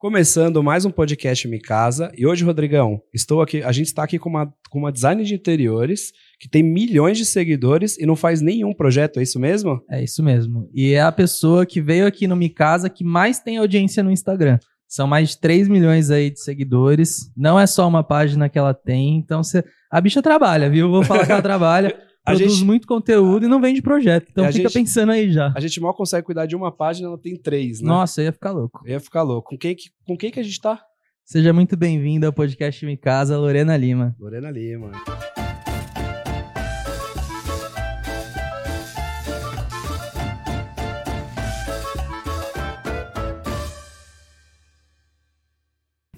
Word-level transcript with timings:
Começando 0.00 0.62
mais 0.62 0.84
um 0.84 0.92
podcast 0.92 1.48
Mi 1.48 1.58
Casa. 1.58 2.12
E 2.16 2.24
hoje, 2.24 2.44
Rodrigão, 2.44 3.02
estou 3.12 3.42
aqui. 3.42 3.64
A 3.64 3.72
gente 3.72 3.88
está 3.88 4.04
aqui 4.04 4.16
com 4.16 4.28
uma, 4.28 4.46
com 4.70 4.78
uma 4.78 4.92
design 4.92 5.24
de 5.24 5.34
interiores 5.34 6.12
que 6.38 6.48
tem 6.48 6.62
milhões 6.62 7.18
de 7.18 7.26
seguidores 7.26 7.98
e 7.98 8.06
não 8.06 8.14
faz 8.14 8.40
nenhum 8.40 8.72
projeto, 8.72 9.18
é 9.18 9.24
isso 9.24 9.40
mesmo? 9.40 9.82
É 9.90 10.00
isso 10.00 10.22
mesmo. 10.22 10.70
E 10.72 10.92
é 10.92 11.00
a 11.00 11.10
pessoa 11.10 11.66
que 11.66 11.80
veio 11.80 12.06
aqui 12.06 12.28
no 12.28 12.36
Mi 12.36 12.48
Casa 12.48 12.88
que 12.88 13.02
mais 13.02 13.40
tem 13.40 13.56
audiência 13.56 14.00
no 14.04 14.12
Instagram. 14.12 14.60
São 14.86 15.08
mais 15.08 15.30
de 15.30 15.40
3 15.40 15.66
milhões 15.66 16.12
aí 16.12 16.30
de 16.30 16.38
seguidores. 16.38 17.32
Não 17.36 17.58
é 17.58 17.66
só 17.66 17.88
uma 17.88 18.04
página 18.04 18.48
que 18.48 18.56
ela 18.56 18.72
tem. 18.72 19.16
Então, 19.16 19.42
você... 19.42 19.64
a 19.90 20.00
bicha 20.00 20.22
trabalha, 20.22 20.70
viu? 20.70 20.88
Vou 20.88 21.02
falar 21.02 21.26
que 21.26 21.32
ela 21.32 21.42
trabalha. 21.42 22.07
A 22.28 22.36
produz 22.36 22.52
gente- 22.54 22.64
muito 22.66 22.86
conteúdo 22.86 23.46
e 23.46 23.48
não 23.48 23.60
vende 23.60 23.80
projeto. 23.82 24.28
Então 24.30 24.44
E 24.44 24.48
a 24.48 24.52
fica 24.52 24.68
gente- 24.68 24.84
pensando 24.84 25.12
aí 25.12 25.32
já. 25.32 25.52
A 25.56 25.60
gente 25.60 25.80
mal 25.80 25.94
consegue 25.94 26.24
cuidar 26.26 26.46
de 26.46 26.54
uma 26.56 26.70
página, 26.70 27.08
ela 27.08 27.18
tem 27.18 27.36
três, 27.36 27.80
né? 27.80 27.88
Nossa, 27.88 28.20
eu 28.20 28.26
ia 28.26 28.32
ficar 28.32 28.52
louco. 28.52 28.80
Ia 28.86 29.00
ficar 29.00 29.22
louco. 29.22 29.50
Com 29.50 29.58
quem, 29.58 29.74
que- 29.74 29.90
com 30.06 30.16
quem 30.16 30.30
que 30.30 30.40
a 30.40 30.42
gente 30.42 30.60
tá? 30.60 30.80
Seja 31.24 31.52
muito 31.52 31.76
bem-vindo 31.76 32.26
ao 32.26 32.32
podcast 32.32 32.84
Mi 32.86 32.96
Casa, 32.96 33.36
Lorena 33.36 33.76
Lima. 33.76 34.14
Lorena 34.18 34.50
Lima. 34.50 34.92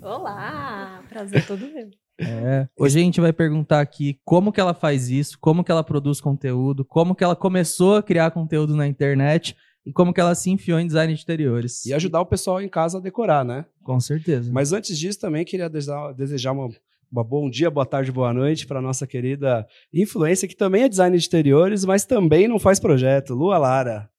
Olá! 0.02 1.02
Prazer 1.08 1.46
todo 1.46 1.66
meu. 1.66 1.90
É. 2.20 2.68
Hoje 2.78 2.98
a 2.98 3.02
gente 3.02 3.20
vai 3.20 3.32
perguntar 3.32 3.80
aqui 3.80 4.18
como 4.24 4.52
que 4.52 4.60
ela 4.60 4.74
faz 4.74 5.08
isso, 5.08 5.38
como 5.38 5.64
que 5.64 5.70
ela 5.70 5.82
produz 5.82 6.20
conteúdo, 6.20 6.84
como 6.84 7.14
que 7.14 7.24
ela 7.24 7.36
começou 7.36 7.96
a 7.96 8.02
criar 8.02 8.30
conteúdo 8.30 8.76
na 8.76 8.86
internet 8.86 9.56
e 9.84 9.92
como 9.92 10.12
que 10.12 10.20
ela 10.20 10.34
se 10.34 10.50
enfiou 10.50 10.78
em 10.78 10.86
design 10.86 11.14
de 11.14 11.22
interiores. 11.22 11.86
E 11.86 11.94
ajudar 11.94 12.20
o 12.20 12.26
pessoal 12.26 12.60
em 12.60 12.68
casa 12.68 12.98
a 12.98 13.00
decorar, 13.00 13.44
né? 13.44 13.64
Com 13.82 13.98
certeza. 13.98 14.52
Mas 14.52 14.72
antes 14.72 14.98
disso, 14.98 15.18
também 15.18 15.44
queria 15.44 15.68
desejar, 15.68 16.52
uma, 16.52 16.68
uma 17.10 17.24
bom 17.24 17.48
dia, 17.48 17.70
boa 17.70 17.86
tarde, 17.86 18.12
boa 18.12 18.32
noite 18.32 18.66
para 18.66 18.82
nossa 18.82 19.06
querida 19.06 19.66
influência, 19.92 20.46
que 20.46 20.56
também 20.56 20.82
é 20.82 20.88
design 20.88 21.16
de 21.16 21.26
interiores, 21.26 21.84
mas 21.84 22.04
também 22.04 22.46
não 22.46 22.58
faz 22.58 22.78
projeto. 22.78 23.34
Lua 23.34 23.58
Lara. 23.58 24.10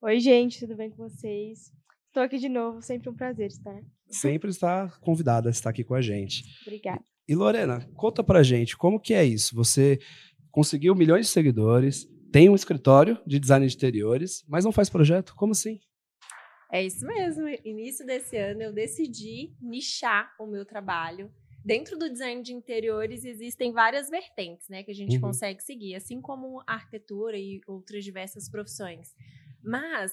Oi, 0.00 0.18
gente, 0.18 0.58
tudo 0.60 0.76
bem 0.76 0.90
com 0.90 1.08
vocês? 1.08 1.70
Estou 2.08 2.22
aqui 2.22 2.38
de 2.38 2.48
novo, 2.48 2.82
sempre 2.82 3.08
um 3.08 3.14
prazer 3.14 3.46
estar. 3.46 3.80
Sempre 4.08 4.50
está 4.50 4.88
convidada 5.00 5.48
a 5.48 5.50
estar 5.50 5.70
aqui 5.70 5.84
com 5.84 5.94
a 5.94 6.02
gente. 6.02 6.44
Obrigada. 6.66 7.11
E 7.28 7.34
Lorena, 7.34 7.88
conta 7.94 8.22
pra 8.24 8.42
gente, 8.42 8.76
como 8.76 9.00
que 9.00 9.14
é 9.14 9.24
isso? 9.24 9.54
Você 9.54 9.98
conseguiu 10.50 10.94
milhões 10.94 11.26
de 11.26 11.32
seguidores, 11.32 12.06
tem 12.32 12.48
um 12.48 12.54
escritório 12.54 13.18
de 13.26 13.38
design 13.38 13.66
de 13.66 13.74
interiores, 13.74 14.44
mas 14.48 14.64
não 14.64 14.72
faz 14.72 14.90
projeto? 14.90 15.34
Como 15.36 15.52
assim? 15.52 15.78
É 16.70 16.84
isso 16.84 17.06
mesmo. 17.06 17.46
Início 17.64 18.04
desse 18.06 18.36
ano 18.36 18.62
eu 18.62 18.72
decidi 18.72 19.54
nichar 19.60 20.32
o 20.38 20.46
meu 20.46 20.64
trabalho. 20.64 21.30
Dentro 21.64 21.96
do 21.96 22.10
design 22.10 22.42
de 22.42 22.52
interiores 22.52 23.24
existem 23.24 23.72
várias 23.72 24.10
vertentes, 24.10 24.68
né, 24.68 24.82
que 24.82 24.90
a 24.90 24.94
gente 24.94 25.14
Uhum. 25.16 25.20
consegue 25.20 25.62
seguir, 25.62 25.94
assim 25.94 26.20
como 26.20 26.60
arquitetura 26.66 27.36
e 27.38 27.60
outras 27.68 28.02
diversas 28.04 28.48
profissões. 28.48 29.14
Mas 29.62 30.12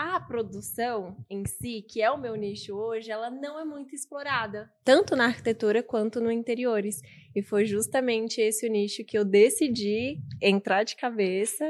a 0.00 0.20
produção 0.20 1.16
em 1.28 1.44
si, 1.44 1.84
que 1.88 2.00
é 2.00 2.08
o 2.08 2.16
meu 2.16 2.36
nicho 2.36 2.72
hoje, 2.72 3.10
ela 3.10 3.30
não 3.30 3.58
é 3.58 3.64
muito 3.64 3.94
explorada, 3.96 4.70
tanto 4.84 5.16
na 5.16 5.24
arquitetura 5.26 5.82
quanto 5.82 6.20
no 6.20 6.30
interiores. 6.30 7.00
E 7.34 7.42
foi 7.42 7.66
justamente 7.66 8.40
esse 8.40 8.68
o 8.68 8.70
nicho 8.70 9.04
que 9.04 9.18
eu 9.18 9.24
decidi 9.24 10.18
entrar 10.40 10.84
de 10.84 10.94
cabeça 10.94 11.64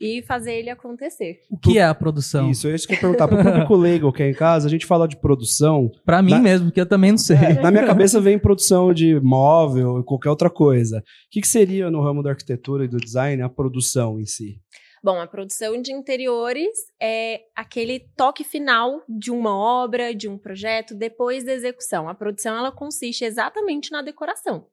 e 0.00 0.22
fazer 0.22 0.54
ele 0.54 0.70
acontecer. 0.70 1.40
O 1.50 1.58
que 1.58 1.78
é 1.78 1.84
a 1.84 1.94
produção? 1.94 2.50
Isso, 2.50 2.66
é 2.68 2.74
isso 2.74 2.86
que 2.86 2.94
eu 2.94 2.96
ia 2.96 3.00
perguntar. 3.00 3.28
Para 3.28 3.40
o 3.40 3.44
público 3.44 3.76
leigo 3.76 4.12
que 4.12 4.22
é 4.22 4.30
em 4.30 4.34
casa, 4.34 4.66
a 4.66 4.70
gente 4.70 4.86
fala 4.86 5.06
de 5.06 5.16
produção. 5.16 5.90
Pra 6.04 6.22
mim 6.22 6.32
Na- 6.32 6.40
mesmo, 6.40 6.70
que 6.72 6.80
eu 6.80 6.86
também 6.86 7.10
não 7.10 7.18
sei. 7.18 7.36
Na 7.62 7.70
minha 7.70 7.86
cabeça 7.86 8.20
vem 8.20 8.38
produção 8.38 8.92
de 8.92 9.20
móvel 9.20 10.00
e 10.00 10.04
qualquer 10.04 10.30
outra 10.30 10.48
coisa. 10.50 10.98
O 10.98 11.02
que, 11.30 11.40
que 11.42 11.48
seria 11.48 11.90
no 11.90 12.02
ramo 12.02 12.22
da 12.22 12.30
arquitetura 12.30 12.84
e 12.84 12.88
do 12.88 12.98
design 12.98 13.42
a 13.42 13.48
produção 13.48 14.18
em 14.20 14.24
si? 14.26 14.60
Bom, 15.06 15.20
a 15.20 15.26
produção 15.28 15.80
de 15.80 15.92
interiores 15.92 16.76
é 17.00 17.42
aquele 17.54 18.00
toque 18.16 18.42
final 18.42 19.04
de 19.08 19.30
uma 19.30 19.56
obra, 19.56 20.12
de 20.12 20.28
um 20.28 20.36
projeto, 20.36 20.96
depois 20.96 21.44
da 21.44 21.52
execução. 21.52 22.08
A 22.08 22.14
produção 22.14 22.58
ela 22.58 22.72
consiste 22.72 23.24
exatamente 23.24 23.92
na 23.92 24.02
decoração, 24.02 24.66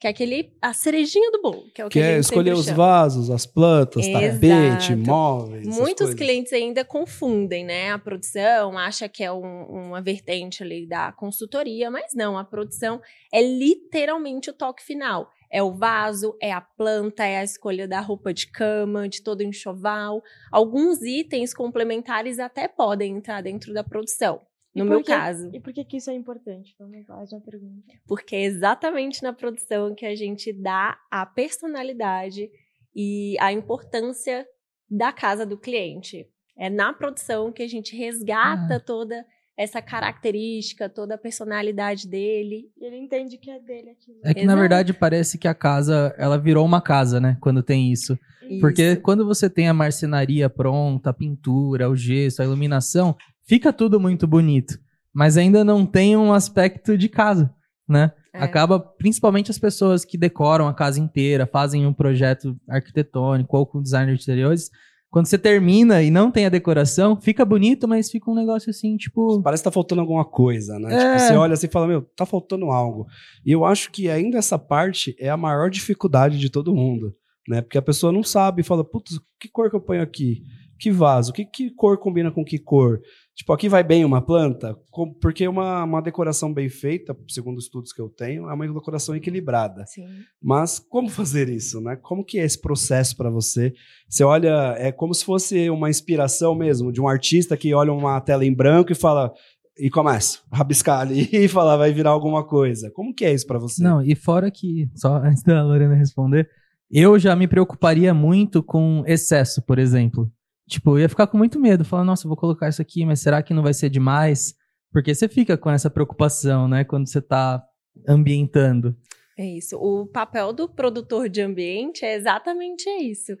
que 0.00 0.08
é 0.08 0.10
aquele 0.10 0.52
a 0.60 0.72
cerejinha 0.72 1.30
do 1.30 1.40
bolo, 1.40 1.70
que 1.72 1.80
é 1.80 1.86
o 1.86 1.88
que, 1.88 2.00
Que 2.00 2.04
a 2.04 2.08
é 2.08 2.14
gente 2.16 2.24
escolher 2.24 2.48
sempre 2.50 2.58
os 2.58 2.64
chama. 2.66 2.76
vasos, 2.76 3.30
as 3.30 3.46
plantas, 3.46 4.08
tapete, 4.08 4.92
Exato. 4.92 4.96
móveis. 5.06 5.68
essas 5.68 5.78
Muitos 5.80 6.14
clientes 6.14 6.52
ainda 6.52 6.84
confundem, 6.84 7.64
né? 7.64 7.92
A 7.92 7.98
produção, 8.00 8.76
acha 8.76 9.08
que 9.08 9.22
é 9.22 9.30
um- 9.30 9.66
uma 9.86 10.02
vertente 10.02 10.64
ali 10.64 10.84
da 10.84 11.12
consultoria, 11.12 11.92
mas 11.92 12.12
não, 12.12 12.36
a 12.36 12.42
produção 12.42 13.00
é 13.32 13.40
literalmente 13.40 14.50
o 14.50 14.52
toque 14.52 14.82
final. 14.82 15.30
É 15.56 15.62
o 15.62 15.72
vaso, 15.72 16.36
é 16.38 16.52
a 16.52 16.60
planta, 16.60 17.24
é 17.24 17.38
a 17.38 17.42
escolha 17.42 17.88
da 17.88 17.98
roupa 18.00 18.34
de 18.34 18.46
cama, 18.50 19.08
de 19.08 19.22
todo 19.22 19.40
o 19.40 19.42
enxoval. 19.42 20.22
Alguns 20.52 21.00
itens 21.00 21.54
complementares 21.54 22.38
até 22.38 22.68
podem 22.68 23.16
entrar 23.16 23.40
dentro 23.42 23.72
da 23.72 23.82
produção. 23.82 24.42
No 24.74 24.84
meu 24.84 25.00
que- 25.02 25.06
caso. 25.10 25.48
E 25.54 25.58
por 25.58 25.72
que, 25.72 25.82
que 25.82 25.96
isso 25.96 26.10
é 26.10 26.12
importante? 26.12 26.76
Vamos 26.78 27.08
lá, 27.08 27.24
já 27.24 27.40
pergunta. 27.40 27.90
Porque 28.06 28.36
é 28.36 28.42
exatamente 28.44 29.22
na 29.22 29.32
produção 29.32 29.94
que 29.94 30.04
a 30.04 30.14
gente 30.14 30.52
dá 30.52 30.98
a 31.10 31.24
personalidade 31.24 32.50
e 32.94 33.34
a 33.40 33.50
importância 33.50 34.46
da 34.90 35.10
casa 35.10 35.46
do 35.46 35.56
cliente. 35.56 36.28
É 36.58 36.68
na 36.68 36.92
produção 36.92 37.50
que 37.50 37.62
a 37.62 37.66
gente 37.68 37.96
resgata 37.96 38.78
toda 38.78 39.24
essa 39.56 39.80
característica, 39.80 40.88
toda 40.88 41.14
a 41.14 41.18
personalidade 41.18 42.06
dele. 42.06 42.70
E 42.76 42.84
ele 42.84 42.96
entende 42.96 43.38
que 43.38 43.50
é 43.50 43.58
dele 43.58 43.90
aquilo. 43.90 44.18
É 44.22 44.34
que 44.34 44.40
na 44.40 44.52
Exato. 44.52 44.60
verdade 44.60 44.92
parece 44.92 45.38
que 45.38 45.48
a 45.48 45.54
casa, 45.54 46.14
ela 46.18 46.36
virou 46.36 46.64
uma 46.64 46.80
casa, 46.80 47.18
né? 47.18 47.36
Quando 47.40 47.62
tem 47.62 47.90
isso. 47.90 48.18
Porque 48.60 48.92
Isso. 48.92 49.00
quando 49.00 49.26
você 49.26 49.50
tem 49.50 49.68
a 49.68 49.74
marcenaria 49.74 50.48
pronta, 50.48 51.10
a 51.10 51.12
pintura, 51.12 51.90
o 51.90 51.96
gesso, 51.96 52.40
a 52.40 52.44
iluminação, 52.44 53.16
fica 53.46 53.72
tudo 53.72 53.98
muito 53.98 54.26
bonito. 54.26 54.78
Mas 55.12 55.36
ainda 55.36 55.64
não 55.64 55.84
tem 55.84 56.16
um 56.16 56.32
aspecto 56.32 56.96
de 56.96 57.08
casa, 57.08 57.52
né? 57.88 58.12
É. 58.32 58.42
Acaba, 58.42 58.78
principalmente 58.78 59.50
as 59.50 59.58
pessoas 59.58 60.04
que 60.04 60.18
decoram 60.18 60.68
a 60.68 60.74
casa 60.74 61.00
inteira, 61.00 61.46
fazem 61.46 61.86
um 61.86 61.92
projeto 61.92 62.56
arquitetônico 62.68 63.56
ou 63.56 63.66
com 63.66 63.82
designer 63.82 64.14
de 64.14 64.22
interiores. 64.22 64.70
Quando 65.16 65.28
você 65.28 65.38
termina 65.38 66.02
e 66.02 66.10
não 66.10 66.30
tem 66.30 66.44
a 66.44 66.50
decoração, 66.50 67.18
fica 67.18 67.42
bonito, 67.42 67.88
mas 67.88 68.10
fica 68.10 68.30
um 68.30 68.34
negócio 68.34 68.68
assim, 68.68 68.98
tipo. 68.98 69.40
Parece 69.40 69.62
que 69.62 69.64
tá 69.64 69.70
faltando 69.70 70.02
alguma 70.02 70.26
coisa, 70.26 70.78
né? 70.78 70.92
É. 70.92 70.98
Tipo, 70.98 71.18
você 71.20 71.36
olha 71.38 71.54
assim 71.54 71.68
e 71.68 71.70
fala, 71.70 71.86
meu, 71.86 72.02
tá 72.14 72.26
faltando 72.26 72.66
algo. 72.66 73.06
E 73.42 73.50
eu 73.50 73.64
acho 73.64 73.90
que 73.90 74.10
ainda 74.10 74.36
essa 74.36 74.58
parte 74.58 75.16
é 75.18 75.30
a 75.30 75.36
maior 75.38 75.70
dificuldade 75.70 76.38
de 76.38 76.50
todo 76.50 76.74
mundo, 76.74 77.14
né? 77.48 77.62
Porque 77.62 77.78
a 77.78 77.82
pessoa 77.82 78.12
não 78.12 78.22
sabe, 78.22 78.62
fala, 78.62 78.84
putz, 78.84 79.18
que 79.40 79.48
cor 79.48 79.70
que 79.70 79.76
eu 79.76 79.80
ponho 79.80 80.02
aqui? 80.02 80.42
Que 80.78 80.90
vaso? 80.90 81.32
Que, 81.32 81.46
que 81.46 81.70
cor 81.70 81.96
combina 81.96 82.30
com 82.30 82.44
que 82.44 82.58
cor? 82.58 83.00
Tipo, 83.36 83.52
aqui 83.52 83.68
vai 83.68 83.84
bem 83.84 84.02
uma 84.02 84.22
planta? 84.22 84.74
Porque 85.20 85.46
uma, 85.46 85.84
uma 85.84 86.00
decoração 86.00 86.54
bem 86.54 86.70
feita, 86.70 87.14
segundo 87.28 87.58
estudos 87.58 87.92
que 87.92 88.00
eu 88.00 88.08
tenho, 88.08 88.48
é 88.48 88.54
uma 88.54 88.66
decoração 88.66 89.14
equilibrada. 89.14 89.84
Sim. 89.84 90.06
Mas 90.42 90.78
como 90.78 91.10
fazer 91.10 91.50
isso, 91.50 91.78
né? 91.82 91.96
Como 91.96 92.24
que 92.24 92.38
é 92.38 92.44
esse 92.44 92.58
processo 92.58 93.14
para 93.14 93.28
você? 93.28 93.74
Você 94.08 94.24
olha, 94.24 94.74
é 94.78 94.90
como 94.90 95.12
se 95.12 95.22
fosse 95.22 95.68
uma 95.68 95.90
inspiração 95.90 96.54
mesmo 96.54 96.90
de 96.90 96.98
um 96.98 97.06
artista 97.06 97.58
que 97.58 97.74
olha 97.74 97.92
uma 97.92 98.18
tela 98.22 98.42
em 98.42 98.54
branco 98.54 98.90
e 98.90 98.94
fala 98.94 99.30
e 99.78 99.90
começa 99.90 100.38
a 100.50 100.56
rabiscar 100.56 101.00
ali 101.00 101.28
e 101.30 101.46
fala 101.46 101.76
vai 101.76 101.92
virar 101.92 102.10
alguma 102.10 102.42
coisa. 102.42 102.90
Como 102.90 103.14
que 103.14 103.26
é 103.26 103.34
isso 103.34 103.46
para 103.46 103.58
você? 103.58 103.82
Não, 103.82 104.00
e 104.00 104.14
fora 104.14 104.50
que, 104.50 104.88
só 104.94 105.16
antes 105.16 105.42
da 105.42 105.62
Lorena 105.62 105.94
responder, 105.94 106.48
eu 106.90 107.18
já 107.18 107.36
me 107.36 107.46
preocuparia 107.46 108.14
muito 108.14 108.62
com 108.62 109.02
excesso, 109.06 109.60
por 109.60 109.78
exemplo. 109.78 110.32
Tipo, 110.68 110.92
eu 110.92 111.00
ia 111.00 111.08
ficar 111.08 111.26
com 111.26 111.38
muito 111.38 111.60
medo, 111.60 111.84
falando, 111.84 112.08
nossa, 112.08 112.26
vou 112.26 112.36
colocar 112.36 112.68
isso 112.68 112.82
aqui, 112.82 113.04
mas 113.04 113.20
será 113.20 113.42
que 113.42 113.54
não 113.54 113.62
vai 113.62 113.72
ser 113.72 113.88
demais? 113.88 114.54
Porque 114.92 115.14
você 115.14 115.28
fica 115.28 115.56
com 115.56 115.70
essa 115.70 115.88
preocupação, 115.88 116.66
né, 116.66 116.84
quando 116.84 117.08
você 117.08 117.20
tá 117.20 117.62
ambientando. 118.08 118.96
É 119.38 119.44
isso. 119.44 119.76
O 119.76 120.06
papel 120.06 120.52
do 120.52 120.68
produtor 120.68 121.28
de 121.28 121.42
ambiente 121.42 122.04
é 122.04 122.14
exatamente 122.14 122.88
isso. 122.88 123.36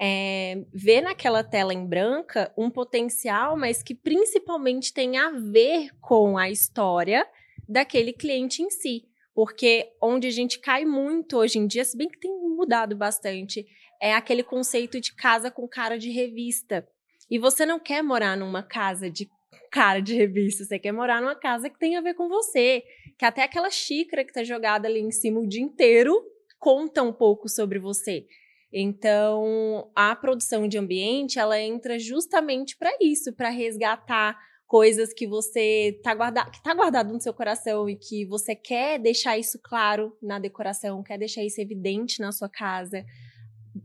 É 0.00 0.64
ver 0.72 1.02
naquela 1.02 1.44
tela 1.44 1.72
em 1.72 1.86
branca 1.86 2.52
um 2.58 2.68
potencial, 2.70 3.56
mas 3.56 3.82
que 3.82 3.94
principalmente 3.94 4.92
tem 4.92 5.18
a 5.18 5.30
ver 5.30 5.90
com 6.00 6.36
a 6.36 6.50
história 6.50 7.24
daquele 7.68 8.12
cliente 8.12 8.62
em 8.62 8.70
si. 8.70 9.04
Porque 9.34 9.88
onde 10.00 10.26
a 10.26 10.30
gente 10.30 10.58
cai 10.58 10.84
muito 10.84 11.36
hoje 11.36 11.58
em 11.58 11.66
dia, 11.66 11.84
se 11.84 11.96
bem 11.96 12.08
que 12.08 12.18
tem 12.18 12.32
mudado 12.56 12.96
bastante, 12.96 13.66
é 14.04 14.12
aquele 14.12 14.42
conceito 14.42 15.00
de 15.00 15.14
casa 15.14 15.50
com 15.50 15.66
cara 15.66 15.98
de 15.98 16.10
revista. 16.10 16.86
E 17.30 17.38
você 17.38 17.64
não 17.64 17.80
quer 17.80 18.02
morar 18.02 18.36
numa 18.36 18.62
casa 18.62 19.10
de 19.10 19.26
cara 19.72 20.00
de 20.00 20.14
revista, 20.14 20.62
você 20.62 20.78
quer 20.78 20.92
morar 20.92 21.22
numa 21.22 21.34
casa 21.34 21.70
que 21.70 21.78
tem 21.78 21.96
a 21.96 22.02
ver 22.02 22.12
com 22.12 22.28
você. 22.28 22.82
Que 23.18 23.24
até 23.24 23.42
aquela 23.42 23.70
xícara 23.70 24.22
que 24.22 24.32
tá 24.32 24.44
jogada 24.44 24.86
ali 24.86 25.00
em 25.00 25.10
cima 25.10 25.40
o 25.40 25.48
dia 25.48 25.62
inteiro 25.62 26.22
conta 26.58 27.02
um 27.02 27.14
pouco 27.14 27.48
sobre 27.48 27.78
você. 27.78 28.26
Então, 28.70 29.90
a 29.96 30.14
produção 30.14 30.68
de 30.68 30.76
ambiente, 30.76 31.38
ela 31.38 31.58
entra 31.58 31.98
justamente 31.98 32.76
para 32.76 32.90
isso, 33.00 33.32
para 33.32 33.48
resgatar 33.48 34.38
coisas 34.66 35.14
que 35.14 35.26
você 35.26 35.98
tá 36.02 36.14
guardado, 36.14 36.50
que 36.50 36.62
tá 36.62 36.74
guardado 36.74 37.10
no 37.10 37.20
seu 37.22 37.32
coração 37.32 37.88
e 37.88 37.96
que 37.96 38.26
você 38.26 38.54
quer 38.54 38.98
deixar 38.98 39.38
isso 39.38 39.58
claro 39.62 40.14
na 40.22 40.38
decoração, 40.38 41.02
quer 41.02 41.16
deixar 41.16 41.42
isso 41.42 41.58
evidente 41.58 42.20
na 42.20 42.32
sua 42.32 42.50
casa. 42.50 43.02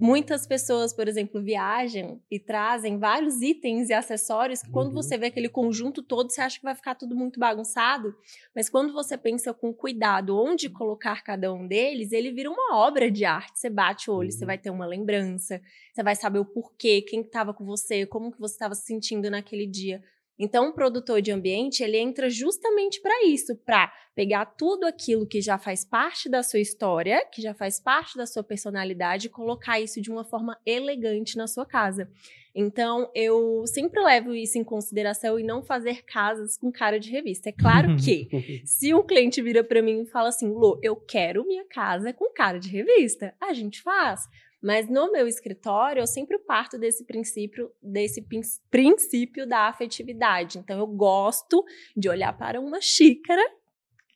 Muitas 0.02 0.48
pessoas, 0.48 0.94
por 0.94 1.10
exemplo, 1.10 1.42
viajam 1.44 2.22
e 2.32 2.40
trazem 2.40 2.98
vários 2.98 3.42
itens 3.42 3.90
e 3.90 3.94
acessórios 3.94 4.62
que 4.64 4.70
quando 4.70 4.92
Uhum. 4.92 4.94
você 4.94 5.18
vê 5.18 5.26
aquele 5.26 5.50
conjunto 5.50 6.02
todo, 6.02 6.32
você 6.32 6.40
acha 6.40 6.58
que 6.58 6.64
vai 6.64 6.74
ficar 6.74 6.96
tudo 6.96 7.16
muito 7.18 7.38
bagunçado, 7.38 8.16
mas 8.56 8.70
quando 8.70 8.94
você 8.94 9.18
pensa 9.18 9.54
com 9.54 9.74
cuidado 9.74 10.38
onde 10.38 10.70
colocar 10.70 11.22
cada 11.22 11.54
um 11.54 11.68
deles, 11.68 12.14
ele 12.14 12.32
vira 12.32 12.50
uma 12.50 12.78
obra 12.78 13.12
de 13.12 13.26
arte. 13.26 13.60
Você 13.60 13.70
bate 13.70 14.10
o 14.10 14.14
olho, 14.14 14.32
você 14.32 14.46
Uhum. 14.46 14.46
vai 14.46 14.58
ter 14.58 14.70
uma 14.70 14.86
lembrança, 14.86 15.62
você 15.94 16.02
vai 16.02 16.16
saber 16.16 16.40
o 16.40 16.46
porquê, 16.46 17.02
quem 17.02 17.20
estava 17.22 17.54
com 17.54 17.66
você, 17.66 18.06
como 18.06 18.32
que 18.32 18.40
você 18.40 18.54
estava 18.54 18.76
se 18.76 18.86
sentindo 18.86 19.30
naquele 19.30 19.68
dia. 19.68 20.02
Então, 20.40 20.70
o 20.70 20.74
produtor 20.74 21.22
de 21.22 21.32
ambiente, 21.32 21.84
ele 21.84 21.98
entra 21.98 22.30
justamente 22.30 23.02
para 23.02 23.26
isso, 23.26 23.58
para 23.58 23.92
pegar 24.16 24.46
tudo 24.46 24.86
aquilo 24.86 25.28
que 25.28 25.42
já 25.42 25.58
faz 25.58 25.84
parte 25.84 26.30
da 26.30 26.42
sua 26.42 26.60
história, 26.60 27.26
que 27.26 27.42
já 27.42 27.54
faz 27.54 27.78
parte 27.78 28.18
da 28.18 28.26
sua 28.26 28.42
personalidade 28.42 29.28
e 29.28 29.30
colocar 29.30 29.82
isso 29.82 30.02
de 30.02 30.10
uma 30.10 30.24
forma 30.24 30.58
elegante 30.66 31.38
na 31.38 31.46
sua 31.46 31.66
casa. 31.66 32.10
Então, 32.56 33.12
eu 33.14 33.64
sempre 33.68 34.02
levo 34.02 34.34
isso 34.34 34.58
em 34.58 34.64
consideração 34.64 35.40
e 35.40 35.44
não 35.44 35.62
fazer 35.62 36.04
casas 36.04 36.58
com 36.58 36.72
cara 36.72 37.00
de 37.00 37.12
revista. 37.12 37.50
É 37.50 37.52
claro 37.52 37.96
que 38.02 38.62
se 38.66 38.94
um 38.94 39.04
cliente 39.04 39.42
vira 39.42 39.64
para 39.64 39.82
mim 39.82 40.02
e 40.02 40.06
fala 40.06 40.30
assim, 40.30 40.50
Lô, 40.50 40.80
eu 40.82 40.96
quero 40.96 41.46
minha 41.46 41.66
casa 41.66 42.14
com 42.14 42.34
cara 42.34 42.60
de 42.60 42.70
revista, 42.70 43.36
a 43.42 43.54
gente 43.54 43.82
faz. 43.82 44.22
Mas 44.62 44.90
no 44.90 45.12
meu 45.12 45.28
escritório, 45.28 46.02
eu 46.02 46.08
sempre 46.08 46.38
parto 46.40 46.78
desse 46.78 47.06
princípio, 47.06 47.70
desse 47.82 48.22
prin- 48.22 48.42
princípio 48.70 49.48
da 49.48 49.70
afetividade. 49.70 50.58
Então, 50.58 50.78
eu 50.80 50.88
gosto 50.88 51.64
de 51.96 52.10
olhar 52.10 52.38
para 52.38 52.60
uma 52.60 52.82
xícara 52.82 53.42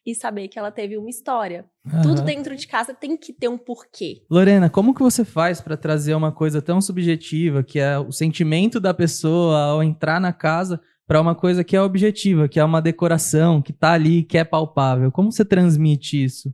e 0.06 0.13
saber 0.13 0.50
que 0.50 0.60
ela 0.60 0.69
teve 0.69 0.98
uma 0.98 1.10
história. 1.10 1.66
Tudo 2.01 2.18
Aham. 2.19 2.25
dentro 2.25 2.56
de 2.57 2.68
casa 2.68 2.94
tem 2.94 3.16
que 3.16 3.31
ter 3.31 3.48
um 3.48 3.57
porquê. 3.57 4.22
Lorena, 4.30 4.69
como 4.69 4.94
que 4.94 5.01
você 5.01 5.24
faz 5.24 5.62
pra 5.62 5.78
trazer 5.78 6.13
uma 6.13 6.31
coisa 6.31 6.62
tão 6.62 6.81
subjetiva, 6.81 7.63
que 7.63 7.80
é 7.80 7.98
o 7.98 8.12
sentimento 8.12 8.81
da 8.81 8.94
pessoa 8.94 9.57
ao 9.62 9.81
entrar 9.84 10.19
na 10.19 10.34
casa, 10.34 10.81
pra 11.07 11.22
uma 11.22 11.36
coisa 11.36 11.63
que 11.63 11.75
é 11.75 11.81
objetiva, 11.81 12.48
que 12.50 12.60
é 12.60 12.63
uma 12.63 12.81
decoração, 12.81 13.62
que 13.62 13.72
tá 13.72 13.92
ali, 13.94 14.24
que 14.24 14.38
é 14.38 14.44
palpável? 14.44 15.12
Como 15.12 15.31
você 15.31 15.45
transmite 15.45 16.22
isso? 16.22 16.54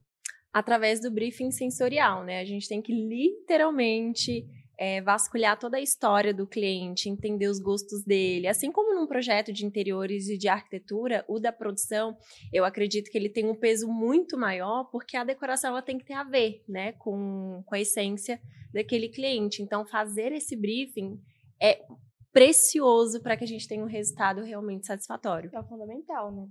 Através 0.53 0.99
do 0.99 1.11
briefing 1.11 1.51
sensorial, 1.51 2.23
né? 2.23 2.39
A 2.39 2.45
gente 2.45 2.67
tem 2.67 2.81
que 2.81 2.93
literalmente 2.93 4.45
é, 4.79 5.01
vasculhar 5.01 5.59
toda 5.59 5.75
a 5.75 5.81
história 5.81 6.33
do 6.33 6.47
cliente, 6.47 7.09
entender 7.09 7.47
os 7.47 7.59
gostos 7.59 8.01
dele. 8.03 8.47
Assim 8.47 8.71
como 8.71 8.95
num 8.95 9.05
projeto 9.05 9.51
de 9.51 9.65
interiores 9.65 10.29
e 10.29 10.37
de 10.37 10.47
arquitetura, 10.47 11.25
o 11.27 11.37
da 11.37 11.51
produção, 11.51 12.17
eu 12.53 12.63
acredito 12.63 13.11
que 13.11 13.17
ele 13.17 13.27
tem 13.27 13.45
um 13.45 13.55
peso 13.55 13.89
muito 13.89 14.37
maior, 14.37 14.85
porque 14.85 15.17
a 15.17 15.25
decoração 15.25 15.71
ela 15.71 15.81
tem 15.81 15.97
que 15.97 16.05
ter 16.05 16.13
a 16.13 16.23
ver, 16.23 16.63
né, 16.65 16.93
com, 16.93 17.61
com 17.65 17.75
a 17.75 17.79
essência 17.79 18.39
daquele 18.73 19.09
cliente. 19.09 19.61
Então, 19.61 19.85
fazer 19.85 20.31
esse 20.31 20.55
briefing 20.55 21.19
é 21.61 21.83
precioso 22.31 23.21
para 23.21 23.35
que 23.35 23.43
a 23.43 23.47
gente 23.47 23.67
tenha 23.67 23.83
um 23.83 23.87
resultado 23.87 24.41
realmente 24.43 24.85
satisfatório. 24.85 25.51
É 25.53 25.63
fundamental, 25.63 26.31
né? 26.31 26.47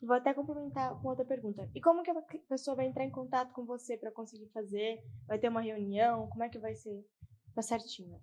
Vou 0.00 0.14
até 0.14 0.32
complementar 0.32 1.00
com 1.00 1.08
outra 1.08 1.24
pergunta. 1.24 1.68
E 1.74 1.80
como 1.80 2.02
que 2.02 2.10
a 2.10 2.14
pessoa 2.48 2.76
vai 2.76 2.86
entrar 2.86 3.04
em 3.04 3.10
contato 3.10 3.52
com 3.52 3.64
você 3.64 3.96
para 3.96 4.12
conseguir 4.12 4.48
fazer? 4.52 5.02
Vai 5.26 5.38
ter 5.38 5.48
uma 5.48 5.60
reunião? 5.60 6.28
Como 6.28 6.44
é 6.44 6.48
que 6.48 6.58
vai 6.58 6.74
ser? 6.74 7.04
Tá 7.54 7.62
certinho. 7.62 8.20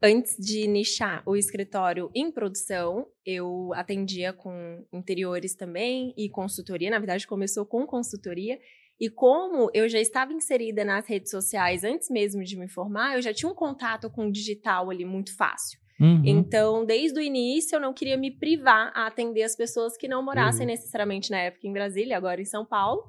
Antes 0.00 0.36
de 0.36 0.68
nichar 0.68 1.22
o 1.26 1.34
escritório 1.34 2.08
em 2.14 2.30
produção, 2.30 3.08
eu 3.26 3.72
atendia 3.74 4.32
com 4.32 4.86
interiores 4.92 5.56
também 5.56 6.14
e 6.16 6.28
consultoria. 6.28 6.90
Na 6.90 6.98
verdade, 6.98 7.26
começou 7.26 7.66
com 7.66 7.84
consultoria. 7.84 8.60
E 9.00 9.08
como 9.08 9.70
eu 9.74 9.88
já 9.88 9.98
estava 9.98 10.32
inserida 10.32 10.84
nas 10.84 11.06
redes 11.06 11.30
sociais 11.30 11.82
antes 11.82 12.10
mesmo 12.10 12.44
de 12.44 12.56
me 12.56 12.68
formar, 12.68 13.16
eu 13.16 13.22
já 13.22 13.32
tinha 13.32 13.50
um 13.50 13.54
contato 13.54 14.10
com 14.10 14.26
o 14.26 14.32
digital 14.32 14.90
ali 14.90 15.04
muito 15.04 15.36
fácil. 15.36 15.80
Uhum. 16.00 16.22
Então, 16.24 16.84
desde 16.84 17.18
o 17.18 17.22
início, 17.22 17.76
eu 17.76 17.80
não 17.80 17.92
queria 17.92 18.16
me 18.16 18.30
privar 18.30 18.92
a 18.94 19.06
atender 19.06 19.42
as 19.42 19.56
pessoas 19.56 19.96
que 19.96 20.06
não 20.06 20.22
morassem 20.24 20.66
Uhum. 20.66 20.72
necessariamente 20.72 21.30
na 21.30 21.38
época 21.38 21.66
em 21.66 21.72
Brasília, 21.72 22.16
agora 22.16 22.40
em 22.40 22.44
São 22.44 22.64
Paulo. 22.64 23.02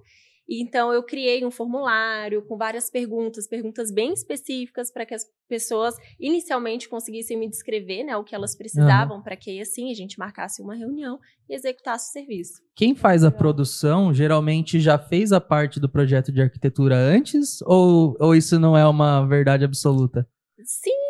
Então, 0.51 0.91
eu 0.91 1.03
criei 1.03 1.45
um 1.45 1.51
formulário 1.51 2.41
com 2.41 2.57
várias 2.57 2.89
perguntas, 2.89 3.47
perguntas 3.47 3.91
bem 3.91 4.11
específicas 4.13 4.91
para 4.91 5.05
que 5.05 5.13
as 5.13 5.23
pessoas 5.47 5.93
inicialmente 6.19 6.89
conseguissem 6.89 7.37
me 7.37 7.47
descrever 7.47 8.03
né, 8.03 8.17
o 8.17 8.23
que 8.23 8.33
elas 8.33 8.55
precisavam, 8.55 9.21
para 9.21 9.35
que 9.35 9.51
aí, 9.51 9.61
assim 9.61 9.91
a 9.91 9.93
gente 9.93 10.17
marcasse 10.17 10.59
uma 10.59 10.73
reunião 10.73 11.19
e 11.47 11.53
executasse 11.53 12.09
o 12.09 12.13
serviço. 12.13 12.53
Quem 12.75 12.95
faz 12.95 13.23
a 13.23 13.29
produção 13.29 14.11
geralmente 14.11 14.79
já 14.79 14.97
fez 14.97 15.31
a 15.31 15.39
parte 15.39 15.79
do 15.79 15.87
projeto 15.87 16.31
de 16.31 16.41
arquitetura 16.41 16.95
antes? 16.95 17.61
Ou, 17.61 18.17
ou 18.19 18.35
isso 18.35 18.57
não 18.57 18.75
é 18.75 18.87
uma 18.87 19.27
verdade 19.27 19.63
absoluta? 19.63 20.27
Sim 20.63 21.08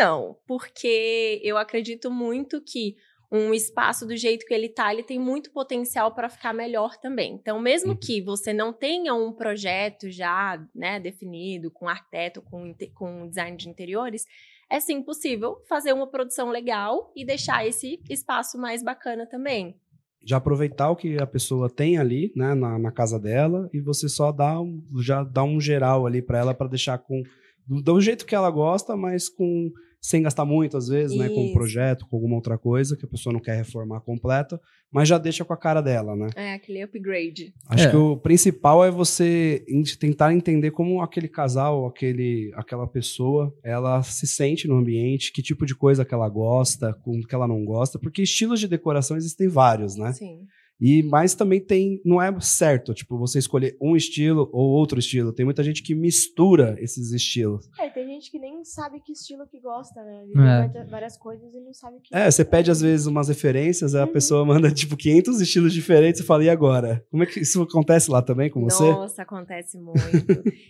não, 0.00 0.36
porque 0.46 1.40
eu 1.44 1.56
acredito 1.58 2.10
muito 2.10 2.60
que 2.62 2.96
um 3.32 3.54
espaço 3.54 4.04
do 4.06 4.16
jeito 4.16 4.44
que 4.44 4.52
ele 4.52 4.68
tá, 4.68 4.92
ele 4.92 5.04
tem 5.04 5.18
muito 5.18 5.52
potencial 5.52 6.12
para 6.12 6.28
ficar 6.28 6.52
melhor 6.52 6.96
também. 7.00 7.34
Então, 7.34 7.60
mesmo 7.60 7.90
Uhum. 7.90 7.96
que 7.96 8.20
você 8.20 8.52
não 8.52 8.72
tenha 8.72 9.14
um 9.14 9.32
projeto 9.32 10.10
já, 10.10 10.60
né, 10.74 10.98
definido 10.98 11.70
com 11.70 11.88
arquiteto, 11.88 12.42
com, 12.42 12.74
com 12.92 13.28
design 13.28 13.56
de 13.56 13.68
interiores, 13.68 14.24
é 14.68 14.80
sim 14.80 15.00
possível 15.02 15.56
fazer 15.68 15.92
uma 15.92 16.08
produção 16.08 16.48
legal 16.50 17.12
e 17.14 17.24
deixar 17.24 17.64
esse 17.66 18.00
espaço 18.08 18.58
mais 18.58 18.82
bacana 18.82 19.26
também. 19.26 19.76
já 20.24 20.36
aproveitar 20.38 20.90
o 20.90 20.96
que 20.96 21.16
a 21.20 21.26
pessoa 21.26 21.70
tem 21.70 21.98
ali, 21.98 22.32
né, 22.36 22.54
na, 22.54 22.78
na 22.78 22.90
casa 22.92 23.18
dela, 23.18 23.68
e 23.72 23.80
você 23.80 24.08
só 24.08 24.32
dá 24.32 24.60
um, 24.60 24.82
já 25.00 25.22
dá 25.24 25.42
um 25.44 25.60
geral 25.60 26.04
ali 26.06 26.20
para 26.20 26.38
ela 26.40 26.52
para 26.54 26.68
deixar 26.68 26.98
com 26.98 27.22
do, 27.66 27.80
do 27.80 28.00
jeito 28.00 28.26
que 28.26 28.34
ela 28.34 28.50
gosta, 28.50 28.96
mas 28.96 29.28
com 29.28 29.70
sem 30.00 30.22
gastar 30.22 30.44
muito 30.44 30.76
às 30.76 30.88
vezes, 30.88 31.16
né, 31.16 31.28
com 31.28 31.42
um 31.42 31.44
Isso. 31.46 31.52
projeto, 31.54 32.06
com 32.08 32.16
alguma 32.16 32.36
outra 32.36 32.56
coisa 32.56 32.96
que 32.96 33.04
a 33.04 33.08
pessoa 33.08 33.32
não 33.32 33.40
quer 33.40 33.56
reformar 33.56 34.00
completa, 34.00 34.58
mas 34.90 35.06
já 35.08 35.18
deixa 35.18 35.44
com 35.44 35.52
a 35.52 35.56
cara 35.56 35.80
dela, 35.80 36.16
né? 36.16 36.28
É 36.34 36.54
aquele 36.54 36.82
upgrade. 36.82 37.52
Acho 37.68 37.86
É. 37.86 37.90
que 37.90 37.96
o 37.96 38.16
principal 38.16 38.84
é 38.84 38.90
você 38.90 39.64
en- 39.68 39.82
tentar 39.98 40.32
entender 40.34 40.70
como 40.70 41.00
aquele 41.02 41.28
casal, 41.28 41.86
aquele, 41.86 42.50
aquela 42.56 42.86
pessoa, 42.86 43.54
ela 43.62 44.02
se 44.02 44.26
sente 44.26 44.66
no 44.66 44.76
ambiente, 44.76 45.32
que 45.32 45.42
tipo 45.42 45.66
de 45.66 45.74
coisa 45.74 46.04
que 46.04 46.14
ela 46.14 46.28
gosta, 46.28 46.94
com 47.04 47.18
o 47.18 47.26
que 47.26 47.34
ela 47.34 47.46
não 47.46 47.64
gosta, 47.64 47.98
porque 47.98 48.22
estilos 48.22 48.58
de 48.58 48.66
decoração 48.66 49.16
existem 49.16 49.48
vários, 49.48 49.96
né? 49.96 50.12
Sim. 50.12 50.40
E 50.80 51.02
mas 51.02 51.34
também 51.34 51.60
tem, 51.60 52.00
não 52.04 52.20
é 52.22 52.34
certo, 52.40 52.94
tipo, 52.94 53.18
você 53.18 53.38
escolher 53.38 53.76
um 53.80 53.94
estilo 53.94 54.48
ou 54.52 54.70
outro 54.70 54.98
estilo. 54.98 55.32
Tem 55.32 55.44
muita 55.44 55.62
gente 55.62 55.82
que 55.82 55.94
mistura 55.94 56.76
esses 56.80 57.12
estilos. 57.12 57.68
É, 57.78 57.88
tem 57.90 58.06
gente 58.06 58.30
que 58.30 58.38
nem 58.38 58.64
sabe 58.64 59.00
que 59.00 59.12
estilo 59.12 59.46
que 59.46 59.60
gosta, 59.60 60.02
né? 60.02 60.24
Ele 60.24 60.40
É. 60.78 60.84
várias 60.84 61.16
coisas 61.18 61.52
e 61.54 61.60
não 61.60 61.72
sabe 61.74 61.96
o 61.98 62.00
que 62.00 62.14
É, 62.14 62.30
você 62.30 62.44
pede 62.44 62.70
às 62.70 62.80
vezes 62.80 63.06
umas 63.06 63.28
referências, 63.28 63.94
aí 63.94 64.00
a 64.02 64.06
Uhum. 64.06 64.12
pessoa 64.12 64.44
manda 64.44 64.70
tipo 64.72 64.96
500 64.96 65.40
estilos 65.40 65.72
diferentes 65.74 66.20
e 66.20 66.24
fala, 66.24 66.44
e 66.44 66.48
agora? 66.50 67.04
Como 67.10 67.22
é 67.22 67.26
que 67.26 67.40
isso 67.40 67.60
acontece 67.62 68.10
lá 68.10 68.22
também 68.22 68.48
com 68.50 68.60
você? 68.62 68.82
Nossa, 68.90 69.22
acontece 69.22 69.78
muito. 69.78 70.00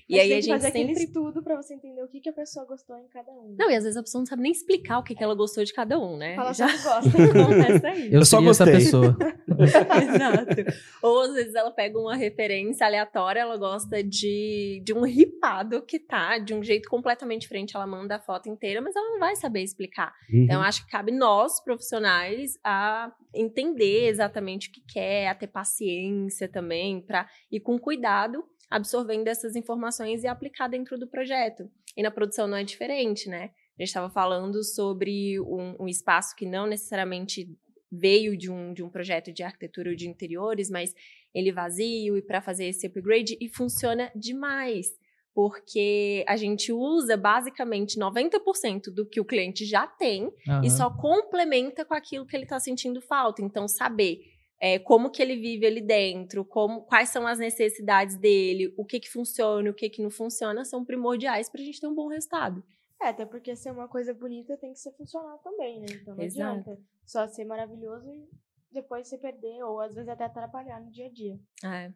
e 0.09 0.19
aí 0.19 0.29
tem 0.29 0.33
a 0.33 0.37
que 0.37 0.43
gente 0.43 0.49
fazer 0.49 0.67
aquele 0.69 0.88
sempre 0.88 1.05
estudo 1.05 1.43
pra 1.43 1.57
você 1.57 1.75
entender 1.75 2.02
o 2.02 2.09
que, 2.09 2.21
que 2.21 2.29
a 2.29 2.33
pessoa 2.33 2.67
gostou 2.67 2.97
em 2.97 3.07
cada 3.12 3.31
um. 3.33 3.55
Não, 3.59 3.71
e 3.71 3.76
às 3.76 3.85
vezes 3.85 3.97
a 3.97 4.02
pessoa 4.02 4.21
não 4.21 4.26
sabe 4.26 4.43
nem 4.43 4.52
explicar 4.52 4.99
o 4.99 5.02
que, 5.05 5.14
que 5.14 5.23
ela 5.23 5.35
gostou 5.35 5.62
de 5.64 5.73
cada 5.73 5.99
um, 5.99 6.17
né? 6.17 6.35
Fala 6.35 6.52
Já 6.52 6.69
só 6.76 7.00
que 7.00 7.11
gosta. 7.11 7.23
acontece 7.43 7.87
aí. 7.87 8.07
Eu, 8.12 8.21
Eu 8.21 8.25
só 8.25 8.37
seria 8.38 8.50
essa 8.50 8.64
gostei. 8.64 8.85
pessoa. 8.85 9.17
Exato. 10.02 10.73
Ou 11.02 11.21
às 11.21 11.35
vezes 11.35 11.54
ela 11.54 11.71
pega 11.71 11.99
uma 11.99 12.16
referência 12.16 12.87
aleatória, 12.87 13.40
ela 13.40 13.57
gosta 13.57 14.02
de, 14.02 14.83
de 14.85 14.92
um 14.92 15.02
ripado 15.02 15.83
que 15.83 15.99
tá 15.99 16.38
de 16.38 16.54
um 16.54 16.62
jeito 16.62 16.88
completamente 16.88 17.42
diferente. 17.42 17.76
Ela 17.76 17.87
manda 17.87 18.16
a 18.16 18.21
foto 18.21 18.49
inteira, 18.49 18.80
mas 18.80 18.95
ela 18.97 19.11
não 19.11 19.19
vai 19.19 19.37
saber 19.37 19.62
explicar. 19.62 20.12
Uhum. 20.33 20.45
Então, 20.45 20.62
acho 20.62 20.85
que 20.85 20.90
cabe 20.90 21.12
nós, 21.12 21.62
profissionais, 21.62 22.59
a 22.64 23.12
entender 23.35 24.09
exatamente 24.09 24.69
o 24.69 24.73
que 24.73 24.83
quer, 24.92 25.28
a 25.28 25.35
ter 25.35 25.47
paciência 25.47 26.49
também, 26.49 27.00
para 27.00 27.28
ir 27.50 27.61
com 27.61 27.78
cuidado, 27.78 28.45
absorvendo 28.71 29.28
essas 29.28 29.57
informações 29.57 30.23
e 30.23 30.26
aplicar 30.26 30.69
dentro 30.69 30.99
do 30.99 31.07
projeto. 31.07 31.69
E 31.97 32.02
na 32.02 32.11
produção 32.11 32.47
não 32.47 32.57
é 32.57 32.64
diferente, 32.64 33.28
né? 33.28 33.50
A 33.78 33.83
gente 33.83 33.88
estava 33.88 34.11
falando 34.11 34.62
sobre 34.62 35.40
um, 35.40 35.75
um 35.80 35.88
espaço 35.88 36.37
que 36.37 36.45
não 36.45 36.66
necessariamente 36.66 37.49
veio 37.90 38.37
de 38.37 38.50
um, 38.50 38.73
de 38.73 38.82
um 38.82 38.88
projeto 38.88 39.32
de 39.32 39.42
arquitetura 39.42 39.90
ou 39.90 39.97
de 39.97 40.09
interiores, 40.09 40.70
mas 40.70 40.94
ele 41.35 41.52
vazio 41.52 42.16
e 42.16 42.23
para 42.23 42.40
fazer 42.40 42.66
esse 42.66 42.87
upgrade 42.87 43.37
e 43.40 43.49
funciona 43.49 44.11
demais. 44.14 44.88
Porque 45.35 46.25
a 46.26 46.37
gente 46.37 46.73
usa 46.73 47.16
basicamente 47.16 47.99
90% 47.99 48.92
do 48.92 49.06
que 49.06 49.20
o 49.20 49.25
cliente 49.25 49.64
já 49.64 49.87
tem 49.87 50.32
Aham. 50.49 50.62
e 50.64 50.70
só 50.70 50.90
complementa 50.90 51.85
com 51.85 51.94
aquilo 51.94 52.26
que 52.26 52.37
ele 52.37 52.44
está 52.44 52.59
sentindo 52.59 53.00
falta. 53.00 53.40
Então, 53.40 53.68
saber 53.68 54.20
é, 54.61 54.78
como 54.78 55.11
que 55.11 55.23
ele 55.23 55.37
vive 55.37 55.66
ali 55.66 55.80
dentro, 55.80 56.44
como, 56.44 56.82
quais 56.82 57.09
são 57.09 57.26
as 57.26 57.38
necessidades 57.38 58.16
dele, 58.16 58.75
o 58.76 58.85
que 58.85 59.00
que 59.00 59.09
funciona, 59.09 59.70
o 59.70 59.75
que 59.75 59.88
que 59.88 60.02
não 60.02 60.11
funciona, 60.11 60.64
são 60.64 60.85
primordiais 60.85 61.49
para 61.49 61.62
a 61.62 61.64
gente 61.64 61.80
ter 61.80 61.87
um 61.87 61.94
bom 61.94 62.09
resultado. 62.09 62.62
É, 63.02 63.09
até 63.09 63.25
porque 63.25 63.57
ser 63.57 63.71
uma 63.71 63.88
coisa 63.88 64.12
bonita 64.12 64.57
tem 64.59 64.73
que 64.73 64.78
ser 64.78 64.92
funcional 64.92 65.38
também, 65.38 65.80
né? 65.80 65.87
Então 65.90 66.14
não 66.14 66.23
Exato. 66.23 66.50
adianta 66.50 66.78
só 67.07 67.26
ser 67.26 67.45
maravilhoso 67.45 68.07
e 68.09 68.28
depois 68.73 69.09
se 69.09 69.19
perder, 69.19 69.62
ou 69.64 69.80
às 69.80 69.95
vezes 69.95 70.09
até 70.09 70.25
atrapalhar 70.25 70.80
no 70.80 70.90
dia 70.90 71.07
a 71.07 71.11
dia. 71.11 71.38
É. 71.64 71.92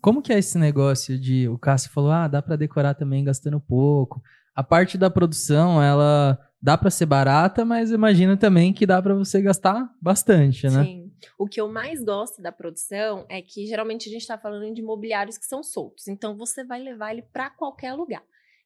Como 0.00 0.22
que 0.22 0.32
é 0.32 0.38
esse 0.38 0.56
negócio 0.56 1.18
de 1.18 1.48
o 1.48 1.58
Cássio 1.58 1.90
falou, 1.90 2.10
ah, 2.10 2.28
dá 2.28 2.40
pra 2.40 2.56
decorar 2.56 2.94
também 2.94 3.24
gastando 3.24 3.60
pouco. 3.60 4.22
A 4.54 4.62
parte 4.62 4.96
da 4.96 5.10
produção, 5.10 5.82
ela 5.82 6.38
dá 6.62 6.78
pra 6.78 6.90
ser 6.90 7.06
barata, 7.06 7.64
mas 7.64 7.90
imagino 7.90 8.36
também 8.36 8.72
que 8.72 8.86
dá 8.86 9.02
pra 9.02 9.14
você 9.14 9.42
gastar 9.42 9.92
bastante, 10.00 10.68
né? 10.68 10.84
Sim. 10.84 11.12
O 11.38 11.46
que 11.46 11.60
eu 11.60 11.70
mais 11.70 12.02
gosto 12.02 12.40
da 12.40 12.52
produção 12.52 13.26
é 13.28 13.42
que 13.42 13.66
geralmente 13.66 14.08
a 14.08 14.12
gente 14.12 14.22
está 14.22 14.38
falando 14.38 14.72
de 14.72 14.80
imobiliários 14.80 15.36
que 15.36 15.44
são 15.44 15.62
soltos. 15.62 16.08
Então 16.08 16.36
você 16.36 16.64
vai 16.64 16.80
levar 16.80 17.12
ele 17.12 17.22
para 17.22 17.50
qualquer 17.50 17.92
lugar. 17.94 18.22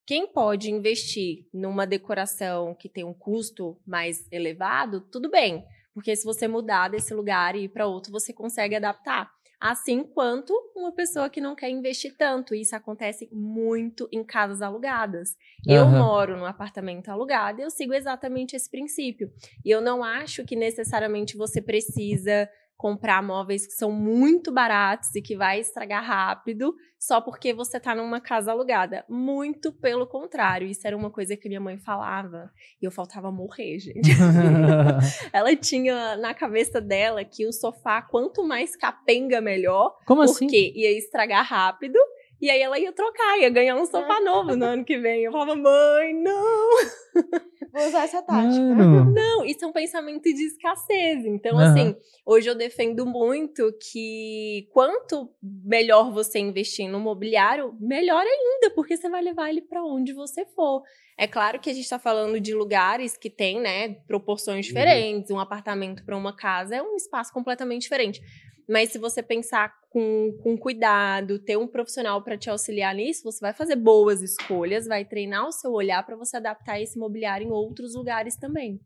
Quem 0.09 0.27
pode 0.27 0.71
investir 0.71 1.45
numa 1.53 1.87
decoração 1.87 2.75
que 2.75 2.89
tem 2.89 3.05
um 3.05 3.13
custo 3.13 3.79
mais 3.87 4.27
elevado, 4.33 5.03
tudo 5.03 5.31
bem. 5.31 5.67
Porque 5.93 6.17
se 6.17 6.25
você 6.25 6.49
mudar 6.49 6.89
desse 6.89 7.13
lugar 7.13 7.55
e 7.55 7.65
ir 7.65 7.69
para 7.69 7.87
outro, 7.87 8.11
você 8.11 8.33
consegue 8.33 8.75
adaptar. 8.75 9.31
Assim 9.61 10.03
quanto 10.03 10.55
uma 10.75 10.93
pessoa 10.93 11.29
que 11.29 11.43
não 11.43 11.55
quer 11.55 11.69
investir 11.69 12.17
tanto. 12.17 12.55
Isso 12.55 12.75
acontece 12.75 13.29
muito 13.31 14.09
em 14.11 14.25
casas 14.25 14.63
alugadas. 14.63 15.37
Eu 15.67 15.83
Aham. 15.83 15.99
moro 15.99 16.37
num 16.39 16.47
apartamento 16.47 17.11
alugado 17.11 17.61
e 17.61 17.65
eu 17.65 17.71
sigo 17.71 17.93
exatamente 17.93 18.57
esse 18.57 18.71
princípio. 18.71 19.31
E 19.63 19.71
eu 19.71 19.83
não 19.83 20.03
acho 20.03 20.43
que 20.43 20.57
necessariamente 20.57 21.37
você 21.37 21.61
precisa 21.61 22.49
comprar 22.79 23.21
móveis 23.21 23.67
que 23.67 23.73
são 23.73 23.91
muito 23.91 24.53
baratos 24.53 25.13
e 25.17 25.21
que 25.21 25.37
vai 25.37 25.59
estragar 25.59 26.05
rápido 26.05 26.73
só 26.97 27.21
porque 27.21 27.53
você 27.53 27.79
tá 27.81 27.93
numa 27.93 28.21
casa 28.21 28.53
alugada. 28.53 29.05
Muito 29.09 29.73
pelo 29.73 30.07
contrário. 30.07 30.67
Isso 30.69 30.87
era 30.87 30.97
uma 30.97 31.11
coisa 31.11 31.37
que 31.37 31.49
minha 31.49 31.61
mãe 31.61 31.77
falava 31.77 32.51
e 32.81 32.85
eu 32.87 32.91
faltava 32.93 33.33
morrer, 33.33 33.81
gente. 33.81 34.11
Ela 35.33 35.55
tinha 35.57 36.17
na 36.17 36.33
cabeça 36.33 36.81
dela 36.81 37.25
que 37.25 37.47
o 37.47 37.53
sofá, 37.53 38.01
quanto 38.01 38.47
mais 38.47 38.77
capenga, 38.77 39.41
melhor, 39.41 39.97
Como 40.07 40.23
assim? 40.23 40.47
porque 40.47 40.73
ia 40.77 40.97
estragar 40.97 41.45
rápido. 41.45 41.99
E 42.41 42.49
aí 42.51 42.61
ela 42.61 42.79
ia 42.79 42.93
trocar, 42.93 43.39
ia 43.41 43.51
ganhar 43.51 43.75
um 43.77 43.85
sofá 43.85 44.21
novo 44.21 44.55
no 44.55 44.65
ano 44.65 44.85
que 44.85 44.97
vem. 44.99 45.25
Eu 45.25 45.33
falava, 45.33 45.57
mãe, 45.57 46.15
não! 46.15 46.69
Vou 47.73 47.87
usar 47.87 48.05
essa 48.05 48.23
tática. 48.23 48.63
Mano. 48.75 49.13
Não, 49.13 49.45
isso 49.45 49.65
é 49.65 49.69
um 49.69 49.73
pensamento 49.73 50.23
de 50.23 50.47
escassez. 50.47 51.25
Então, 51.27 51.59
Aham. 51.59 51.71
assim, 51.71 51.97
hoje 52.25 52.49
eu 52.49 52.55
defendo 52.55 53.05
muito 53.05 53.73
que 53.93 54.69
quanto 54.73 55.31
melhor 55.43 56.11
você 56.13 56.39
investir 56.39 56.89
no 56.89 56.99
mobiliário, 57.01 57.77
melhor 57.81 58.25
ainda, 58.25 58.71
porque 58.75 58.97
você 58.97 59.09
vai 59.11 59.21
levar 59.23 59.51
ele 59.51 59.61
para 59.61 59.85
onde 59.85 60.13
você 60.13 60.47
for. 60.47 60.83
É 61.19 61.27
claro 61.27 61.59
que 61.61 61.69
a 61.69 61.73
gente 61.75 61.83
está 61.85 61.99
falando 61.99 62.41
de 62.41 62.55
lugares 62.55 63.17
que 63.17 63.29
tem, 63.29 63.61
né, 63.61 63.97
proporções 64.07 64.59
Uhum. 64.59 64.63
diferentes. 64.63 65.31
Um 65.33 65.41
apartamento 65.41 66.05
para 66.05 66.17
uma 66.17 66.35
casa 66.35 66.77
é 66.77 66.83
um 66.83 66.95
espaço 66.95 67.33
completamente 67.33 67.83
diferente. 67.83 68.21
Mas 68.69 68.91
se 68.91 68.99
você 68.99 69.23
pensar 69.23 69.73
com, 69.89 70.37
com 70.43 70.57
cuidado, 70.57 71.39
ter 71.39 71.57
um 71.57 71.67
profissional 71.67 72.23
para 72.23 72.37
te 72.37 72.51
auxiliar 72.51 72.95
nisso, 72.95 73.23
você 73.25 73.41
vai 73.41 73.55
fazer 73.55 73.77
boas 73.77 74.21
escolhas, 74.21 74.87
vai 74.87 75.05
treinar 75.05 75.49
o 75.49 75.53
seu 75.53 75.73
olhar 75.73 76.05
para 76.05 76.17
você 76.17 76.37
adaptar 76.37 76.79
esse 76.81 76.99
mobiliário 76.99 77.47
em 77.47 77.51
outros 77.51 77.95
lugares 77.95 78.37
também. 78.37 78.79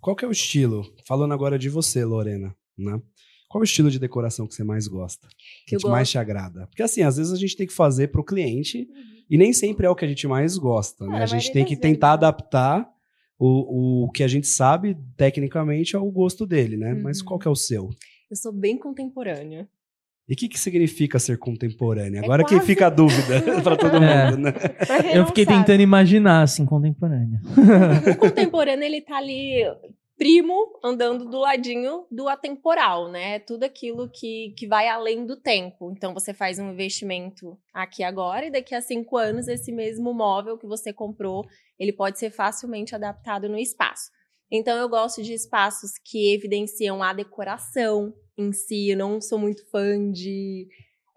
Qual 0.00 0.16
que 0.16 0.24
é 0.24 0.28
o 0.28 0.32
estilo? 0.32 0.82
Falando 1.06 1.32
agora 1.32 1.56
de 1.56 1.68
você, 1.68 2.04
Lorena, 2.04 2.56
né? 2.76 3.00
Qual 3.48 3.60
é 3.60 3.62
o 3.62 3.64
estilo 3.64 3.90
de 3.90 4.00
decoração 4.00 4.48
que 4.48 4.54
você 4.54 4.64
mais 4.64 4.88
gosta? 4.88 5.28
Que 5.66 5.76
Eu 5.76 5.78
te 5.78 5.86
mais 5.86 6.10
te 6.10 6.18
agrada? 6.18 6.66
Porque 6.66 6.82
assim, 6.82 7.02
às 7.02 7.18
vezes 7.18 7.32
a 7.32 7.36
gente 7.36 7.56
tem 7.56 7.66
que 7.66 7.72
fazer 7.72 8.08
pro 8.08 8.24
cliente 8.24 8.88
e 9.30 9.36
nem 9.38 9.52
sempre 9.52 9.86
é 9.86 9.90
o 9.90 9.94
que 9.94 10.04
a 10.04 10.08
gente 10.08 10.26
mais 10.26 10.58
gosta, 10.58 11.06
né? 11.06 11.20
É, 11.20 11.22
a 11.22 11.26
gente 11.26 11.52
tem 11.52 11.62
que 11.62 11.76
vezes, 11.76 11.82
tentar 11.82 12.08
né? 12.08 12.14
adaptar 12.14 12.90
o, 13.38 14.06
o 14.06 14.10
que 14.10 14.22
a 14.22 14.28
gente 14.28 14.46
sabe 14.46 14.96
tecnicamente 15.16 15.94
ao 15.94 16.10
gosto 16.10 16.46
dele, 16.46 16.76
né? 16.76 16.94
Mas 16.94 17.20
Uhum. 17.20 17.26
qual 17.26 17.38
que 17.38 17.46
é 17.46 17.50
o 17.50 17.54
seu? 17.54 17.90
Eu 18.32 18.36
sou 18.36 18.50
bem 18.50 18.78
contemporânea. 18.78 19.68
E 20.26 20.32
o 20.32 20.36
que, 20.36 20.48
que 20.48 20.58
significa 20.58 21.18
ser 21.18 21.36
contemporânea? 21.36 22.20
É 22.20 22.24
Agora 22.24 22.42
que 22.44 22.54
quase- 22.54 22.64
fica 22.66 22.86
a 22.86 22.90
dúvida 22.90 23.42
pra 23.62 23.76
todo 23.76 23.96
É. 23.96 24.30
mundo, 24.30 24.38
né? 24.38 24.52
Eu 25.14 25.26
fiquei 25.26 25.44
sabe. 25.44 25.58
tentando 25.58 25.82
imaginar, 25.82 26.40
assim, 26.40 26.64
contemporânea. 26.64 27.42
O 28.10 28.16
contemporâneo, 28.16 28.84
ele 28.84 29.02
tá 29.02 29.18
ali 29.18 29.62
primo 30.16 30.78
andando 30.82 31.28
do 31.28 31.40
ladinho 31.40 32.06
do 32.10 32.26
atemporal, 32.26 33.10
né? 33.10 33.38
Tudo 33.40 33.64
aquilo 33.64 34.08
que, 34.08 34.54
que 34.56 34.66
vai 34.66 34.88
além 34.88 35.26
do 35.26 35.36
tempo. 35.36 35.92
Então, 35.94 36.14
você 36.14 36.32
faz 36.32 36.58
um 36.58 36.70
investimento 36.72 37.58
aqui 37.74 38.02
agora 38.02 38.46
e 38.46 38.50
daqui 38.50 38.74
a 38.74 38.80
cinco 38.80 39.18
anos, 39.18 39.46
esse 39.46 39.70
mesmo 39.72 40.14
móvel 40.14 40.56
que 40.56 40.66
você 40.66 40.90
comprou, 40.90 41.44
ele 41.78 41.92
pode 41.92 42.18
ser 42.18 42.30
facilmente 42.30 42.94
adaptado 42.94 43.46
no 43.46 43.58
espaço. 43.58 44.10
Então, 44.54 44.76
eu 44.76 44.86
gosto 44.86 45.22
de 45.22 45.32
espaços 45.32 45.92
que 46.04 46.34
evidenciam 46.34 47.02
a 47.02 47.14
decoração 47.14 48.12
em 48.36 48.52
si. 48.52 48.90
Eu 48.90 48.98
não 48.98 49.18
sou 49.18 49.38
muito 49.38 49.66
fã 49.70 50.12
de 50.12 50.68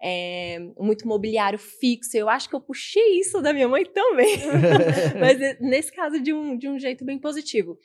é, 0.02 0.58
muito 0.78 1.06
mobiliário 1.06 1.58
fixo. 1.58 2.16
Eu 2.16 2.30
acho 2.30 2.48
que 2.48 2.56
eu 2.56 2.60
puxei 2.62 3.20
isso 3.20 3.42
da 3.42 3.52
minha 3.52 3.68
mãe 3.68 3.84
também. 3.84 4.38
Mas 5.20 5.38
eh, 5.38 5.58
nesse 5.60 5.92
caso, 5.92 6.18
de 6.18 6.32
um, 6.32 6.56
de 6.56 6.66
um 6.66 6.78
jeito 6.78 7.04
bem 7.04 7.18
positivo. 7.18 7.78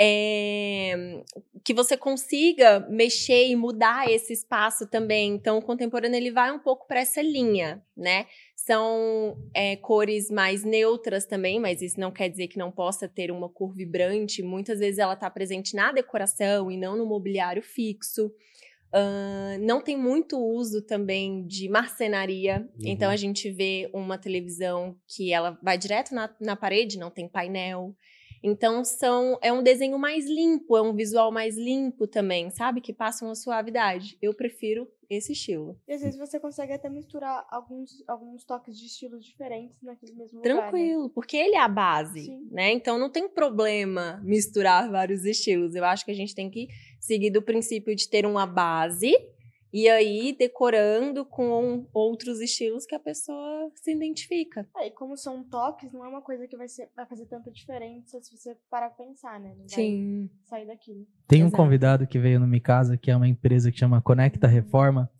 É, 0.00 1.22
que 1.64 1.74
você 1.74 1.96
consiga 1.96 2.80
mexer 2.88 3.48
e 3.48 3.56
mudar 3.56 4.10
esse 4.10 4.32
espaço 4.32 4.88
também. 4.88 5.32
Então, 5.32 5.58
o 5.58 5.62
contemporâneo 5.62 6.16
ele 6.16 6.30
vai 6.30 6.52
um 6.52 6.58
pouco 6.58 6.86
para 6.86 7.00
essa 7.00 7.22
linha, 7.22 7.82
né? 7.96 8.26
São 8.68 9.34
é, 9.54 9.76
cores 9.76 10.30
mais 10.30 10.62
neutras 10.62 11.24
também, 11.24 11.58
mas 11.58 11.80
isso 11.80 11.98
não 11.98 12.12
quer 12.12 12.28
dizer 12.28 12.48
que 12.48 12.58
não 12.58 12.70
possa 12.70 13.08
ter 13.08 13.30
uma 13.30 13.48
cor 13.48 13.72
vibrante. 13.72 14.42
Muitas 14.42 14.78
vezes 14.78 14.98
ela 14.98 15.14
está 15.14 15.30
presente 15.30 15.74
na 15.74 15.90
decoração 15.90 16.70
e 16.70 16.76
não 16.76 16.94
no 16.94 17.06
mobiliário 17.06 17.62
fixo. 17.62 18.30
Ahn, 18.92 19.58
não 19.62 19.80
tem 19.80 19.96
muito 19.96 20.38
uso 20.38 20.82
também 20.82 21.46
de 21.46 21.66
marcenaria. 21.66 22.68
Uhum. 22.74 22.88
Então 22.88 23.10
a 23.10 23.16
gente 23.16 23.50
vê 23.50 23.88
uma 23.94 24.18
televisão 24.18 24.94
que 25.06 25.32
ela 25.32 25.58
vai 25.62 25.78
direto 25.78 26.14
na, 26.14 26.28
na 26.38 26.54
parede, 26.54 26.98
não 26.98 27.10
tem 27.10 27.26
painel. 27.26 27.96
Então 28.42 28.84
são 28.84 29.38
é 29.42 29.52
um 29.52 29.62
desenho 29.62 29.98
mais 29.98 30.26
limpo, 30.26 30.76
é 30.76 30.82
um 30.82 30.94
visual 30.94 31.30
mais 31.32 31.56
limpo 31.56 32.06
também, 32.06 32.50
sabe? 32.50 32.80
Que 32.80 32.92
passa 32.92 33.24
uma 33.24 33.34
suavidade. 33.34 34.16
Eu 34.20 34.34
prefiro 34.34 34.88
esse 35.08 35.32
estilo. 35.32 35.78
E 35.88 35.92
às 35.92 36.02
vezes 36.02 36.18
você 36.18 36.38
consegue 36.38 36.72
até 36.72 36.88
misturar 36.88 37.46
alguns, 37.50 38.04
alguns 38.06 38.44
toques 38.44 38.78
de 38.78 38.86
estilos 38.86 39.24
diferentes 39.24 39.82
naquele 39.82 40.12
mesmo 40.12 40.38
lugar. 40.38 40.54
né? 40.54 40.60
Tranquilo, 40.60 41.08
porque 41.10 41.36
ele 41.36 41.56
é 41.56 41.60
a 41.60 41.68
base, 41.68 42.26
Sim. 42.26 42.46
né? 42.50 42.72
Então 42.72 42.98
não 42.98 43.10
tem 43.10 43.28
problema 43.28 44.20
misturar 44.22 44.90
vários 44.90 45.24
estilos. 45.24 45.74
Eu 45.74 45.84
acho 45.84 46.04
que 46.04 46.10
a 46.10 46.14
gente 46.14 46.34
tem 46.34 46.50
que 46.50 46.68
seguir 47.00 47.30
do 47.30 47.40
princípio 47.40 47.94
de 47.96 48.08
ter 48.08 48.26
uma 48.26 48.46
base 48.46 49.14
e 49.72 49.88
aí 49.88 50.34
decorando 50.38 51.24
com 51.24 51.86
outros 51.92 52.40
estilos 52.40 52.86
que 52.86 52.94
a 52.94 53.00
pessoa 53.00 53.70
se 53.74 53.92
identifica. 53.92 54.66
É, 54.76 54.88
e 54.88 54.90
como 54.90 55.16
são 55.16 55.44
toques, 55.44 55.92
não 55.92 56.04
é 56.04 56.08
uma 56.08 56.22
coisa 56.22 56.46
que 56.46 56.56
vai, 56.56 56.68
ser, 56.68 56.88
vai 56.96 57.06
fazer 57.06 57.26
tanta 57.26 57.50
diferença 57.50 58.20
se 58.20 58.36
você 58.36 58.56
parar 58.70 58.90
pra 58.90 59.04
pensar, 59.04 59.38
né? 59.40 59.54
Não 59.58 59.68
Sim. 59.68 60.28
vai 60.48 60.60
sair 60.60 60.66
daquilo. 60.66 61.06
Tem 61.26 61.42
um 61.42 61.48
Exato. 61.48 61.62
convidado 61.62 62.06
que 62.06 62.18
veio 62.18 62.40
no 62.40 62.46
Mi 62.46 62.60
Casa, 62.60 62.96
que 62.96 63.10
é 63.10 63.16
uma 63.16 63.28
empresa 63.28 63.70
que 63.70 63.78
chama 63.78 64.02
Conecta 64.02 64.46
Reforma, 64.46 65.10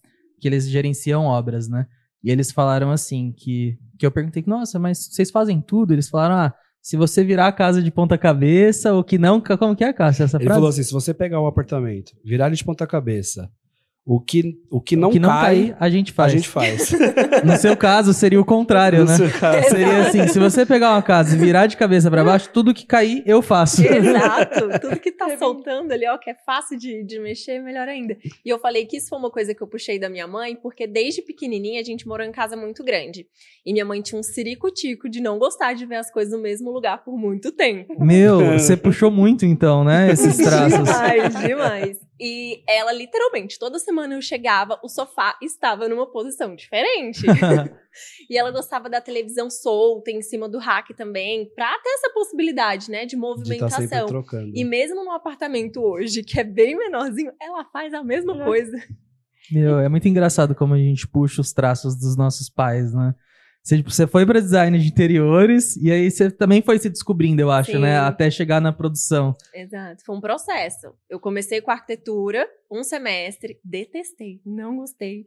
que 0.41 0.49
eles 0.49 0.69
gerenciam 0.69 1.25
obras, 1.25 1.69
né? 1.69 1.87
E 2.23 2.31
eles 2.31 2.51
falaram 2.51 2.91
assim, 2.91 3.33
que, 3.33 3.79
que 3.99 4.05
eu 4.05 4.11
perguntei, 4.11 4.43
nossa, 4.47 4.79
mas 4.79 5.09
vocês 5.11 5.31
fazem 5.31 5.61
tudo? 5.61 5.93
Eles 5.93 6.09
falaram, 6.09 6.35
ah, 6.37 6.55
se 6.81 6.97
você 6.97 7.23
virar 7.23 7.49
a 7.49 7.53
casa 7.53 7.83
de 7.83 7.91
ponta 7.91 8.17
cabeça, 8.17 8.95
ou 8.95 9.05
que 9.05 9.19
não, 9.19 9.41
como 9.41 9.77
que 9.77 9.85
é 9.85 9.89
a 9.89 9.93
casa? 9.93 10.25
Essa 10.25 10.37
Ele 10.39 10.45
frase? 10.45 10.57
falou 10.57 10.71
assim: 10.71 10.83
se 10.83 10.93
você 10.93 11.13
pegar 11.13 11.41
o 11.41 11.47
apartamento, 11.47 12.13
virar 12.25 12.47
ele 12.47 12.57
de 12.57 12.65
ponta 12.65 12.87
cabeça, 12.87 13.51
o 14.11 14.19
que, 14.19 14.59
o 14.71 14.81
que 14.81 14.97
não, 14.97 15.11
o 15.11 15.13
que 15.13 15.19
não 15.19 15.29
cai, 15.29 15.43
cair, 15.43 15.77
a 15.79 15.91
gente 15.91 16.13
a 16.13 16.15
faz. 16.15 16.33
gente 16.33 16.49
faz. 16.49 16.93
No 17.45 17.59
seu 17.59 17.77
caso, 17.77 18.15
seria 18.15 18.41
o 18.41 18.45
contrário, 18.45 19.01
No 19.01 19.05
né? 19.05 19.15
seu 19.17 19.31
caso. 19.31 19.69
Seria 19.69 19.99
assim, 19.99 20.27
se 20.29 20.39
você 20.39 20.65
pegar 20.65 20.93
uma 20.93 21.03
casa 21.03 21.37
e 21.37 21.39
virar 21.39 21.67
de 21.67 21.77
cabeça 21.77 22.11
pra 22.11 22.25
baixo, 22.25 22.49
tudo 22.51 22.73
que 22.73 22.87
cair, 22.87 23.23
eu 23.27 23.43
faço. 23.43 23.83
Exato. 23.87 24.81
Tudo 24.81 24.99
que 24.99 25.13
tá 25.13 25.37
soltando 25.37 25.93
ali, 25.93 26.09
ó, 26.09 26.17
que 26.17 26.31
é 26.31 26.35
fácil 26.47 26.79
de, 26.79 27.05
de 27.05 27.21
mexer, 27.21 27.61
melhor 27.61 27.87
ainda. 27.87 28.17
E 28.43 28.49
eu 28.49 28.59
falei 28.59 28.87
que 28.87 28.97
isso 28.97 29.11
foi 29.11 29.19
uma 29.19 29.31
coisa 29.31 29.55
que 29.55 29.63
eu 29.63 29.67
puxei 29.67 29.99
da 29.99 30.09
minha 30.09 30.27
mãe, 30.27 30.57
porque 30.57 30.87
desde 30.87 31.21
pequenininha 31.21 31.79
a 31.79 31.85
gente 31.85 32.09
morou 32.09 32.27
em 32.27 32.33
casa 32.33 32.57
muito 32.57 32.83
grande. 32.83 33.27
E 33.67 33.75
minha 33.75 33.85
mãe 33.85 34.01
tinha 34.01 34.19
um 34.19 34.23
ciricutico 34.23 35.07
de 35.07 35.21
não 35.21 35.39
gostar 35.39 35.75
de 35.75 35.85
ver 35.85 35.97
as 35.97 36.11
coisas 36.11 36.33
no 36.33 36.41
mesmo 36.41 36.71
lugar 36.71 37.05
por 37.05 37.15
muito 37.15 37.53
tempo. 37.53 38.03
Meu, 38.03 38.39
você 38.59 38.75
puxou 38.75 39.11
muito 39.11 39.45
então, 39.45 39.85
né? 39.85 40.11
Esses 40.11 40.39
traços. 40.39 40.83
Demais, 40.83 41.41
demais. 41.41 42.08
E 42.21 42.63
ela, 42.69 42.93
literalmente, 42.93 43.59
toda 43.59 43.79
semana 43.79 44.15
eu 44.15 44.23
chegava, 44.23 44.79
o 44.83 44.89
sofá 44.89 45.37
estava 45.43 45.89
numa 45.89 46.11
posição 46.11 46.55
diferente. 46.57 47.23
e 48.29 48.37
ela 48.37 48.51
gostava 48.51 48.89
da 48.91 49.01
televisão 49.01 49.49
solta 49.49 50.11
em 50.11 50.21
cima 50.23 50.49
do 50.49 50.59
rack 50.59 50.95
também, 50.95 51.49
pra 51.55 51.79
ter 51.79 51.91
essa 51.91 52.11
possibilidade, 52.13 52.91
né, 52.91 53.03
de 53.05 53.11
De 53.11 53.17
movimentação. 53.17 53.81
sempre 53.87 54.07
trocando. 54.07 54.53
E 54.55 54.65
mesmo 54.65 55.05
no 55.05 55.13
apartamento 55.13 55.81
hoje, 55.81 56.23
que 56.25 56.41
é 56.41 56.45
bem 56.45 56.77
menorzinho, 56.77 57.33
ela 57.41 57.65
faz 57.67 57.95
a 57.95 58.03
mesma 58.03 58.33
Uhum. 58.33 58.45
coisa. 58.45 58.77
Meu, 59.51 59.79
é 59.79 59.89
muito 59.89 60.07
engraçado 60.09 60.55
como 60.55 60.75
a 60.75 60.79
gente 60.79 61.07
puxa 61.09 61.41
os 61.41 61.53
traços 61.53 61.97
dos 61.97 62.17
nossos 62.17 62.51
pais, 62.51 62.93
né? 62.93 63.15
Você, 63.69 63.77
tipo, 63.77 63.91
você 63.91 64.07
foi 64.07 64.25
para 64.25 64.41
design 64.41 64.79
de 64.79 64.89
interiores 64.89 65.77
e 65.77 65.93
aí 65.93 66.11
você 66.11 66.31
também 66.31 66.63
foi 66.63 66.79
se 66.79 66.89
descobrindo, 66.89 67.43
eu 67.43 67.51
acho, 67.51 67.73
Sim. 67.73 67.81
né? 67.81 67.99
Até 67.99 68.31
chegar 68.31 68.63
na 68.63 68.73
produção. 68.73 69.37
Exato, 69.55 70.03
foi 70.07 70.17
um 70.17 70.23
processo. 70.23 70.95
Eu 71.07 71.21
comecei 71.21 71.61
com 71.61 71.71
arquitetura, 71.71 72.49
um 72.73 72.83
semestre, 72.83 73.61
detestei, 73.63 74.41
não 74.43 74.79
gostei. 74.79 75.27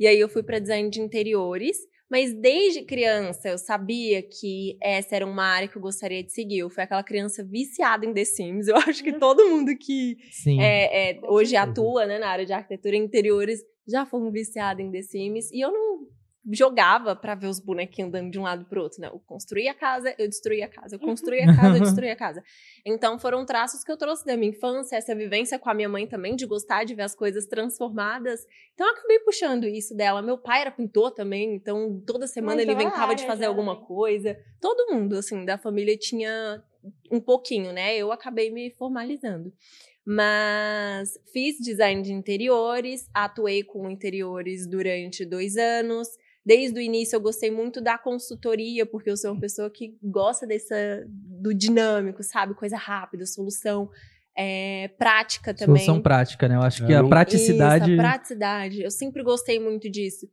E 0.00 0.06
aí 0.06 0.18
eu 0.18 0.26
fui 0.26 0.42
para 0.42 0.58
design 0.58 0.88
de 0.88 1.02
interiores, 1.02 1.76
mas 2.10 2.32
desde 2.32 2.80
criança 2.80 3.50
eu 3.50 3.58
sabia 3.58 4.22
que 4.22 4.78
essa 4.82 5.14
era 5.14 5.26
uma 5.26 5.44
área 5.44 5.68
que 5.68 5.76
eu 5.76 5.82
gostaria 5.82 6.24
de 6.24 6.32
seguir. 6.32 6.60
Eu 6.60 6.70
fui 6.70 6.82
aquela 6.82 7.02
criança 7.02 7.44
viciada 7.44 8.06
em 8.06 8.14
The 8.14 8.24
Sims. 8.24 8.68
Eu 8.68 8.76
acho 8.88 9.04
que 9.04 9.12
todo 9.18 9.50
mundo 9.50 9.70
que 9.78 10.16
Sim. 10.30 10.58
é, 10.62 11.10
é, 11.10 11.20
hoje 11.24 11.56
atua 11.56 12.06
né, 12.06 12.18
na 12.18 12.28
área 12.28 12.46
de 12.46 12.54
arquitetura 12.54 12.96
e 12.96 13.00
interiores 13.00 13.60
já 13.86 14.06
foram 14.06 14.32
viciados 14.32 14.82
em 14.82 14.90
The 14.90 15.02
Sims. 15.02 15.50
E 15.52 15.60
eu 15.60 15.70
não 15.70 16.06
jogava 16.50 17.14
pra 17.14 17.34
ver 17.34 17.46
os 17.46 17.60
bonequinhos 17.60 18.08
andando 18.08 18.30
de 18.30 18.38
um 18.38 18.42
lado 18.42 18.64
pro 18.64 18.82
outro, 18.82 19.00
né? 19.00 19.08
Eu 19.08 19.20
construía 19.20 19.70
a 19.70 19.74
casa, 19.74 20.14
eu 20.18 20.28
destruía 20.28 20.66
a 20.66 20.68
casa. 20.68 20.96
Eu 20.96 20.98
construía 20.98 21.44
a 21.44 21.54
casa, 21.54 21.76
eu 21.76 21.82
destruía 21.82 22.12
a 22.12 22.16
casa. 22.16 22.42
Então 22.84 23.18
foram 23.18 23.46
traços 23.46 23.84
que 23.84 23.92
eu 23.92 23.96
trouxe 23.96 24.26
da 24.26 24.36
minha 24.36 24.50
infância, 24.50 24.96
essa 24.96 25.14
vivência 25.14 25.58
com 25.58 25.70
a 25.70 25.74
minha 25.74 25.88
mãe 25.88 26.06
também, 26.06 26.34
de 26.34 26.44
gostar 26.44 26.84
de 26.84 26.94
ver 26.94 27.02
as 27.02 27.14
coisas 27.14 27.46
transformadas. 27.46 28.44
Então 28.74 28.86
eu 28.86 28.92
acabei 28.92 29.20
puxando 29.20 29.64
isso 29.64 29.94
dela. 29.94 30.20
Meu 30.20 30.36
pai 30.36 30.62
era 30.62 30.70
pintor 30.70 31.12
também, 31.12 31.54
então 31.54 32.02
toda 32.04 32.26
semana 32.26 32.60
Ah, 32.60 32.62
ele 32.62 32.72
inventava 32.72 33.14
de 33.14 33.24
fazer 33.24 33.44
já, 33.44 33.48
alguma 33.48 33.76
coisa. 33.76 34.36
Todo 34.60 34.92
mundo, 34.92 35.16
assim, 35.16 35.44
da 35.44 35.56
família 35.56 35.96
tinha 35.96 36.62
um 37.10 37.20
pouquinho, 37.20 37.72
né? 37.72 37.96
Eu 37.96 38.10
acabei 38.10 38.50
me 38.50 38.70
formalizando. 38.72 39.52
Mas 40.04 41.16
fiz 41.32 41.58
design 41.58 42.02
de 42.02 42.12
interiores, 42.12 43.08
atuei 43.14 43.62
com 43.62 43.88
interiores 43.88 44.66
durante 44.66 45.24
dois 45.24 45.56
anos. 45.56 46.08
Desde 46.44 46.78
o 46.78 46.82
início 46.82 47.14
eu 47.16 47.20
gostei 47.20 47.50
muito 47.50 47.80
da 47.80 47.96
consultoria, 47.96 48.84
porque 48.84 49.08
eu 49.10 49.16
sou 49.16 49.30
uma 49.32 49.40
pessoa 49.40 49.70
que 49.70 49.96
gosta 50.02 50.46
dessa, 50.46 51.04
do 51.08 51.54
dinâmico, 51.54 52.22
sabe? 52.22 52.54
Coisa 52.54 52.76
rápida, 52.76 53.24
solução 53.26 53.88
é, 54.36 54.88
prática 54.98 55.54
também. 55.54 55.76
Solução 55.84 56.02
prática, 56.02 56.48
né? 56.48 56.56
Eu 56.56 56.62
acho 56.62 56.82
É, 56.82 56.86
que 56.86 56.94
a 56.94 57.02
não- 57.02 57.08
praticidade. 57.08 57.92
Isso, 57.92 58.00
a 58.00 58.04
praticidade. 58.04 58.82
Eu 58.82 58.90
sempre 58.90 59.22
gostei 59.22 59.60
muito 59.60 59.88
disso. 59.88 60.26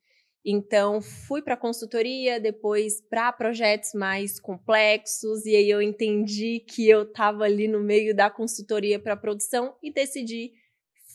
Então, 0.44 1.02
fui 1.02 1.42
para 1.42 1.58
consultoria, 1.58 2.40
depois 2.40 3.02
para 3.02 3.32
projetos 3.34 3.92
mais 3.94 4.40
complexos, 4.40 5.46
e 5.46 5.54
aí 5.56 5.70
eu 5.70 5.82
entendi 5.82 6.64
que 6.66 6.90
eu 6.90 7.04
estava 7.04 7.44
ali 7.44 7.68
no 7.68 7.82
meio 7.82 8.16
da 8.16 8.30
consultoria 8.30 8.98
para 8.98 9.18
produção 9.18 9.76
e 9.84 9.92
decidi 9.92 10.54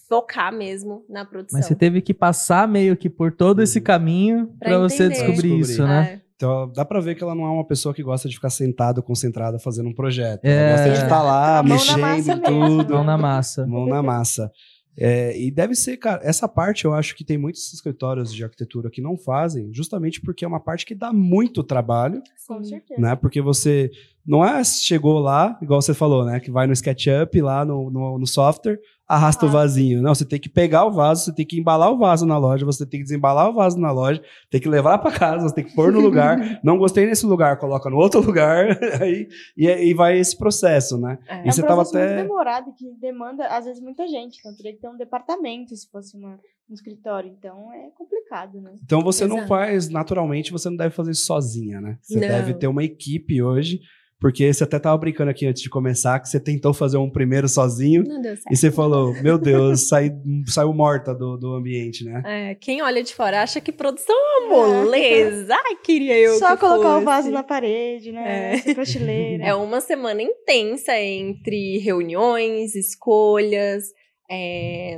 focar 0.09 0.53
mesmo 0.53 1.05
na 1.09 1.25
produção. 1.25 1.59
Mas 1.59 1.67
você 1.67 1.75
teve 1.75 2.01
que 2.01 2.13
passar 2.15 2.67
meio 2.69 2.97
que 2.97 3.09
por 3.11 3.33
todo 3.33 3.63
esse 3.63 3.79
Uhum. 3.79 3.85
caminho 3.85 4.49
pra 4.59 4.79
você 4.79 5.09
descobrir 5.09 5.35
Descobrir. 5.35 5.61
isso, 5.61 5.83
né? 5.87 6.21
É, 6.21 6.21
Então 6.37 6.71
dá 6.75 6.85
pra 6.85 7.01
ver 7.01 7.15
que 7.15 7.23
ela 7.23 7.35
não 7.35 7.45
é 7.45 7.51
uma 7.51 7.65
pessoa 7.67 7.95
que 7.95 8.03
gosta 8.03 8.29
de 8.29 8.35
ficar 8.35 8.51
sentada, 8.51 9.01
concentrada, 9.01 9.59
fazendo 9.59 9.89
um 9.89 9.95
projeto. 9.95 10.45
É. 10.45 10.51
Ela 10.53 10.71
gosta 10.77 10.91
de 10.91 11.03
estar 11.05 11.23
lá, 11.23 11.63
mão 11.63 11.79
na 11.87 11.97
mexendo 12.17 12.43
tudo. 12.43 12.95
Mão 12.95 13.05
na 13.05 13.17
massa. 13.19 13.67
Mão 13.67 13.87
na 13.87 14.03
massa. 14.03 14.51
É, 14.97 15.37
e 15.37 15.51
deve 15.51 15.75
ser, 15.75 15.97
cara, 15.97 16.21
essa 16.23 16.47
parte 16.49 16.85
eu 16.85 16.95
acho 16.95 17.17
que 17.17 17.25
tem 17.25 17.37
muitos 17.37 17.73
escritórios 17.73 18.33
de 18.33 18.45
arquitetura 18.45 18.89
que 18.89 19.01
não 19.03 19.17
fazem, 19.19 19.69
justamente 19.73 20.21
porque 20.21 20.45
é 20.45 20.49
uma 20.49 20.61
parte 20.61 20.87
que 20.87 20.95
dá 20.95 21.13
muito 21.13 21.65
trabalho, 21.65 22.23
Com 22.47 22.63
certeza. 22.63 23.01
né? 23.01 23.17
Porque 23.17 23.41
você 23.43 23.91
não 24.25 24.45
é 24.45 24.63
chegou 24.63 25.19
lá, 25.19 25.59
igual 25.61 25.83
você 25.83 25.93
falou, 25.95 26.25
né? 26.25 26.39
Que 26.39 26.49
vai 26.51 26.69
no 26.69 26.73
SketchUp 26.73 27.41
lá 27.41 27.65
no, 27.65 27.91
no, 27.91 28.19
no 28.21 28.27
software, 28.27 28.79
arrasta 29.07 29.45
o 29.45 29.49
Ah. 29.49 29.53
vasinho. 29.53 30.01
Não, 30.03 30.15
você 30.15 30.25
tem 30.25 30.41
que 30.41 30.49
pegar 30.49 30.85
o 30.87 30.91
vaso, 30.93 31.25
você 31.25 31.35
tem 31.35 31.45
que 31.45 31.59
embalar 31.59 31.91
o 31.93 31.99
vaso 31.99 32.25
na 32.25 32.39
loja, 32.39 32.65
você 32.65 32.87
tem 32.87 33.01
que 33.01 33.05
desembalar 33.05 33.51
o 33.51 33.53
vaso 33.53 33.79
na 33.79 33.93
loja, 33.93 34.23
tem 34.51 34.61
que 34.61 34.69
levar 34.69 34.99
para 34.99 35.11
casa, 35.17 35.49
você 35.49 35.55
tem 35.55 35.65
que 35.65 35.75
pôr 35.75 35.93
no 35.93 36.01
lugar. 36.01 36.39
não 36.65 36.79
gostei 36.79 37.05
nesse 37.07 37.27
lugar, 37.27 37.59
coloca 37.59 37.91
no 37.91 37.97
outro 37.97 38.21
lugar, 38.25 38.67
aí, 39.01 39.29
e, 39.57 39.69
aí 39.69 39.93
vai 39.95 40.19
esse 40.19 40.37
processo, 40.37 40.97
né? 40.99 41.19
é. 41.29 41.45
E 41.45 41.49
É 41.49 41.53
você 41.53 41.61
um 41.63 41.67
tava 41.67 41.83
processo 41.83 41.97
até- 42.05 42.15
muito 42.17 42.29
demorado 42.29 42.73
que 42.75 42.91
demanda, 43.01 43.47
às 43.49 43.65
vezes, 43.67 43.83
muita 43.83 44.07
gente. 44.09 44.39
Então, 44.39 44.55
teria 44.57 44.73
que 44.73 44.81
ter 44.81 44.89
um 44.89 44.97
departamento 44.97 45.77
se 45.77 45.89
fosse 45.91 46.17
uma, 46.17 46.39
um 46.71 46.75
escritório. 46.75 47.31
Então, 47.31 47.71
é 47.73 47.91
complicado, 47.97 48.61
né? 48.61 48.73
Então 48.83 49.03
você 49.03 49.27
não 49.27 49.37
Exato. 49.37 49.49
faz, 49.49 49.89
naturalmente, 49.91 50.51
você 50.51 50.71
não 50.71 50.77
deve 50.77 50.95
fazer 50.95 51.11
isso 51.11 51.27
sozinha, 51.27 51.81
né? 51.81 51.99
Você 52.01 52.15
Não. 52.19 52.27
deve 52.29 52.55
ter 52.55 52.67
uma 52.69 52.83
equipe 52.83 53.43
hoje, 53.43 53.81
porque 54.21 54.53
você 54.53 54.65
até 54.65 54.79
tava 54.79 54.97
brincando 54.97 55.31
aqui 55.31 55.47
antes 55.47 55.63
de 55.63 55.69
começar, 55.69 56.19
que 56.21 56.29
você 56.29 56.41
tentou 56.41 56.73
fazer 56.73 56.97
um 56.97 57.11
primeiro 57.11 57.49
sozinho, 57.49 58.03
Não 58.05 58.21
deu 58.23 58.35
certo. 58.37 58.53
e 58.53 58.57
você 58.57 58.71
falou, 58.71 59.13
meu 59.23 59.37
Deus, 59.37 59.89
saí, 59.89 60.11
saiu 60.47 60.73
morta 60.73 61.15
do, 61.15 61.37
do 61.37 61.53
ambiente, 61.55 62.05
né? 62.05 62.23
É, 62.25 62.55
quem 62.55 62.81
olha 62.83 63.03
de 63.03 63.15
fora 63.15 63.43
acha 63.43 63.61
que 63.61 63.71
produção 63.73 64.15
é 64.17 64.45
uma 64.47 64.67
moleza. 64.85 65.55
Ai, 65.55 65.77
queria 65.83 66.17
eu 66.19 66.39
Só 66.39 66.55
que 66.55 66.61
colocar 66.61 66.91
fosse. 66.91 67.03
o 67.03 67.05
vaso 67.05 67.31
na 67.31 67.43
parede, 67.43 68.13
né? 68.13 68.57
É. 68.67 68.75
Prateleira. 68.75 69.45
É 69.45 69.55
uma 69.55 69.81
semana 69.81 70.23
intensa 70.23 70.99
entre 70.99 71.79
reuniões, 71.79 72.75
escolhas, 72.75 73.85
é, 74.31 74.97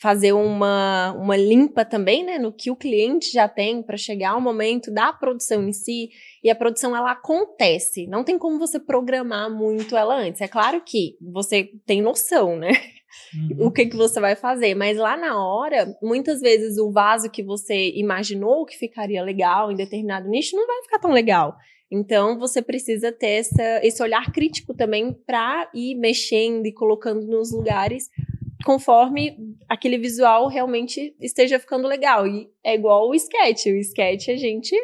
fazer 0.00 0.32
uma, 0.32 1.12
uma 1.12 1.36
limpa 1.36 1.84
também, 1.84 2.24
né, 2.24 2.38
no 2.38 2.52
que 2.52 2.70
o 2.70 2.76
cliente 2.76 3.32
já 3.32 3.48
tem 3.48 3.82
para 3.82 3.96
chegar 3.96 4.30
ao 4.30 4.40
momento 4.40 4.92
da 4.92 5.12
produção 5.12 5.66
em 5.68 5.72
si. 5.72 6.10
E 6.42 6.50
a 6.50 6.54
produção 6.54 6.96
ela 6.96 7.12
acontece, 7.12 8.06
não 8.06 8.24
tem 8.24 8.38
como 8.38 8.58
você 8.58 8.78
programar 8.78 9.50
muito 9.50 9.96
ela 9.96 10.16
antes. 10.16 10.40
É 10.40 10.48
claro 10.48 10.82
que 10.84 11.16
você 11.20 11.70
tem 11.86 12.02
noção, 12.02 12.56
né? 12.56 12.70
Uhum. 13.34 13.66
o 13.66 13.70
que, 13.70 13.86
que 13.86 13.96
você 13.96 14.20
vai 14.20 14.36
fazer. 14.36 14.74
Mas 14.74 14.96
lá 14.98 15.16
na 15.16 15.42
hora, 15.42 15.96
muitas 16.02 16.40
vezes 16.40 16.78
o 16.78 16.90
vaso 16.90 17.30
que 17.30 17.42
você 17.42 17.92
imaginou 17.94 18.64
que 18.64 18.76
ficaria 18.76 19.22
legal 19.22 19.72
em 19.72 19.76
determinado 19.76 20.28
nicho 20.28 20.56
não 20.56 20.66
vai 20.66 20.82
ficar 20.82 20.98
tão 20.98 21.12
legal. 21.12 21.56
Então 21.90 22.38
você 22.38 22.60
precisa 22.60 23.12
ter 23.12 23.40
essa, 23.40 23.80
esse 23.84 24.02
olhar 24.02 24.32
crítico 24.32 24.74
também 24.74 25.12
para 25.12 25.70
ir 25.72 25.94
mexendo 25.94 26.66
e 26.66 26.72
colocando 26.72 27.26
nos 27.26 27.52
lugares 27.52 28.08
conforme 28.66 29.36
aquele 29.68 29.96
visual 29.96 30.48
realmente 30.48 31.14
esteja 31.20 31.56
ficando 31.60 31.86
legal. 31.86 32.26
E 32.26 32.50
é 32.64 32.74
igual 32.74 33.08
o 33.08 33.14
sketch. 33.14 33.66
O 33.66 33.76
sketch 33.76 34.28
a 34.28 34.36
gente 34.36 34.76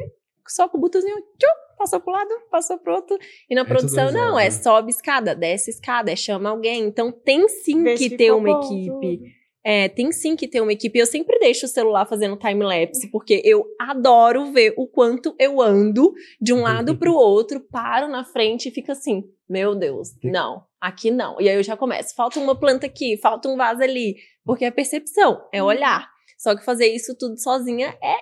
só 0.48 0.68
com 0.68 0.78
o 0.78 0.80
botãozinho, 0.80 1.16
tchum, 1.16 1.76
passou 1.76 2.00
pro 2.00 2.12
lado, 2.12 2.30
passou 2.48 2.78
pro 2.78 2.94
outro. 2.94 3.18
E 3.50 3.54
na 3.56 3.62
É 3.62 3.64
produção, 3.64 4.12
não, 4.12 4.38
é 4.38 4.44
né? 4.44 4.50
sobe 4.52 4.90
escada, 4.90 5.34
desce 5.34 5.70
escada, 5.70 6.12
é 6.12 6.16
chama 6.16 6.50
alguém. 6.50 6.84
Então 6.84 7.10
tem 7.10 7.48
sim 7.48 7.82
Vê 7.82 7.96
que 7.96 8.16
ter 8.16 8.30
uma 8.30 8.60
bom, 8.60 8.60
equipe. 8.66 9.18
tudo. 9.18 9.42
É, 9.64 9.88
tem 9.88 10.10
sim 10.12 10.36
que 10.36 10.46
ter 10.48 10.60
uma 10.60 10.72
equipe. 10.72 10.98
Eu 10.98 11.06
sempre 11.06 11.38
deixo 11.40 11.66
o 11.66 11.68
celular 11.68 12.06
fazendo 12.06 12.36
time-lapse, 12.36 13.10
porque 13.10 13.40
eu 13.44 13.64
adoro 13.80 14.52
ver 14.52 14.74
o 14.76 14.86
quanto 14.86 15.34
eu 15.38 15.60
ando 15.60 16.12
de 16.40 16.52
um 16.52 16.62
lado 16.62 16.96
pro 16.96 17.14
outro, 17.14 17.60
paro 17.60 18.08
na 18.08 18.24
frente 18.24 18.68
e 18.68 18.72
fico 18.72 18.90
assim, 18.92 19.24
meu 19.48 19.74
Deus, 19.74 20.10
não, 20.22 20.64
aqui 20.82 21.10
não. 21.10 21.40
E 21.40 21.48
aí 21.48 21.54
eu 21.56 21.62
já 21.62 21.76
começo, 21.76 22.14
falta 22.14 22.40
uma 22.40 22.58
planta 22.58 22.86
aqui, 22.86 23.16
falta 23.16 23.48
um 23.48 23.56
vaso 23.56 23.82
ali, 23.82 24.16
porque 24.44 24.64
é 24.64 24.70
percepção, 24.70 25.40
é 25.52 25.62
olhar. 25.62 26.10
Só 26.36 26.56
que 26.56 26.64
fazer 26.64 26.86
isso 26.88 27.16
tudo 27.16 27.38
sozinha 27.40 27.96
é 28.02 28.16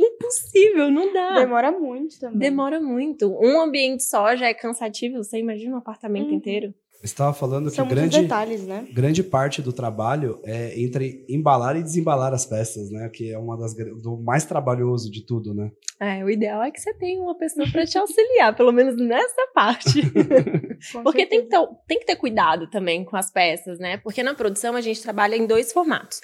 impossível, 0.00 0.90
não 0.90 1.12
dá. 1.12 1.34
Demora 1.34 1.70
muito 1.70 2.18
também. 2.18 2.38
Demora 2.38 2.80
muito. 2.80 3.28
Um 3.40 3.60
ambiente 3.60 4.02
só 4.04 4.34
já 4.34 4.46
é 4.46 4.54
cansativo, 4.54 5.18
você 5.22 5.38
imagina 5.38 5.74
um 5.74 5.78
apartamento 5.78 6.28
Uhum. 6.30 6.34
inteiro. 6.36 6.74
Você 7.00 7.06
estava 7.06 7.32
falando 7.32 7.70
São 7.70 7.86
que 7.86 7.94
grande, 7.94 8.22
detalhes, 8.22 8.66
né? 8.66 8.86
grande 8.92 9.22
parte 9.22 9.62
do 9.62 9.72
trabalho 9.72 10.40
é 10.44 10.80
entre 10.80 11.24
embalar 11.28 11.76
e 11.76 11.82
desembalar 11.82 12.34
as 12.34 12.44
peças, 12.44 12.90
né? 12.90 13.08
Que 13.08 13.32
é 13.32 13.38
uma 13.38 13.56
das 13.56 13.72
do 13.74 14.16
mais 14.16 14.44
trabalhoso 14.44 15.08
de 15.08 15.24
tudo, 15.24 15.54
né? 15.54 15.70
É, 16.00 16.24
o 16.24 16.30
ideal 16.30 16.60
é 16.62 16.72
que 16.72 16.80
você 16.80 16.92
tenha 16.94 17.22
uma 17.22 17.36
pessoa 17.36 17.68
para 17.70 17.86
te 17.86 17.96
auxiliar, 17.96 18.54
pelo 18.56 18.72
menos 18.72 18.96
nessa 18.96 19.46
parte. 19.54 20.02
Porque 21.04 21.24
tem 21.24 21.42
que, 21.42 21.48
ter, 21.48 21.68
tem 21.86 22.00
que 22.00 22.06
ter 22.06 22.16
cuidado 22.16 22.68
também 22.68 23.04
com 23.04 23.16
as 23.16 23.30
peças, 23.30 23.78
né? 23.78 23.98
Porque 23.98 24.22
na 24.22 24.34
produção 24.34 24.74
a 24.74 24.80
gente 24.80 25.00
trabalha 25.00 25.36
em 25.36 25.46
dois 25.46 25.72
formatos. 25.72 26.20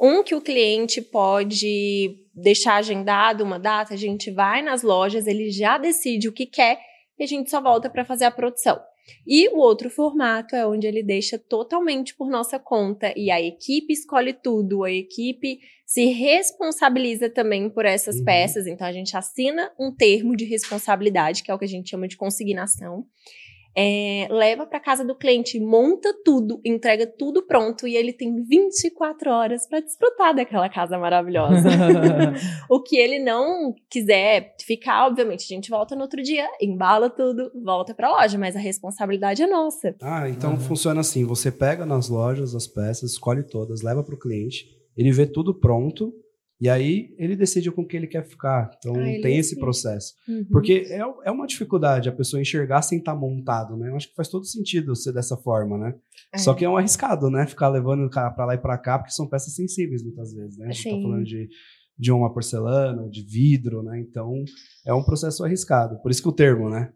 Um 0.00 0.22
que 0.22 0.34
o 0.34 0.40
cliente 0.40 1.02
pode 1.02 2.16
deixar 2.34 2.76
agendado 2.76 3.44
uma 3.44 3.58
data, 3.58 3.92
a 3.92 3.96
gente 3.96 4.30
vai 4.30 4.62
nas 4.62 4.82
lojas, 4.82 5.26
ele 5.26 5.50
já 5.50 5.76
decide 5.76 6.28
o 6.28 6.32
que 6.32 6.46
quer 6.46 6.78
e 7.18 7.24
a 7.24 7.26
gente 7.26 7.50
só 7.50 7.60
volta 7.60 7.88
para 7.90 8.04
fazer 8.04 8.24
a 8.24 8.30
produção. 8.30 8.80
E 9.26 9.48
o 9.48 9.58
outro 9.58 9.90
formato 9.90 10.54
é 10.56 10.66
onde 10.66 10.86
ele 10.86 11.02
deixa 11.02 11.38
totalmente 11.38 12.14
por 12.14 12.28
nossa 12.28 12.58
conta 12.58 13.12
e 13.16 13.30
a 13.30 13.40
equipe 13.40 13.92
escolhe 13.92 14.32
tudo, 14.32 14.84
a 14.84 14.90
equipe 14.92 15.60
se 15.86 16.06
responsabiliza 16.06 17.28
também 17.28 17.68
por 17.68 17.84
essas 17.84 18.16
Uhum. 18.16 18.24
peças, 18.24 18.66
então 18.66 18.86
a 18.86 18.92
gente 18.92 19.16
assina 19.16 19.70
um 19.78 19.94
termo 19.94 20.34
de 20.34 20.44
responsabilidade, 20.44 21.42
que 21.42 21.50
é 21.50 21.54
o 21.54 21.58
que 21.58 21.64
a 21.64 21.68
gente 21.68 21.90
chama 21.90 22.08
de 22.08 22.16
consignação. 22.16 23.06
É, 23.76 24.28
leva 24.30 24.64
para 24.66 24.78
casa 24.78 25.04
do 25.04 25.16
cliente, 25.16 25.58
monta 25.58 26.14
tudo, 26.24 26.60
entrega 26.64 27.06
tudo 27.06 27.42
pronto 27.44 27.88
e 27.88 27.96
ele 27.96 28.12
tem 28.12 28.42
24 28.44 29.30
horas 29.30 29.66
para 29.68 29.80
desfrutar 29.80 30.34
daquela 30.34 30.68
casa 30.68 30.96
maravilhosa. 30.96 31.68
o 32.70 32.80
que 32.80 32.96
ele 32.96 33.18
não 33.18 33.74
quiser 33.90 34.54
ficar, 34.64 35.06
obviamente, 35.06 35.44
a 35.44 35.54
gente 35.54 35.70
volta 35.70 35.94
no 35.96 36.02
outro 36.02 36.22
dia, 36.22 36.48
embala 36.60 37.10
tudo, 37.10 37.50
volta 37.64 37.94
para 37.94 38.08
a 38.08 38.20
loja, 38.22 38.38
mas 38.38 38.54
a 38.54 38.60
responsabilidade 38.60 39.42
é 39.42 39.46
nossa. 39.46 39.94
Ah, 40.00 40.28
então 40.28 40.52
Uhum. 40.52 40.60
funciona 40.60 41.00
assim: 41.00 41.24
você 41.24 41.50
pega 41.50 41.84
nas 41.84 42.08
lojas 42.08 42.54
as 42.54 42.66
peças, 42.66 43.12
escolhe 43.12 43.42
todas, 43.42 43.82
leva 43.82 44.02
para 44.04 44.14
o 44.14 44.18
cliente, 44.18 44.66
ele 44.96 45.10
vê 45.10 45.26
tudo 45.26 45.52
pronto, 45.52 46.12
E 46.60 46.68
aí 46.68 47.14
ele 47.18 47.36
decide 47.36 47.70
com 47.70 47.84
que 47.84 47.96
ele 47.96 48.06
quer 48.06 48.24
ficar. 48.24 48.70
Então 48.78 48.94
Ah, 48.94 49.04
tem 49.22 49.38
esse 49.38 49.58
processo. 49.58 50.14
Uhum. 50.28 50.46
Porque 50.50 50.86
é, 50.88 51.00
é 51.24 51.30
uma 51.30 51.46
dificuldade 51.46 52.08
a 52.08 52.12
pessoa 52.12 52.40
enxergar 52.40 52.82
sem 52.82 52.98
estar 52.98 53.14
montado, 53.14 53.76
né? 53.76 53.90
Eu 53.90 53.96
acho 53.96 54.08
que 54.08 54.14
faz 54.14 54.28
todo 54.28 54.44
sentido 54.46 54.94
ser 54.94 55.12
dessa 55.12 55.36
forma, 55.36 55.76
né? 55.76 55.94
É. 56.32 56.38
Só 56.38 56.54
que 56.54 56.64
é 56.64 56.68
um 56.68 56.76
arriscado, 56.76 57.28
né? 57.28 57.46
Ficar 57.46 57.68
levando 57.68 58.04
o 58.04 58.10
cara 58.10 58.30
pra 58.30 58.46
lá 58.46 58.54
e 58.54 58.58
pra 58.58 58.78
cá, 58.78 58.98
porque 58.98 59.12
são 59.12 59.28
peças 59.28 59.54
sensíveis 59.54 60.02
muitas 60.02 60.32
vezes, 60.32 60.56
né? 60.56 60.66
A 60.66 60.70
gente 60.72 60.84
tá 60.84 60.90
Sim. 60.90 61.02
falando 61.02 61.24
de, 61.24 61.48
de 61.98 62.12
uma 62.12 62.32
porcelana, 62.32 63.08
de 63.08 63.22
vidro, 63.22 63.82
né? 63.82 64.00
Então 64.00 64.32
é 64.86 64.94
um 64.94 65.04
processo 65.04 65.44
arriscado. 65.44 66.00
Por 66.00 66.10
isso 66.10 66.22
que 66.22 66.28
o 66.28 66.32
termo, 66.32 66.70
né? 66.70 66.92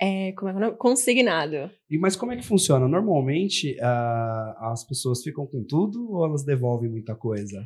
É, 0.00 0.30
como 0.32 0.50
é 0.50 0.54
que 0.54 0.64
é? 0.64 0.70
Consignado. 0.76 1.70
E, 1.90 1.98
mas 1.98 2.14
como 2.14 2.30
é 2.30 2.36
que 2.36 2.46
funciona? 2.46 2.86
Normalmente 2.86 3.76
ah, 3.80 4.70
as 4.72 4.86
pessoas 4.86 5.22
ficam 5.22 5.44
com 5.44 5.64
tudo 5.64 6.12
ou 6.12 6.24
elas 6.24 6.44
devolvem 6.44 6.88
muita 6.88 7.16
coisa? 7.16 7.60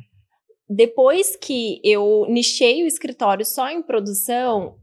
Depois 0.69 1.35
que 1.35 1.79
eu 1.83 2.25
nichei 2.29 2.83
o 2.83 2.87
escritório 2.87 3.45
só 3.45 3.69
em 3.69 3.81
produção, 3.81 4.77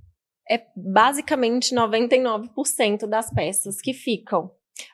é 0.49 0.63
basicamente 0.77 1.75
99% 1.75 3.07
das 3.07 3.33
peças 3.33 3.81
que 3.81 3.93
ficam. 3.93 4.51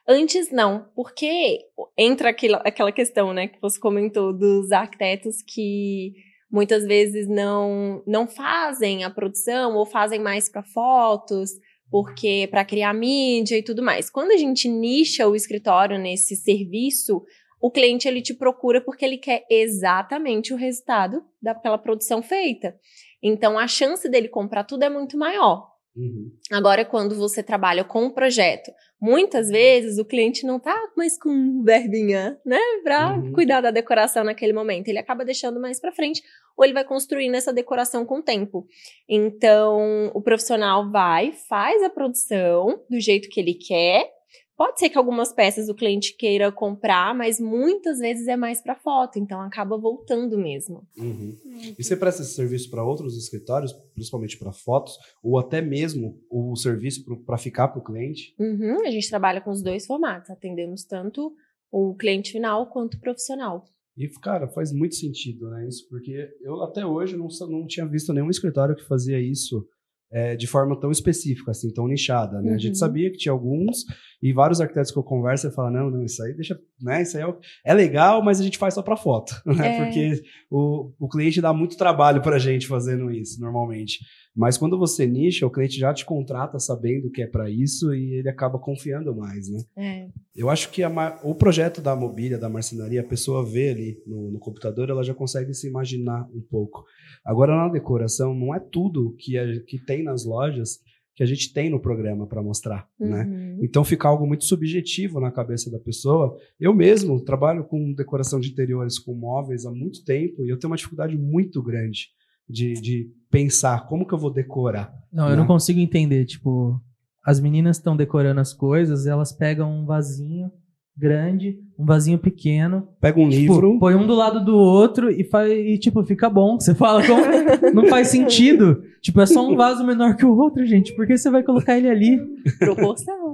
Antes 0.06 0.50
não, 0.50 0.88
porque 0.94 1.60
entra 1.96 2.30
aquela, 2.30 2.58
aquela 2.58 2.92
questão, 2.92 3.32
né, 3.32 3.48
que 3.48 3.60
você 3.60 3.78
comentou 3.78 4.32
dos 4.32 4.72
arquitetos 4.72 5.42
que 5.42 6.12
muitas 6.50 6.84
vezes 6.84 7.28
não 7.28 8.02
não 8.06 8.26
fazem 8.26 9.04
a 9.04 9.10
produção 9.10 9.76
ou 9.76 9.84
fazem 9.84 10.20
mais 10.20 10.48
para 10.48 10.62
fotos, 10.62 11.50
porque 11.90 12.48
para 12.50 12.64
criar 12.64 12.92
mídia 12.92 13.58
e 13.58 13.62
tudo 13.62 13.82
mais. 13.82 14.10
Quando 14.10 14.32
a 14.32 14.36
gente 14.36 14.68
nicha 14.68 15.26
o 15.26 15.36
escritório 15.36 15.98
nesse 15.98 16.36
serviço, 16.36 17.22
o 17.66 17.70
cliente 17.70 18.06
ele 18.06 18.22
te 18.22 18.32
procura 18.32 18.80
porque 18.80 19.04
ele 19.04 19.18
quer 19.18 19.44
exatamente 19.50 20.54
o 20.54 20.56
resultado 20.56 21.24
daquela 21.42 21.76
produção 21.76 22.22
feita. 22.22 22.76
Então 23.20 23.58
a 23.58 23.66
chance 23.66 24.08
dele 24.08 24.28
comprar 24.28 24.62
tudo 24.62 24.84
é 24.84 24.88
muito 24.88 25.18
maior. 25.18 25.74
Uhum. 25.96 26.30
Agora, 26.52 26.84
quando 26.84 27.16
você 27.16 27.42
trabalha 27.42 27.82
com 27.82 28.04
um 28.04 28.10
projeto, 28.10 28.70
muitas 29.00 29.48
vezes 29.48 29.98
o 29.98 30.04
cliente 30.04 30.46
não 30.46 30.60
tá 30.60 30.76
mais 30.96 31.18
com 31.18 31.62
verbinha, 31.64 32.38
né, 32.46 32.60
pra 32.84 33.14
Uhum. 33.14 33.32
cuidar 33.32 33.60
da 33.62 33.72
decoração 33.72 34.22
naquele 34.22 34.52
momento. 34.52 34.86
Ele 34.86 34.98
acaba 35.00 35.24
deixando 35.24 35.58
mais 35.58 35.80
pra 35.80 35.90
frente 35.90 36.22
ou 36.56 36.64
ele 36.64 36.74
vai 36.74 36.84
construindo 36.84 37.34
essa 37.34 37.52
decoração 37.52 38.06
com 38.06 38.18
o 38.18 38.22
tempo. 38.22 38.64
Então, 39.08 40.12
o 40.14 40.22
profissional 40.22 40.88
vai, 40.88 41.32
faz 41.32 41.82
a 41.82 41.90
produção 41.90 42.80
do 42.88 43.00
jeito 43.00 43.28
que 43.28 43.40
ele 43.40 43.54
quer. 43.54 44.08
Pode 44.56 44.78
ser 44.78 44.88
que 44.88 44.96
algumas 44.96 45.32
peças 45.32 45.68
o 45.68 45.74
cliente 45.74 46.16
queira 46.16 46.50
comprar, 46.50 47.14
mas 47.14 47.38
muitas 47.38 47.98
vezes 47.98 48.26
é 48.26 48.36
mais 48.36 48.62
pra 48.62 48.74
foto, 48.74 49.18
então 49.18 49.40
acaba 49.40 49.76
voltando 49.76 50.38
mesmo. 50.38 50.86
Uhum. 50.96 51.36
E 51.78 51.84
você 51.84 51.94
presta 51.94 52.22
esse 52.22 52.32
serviço 52.32 52.70
para 52.70 52.82
outros 52.82 53.18
escritórios, 53.18 53.72
principalmente 53.92 54.38
para 54.38 54.52
fotos, 54.52 54.96
ou 55.22 55.38
até 55.38 55.60
mesmo 55.60 56.18
o 56.30 56.56
serviço 56.56 57.04
para 57.26 57.36
ficar 57.36 57.68
para 57.68 57.80
o 57.80 57.84
cliente? 57.84 58.34
Uhum, 58.38 58.86
a 58.86 58.90
gente 58.90 59.08
trabalha 59.10 59.42
com 59.42 59.50
os 59.50 59.62
dois 59.62 59.84
formatos, 59.84 60.30
atendemos 60.30 60.84
tanto 60.84 61.34
o 61.70 61.94
cliente 61.94 62.32
final 62.32 62.70
quanto 62.70 62.94
o 62.94 63.00
profissional. 63.00 63.64
E, 63.96 64.08
cara, 64.20 64.46
faz 64.48 64.72
muito 64.72 64.94
sentido, 64.94 65.48
né? 65.48 65.66
Isso, 65.66 65.86
porque 65.88 66.28
eu 66.42 66.62
até 66.62 66.84
hoje 66.84 67.16
não, 67.16 67.28
não 67.48 67.66
tinha 67.66 67.86
visto 67.86 68.12
nenhum 68.12 68.30
escritório 68.30 68.76
que 68.76 68.84
fazia 68.84 69.18
isso 69.18 69.66
é, 70.12 70.36
de 70.36 70.46
forma 70.46 70.78
tão 70.78 70.90
específica, 70.90 71.50
assim, 71.50 71.72
tão 71.72 71.86
nichada, 71.88 72.40
né? 72.40 72.50
A 72.50 72.52
Uhum. 72.52 72.58
gente 72.58 72.78
sabia 72.78 73.10
que 73.10 73.16
tinha 73.18 73.32
alguns, 73.32 73.84
e 74.22 74.32
vários 74.32 74.60
arquitetos 74.60 74.90
que 74.90 74.98
eu 74.98 75.02
converso 75.02 75.50
falam, 75.50 75.72
não, 75.72 75.90
não, 75.90 76.04
isso 76.04 76.22
aí 76.22 76.32
deixa, 76.34 76.58
né? 76.80 77.02
Isso 77.02 77.16
aí 77.16 77.22
é, 77.24 77.34
é 77.66 77.74
legal, 77.74 78.22
mas 78.22 78.40
a 78.40 78.44
gente 78.44 78.56
faz 78.58 78.74
só 78.74 78.82
para 78.82 78.96
foto, 78.96 79.34
né? 79.44 79.76
É. 79.78 79.84
Porque 79.84 80.22
o, 80.50 80.92
o 80.98 81.08
cliente 81.08 81.40
dá 81.40 81.52
muito 81.52 81.76
trabalho 81.76 82.22
pra 82.22 82.38
gente 82.38 82.66
fazendo 82.66 83.10
isso, 83.10 83.40
normalmente. 83.40 83.98
Mas 84.36 84.58
quando 84.58 84.78
você 84.78 85.06
nicha, 85.06 85.46
o 85.46 85.50
cliente 85.50 85.78
já 85.78 85.94
te 85.94 86.04
contrata 86.04 86.58
sabendo 86.58 87.10
que 87.10 87.22
é 87.22 87.26
para 87.26 87.48
isso 87.48 87.94
e 87.94 88.14
ele 88.16 88.28
acaba 88.28 88.58
confiando 88.58 89.16
mais, 89.16 89.48
né? 89.48 89.60
É. 89.78 90.08
Eu 90.36 90.50
acho 90.50 90.70
que 90.70 90.82
a 90.82 91.20
o 91.24 91.34
projeto 91.34 91.80
da 91.80 91.96
mobília, 91.96 92.36
da 92.38 92.48
marcenaria, 92.50 93.00
a 93.00 93.04
pessoa 93.04 93.42
vê 93.44 93.70
ali 93.70 94.02
no, 94.06 94.30
no 94.32 94.38
computador, 94.38 94.90
ela 94.90 95.02
já 95.02 95.14
consegue 95.14 95.54
se 95.54 95.66
imaginar 95.66 96.28
um 96.34 96.42
pouco. 96.42 96.84
Agora, 97.24 97.56
na 97.56 97.68
decoração, 97.68 98.34
não 98.34 98.54
é 98.54 98.60
tudo 98.60 99.14
que, 99.18 99.38
a- 99.38 99.60
que 99.66 99.78
tem 99.78 100.02
nas 100.02 100.26
lojas 100.26 100.80
que 101.14 101.22
a 101.22 101.26
gente 101.26 101.50
tem 101.50 101.70
no 101.70 101.80
programa 101.80 102.26
para 102.26 102.42
mostrar, 102.42 102.86
né? 103.00 103.24
Uhum. 103.24 103.58
Então 103.62 103.82
fica 103.82 104.06
algo 104.06 104.26
muito 104.26 104.44
subjetivo 104.44 105.18
na 105.18 105.30
cabeça 105.32 105.70
da 105.70 105.78
pessoa. 105.78 106.36
Eu 106.60 106.74
mesmo 106.74 107.18
trabalho 107.24 107.64
com 107.64 107.94
decoração 107.94 108.38
de 108.38 108.50
interiores, 108.50 108.98
com 108.98 109.14
móveis 109.14 109.64
há 109.64 109.70
muito 109.72 110.04
tempo 110.04 110.44
e 110.44 110.50
eu 110.50 110.58
tenho 110.58 110.70
uma 110.70 110.76
dificuldade 110.76 111.16
muito 111.16 111.62
grande 111.62 112.08
de, 112.48 112.74
de 112.74 113.10
pensar 113.30 113.86
como 113.86 114.06
que 114.06 114.14
eu 114.14 114.18
vou 114.18 114.30
decorar. 114.32 114.92
Não, 115.12 115.24
eu 115.24 115.30
Né? 115.30 115.36
não 115.36 115.46
consigo 115.46 115.80
entender. 115.80 116.24
Tipo, 116.24 116.80
as 117.24 117.40
meninas 117.40 117.76
estão 117.76 117.96
decorando 117.96 118.40
as 118.40 118.52
coisas, 118.52 119.06
elas 119.06 119.32
pegam 119.32 119.70
um 119.70 119.84
vasinho 119.84 120.50
grande, 120.98 121.58
um 121.78 121.84
vasinho 121.84 122.18
pequeno, 122.18 122.88
Pega 123.00 123.20
um 123.20 123.28
tipo, 123.28 123.40
livro, 123.52 123.78
põe 123.78 123.94
um 123.94 124.06
do 124.06 124.14
lado 124.14 124.42
do 124.42 124.56
outro 124.56 125.10
e 125.10 125.24
faz 125.24 125.52
e 125.52 125.76
tipo 125.78 126.02
fica 126.04 126.30
bom. 126.30 126.58
Você 126.58 126.74
fala 126.74 127.06
como 127.06 127.20
não 127.74 127.86
faz 127.86 128.08
sentido. 128.08 128.82
Tipo, 129.02 129.20
é 129.20 129.26
só 129.26 129.46
um 129.46 129.54
vaso 129.56 129.84
menor 129.84 130.16
que 130.16 130.24
o 130.24 130.34
outro, 130.34 130.64
gente. 130.64 130.94
Por 130.96 131.06
que 131.06 131.18
você 131.18 131.28
vai 131.30 131.42
colocar 131.42 131.76
ele 131.76 131.88
ali? 131.90 132.18
Proporção. 132.58 133.25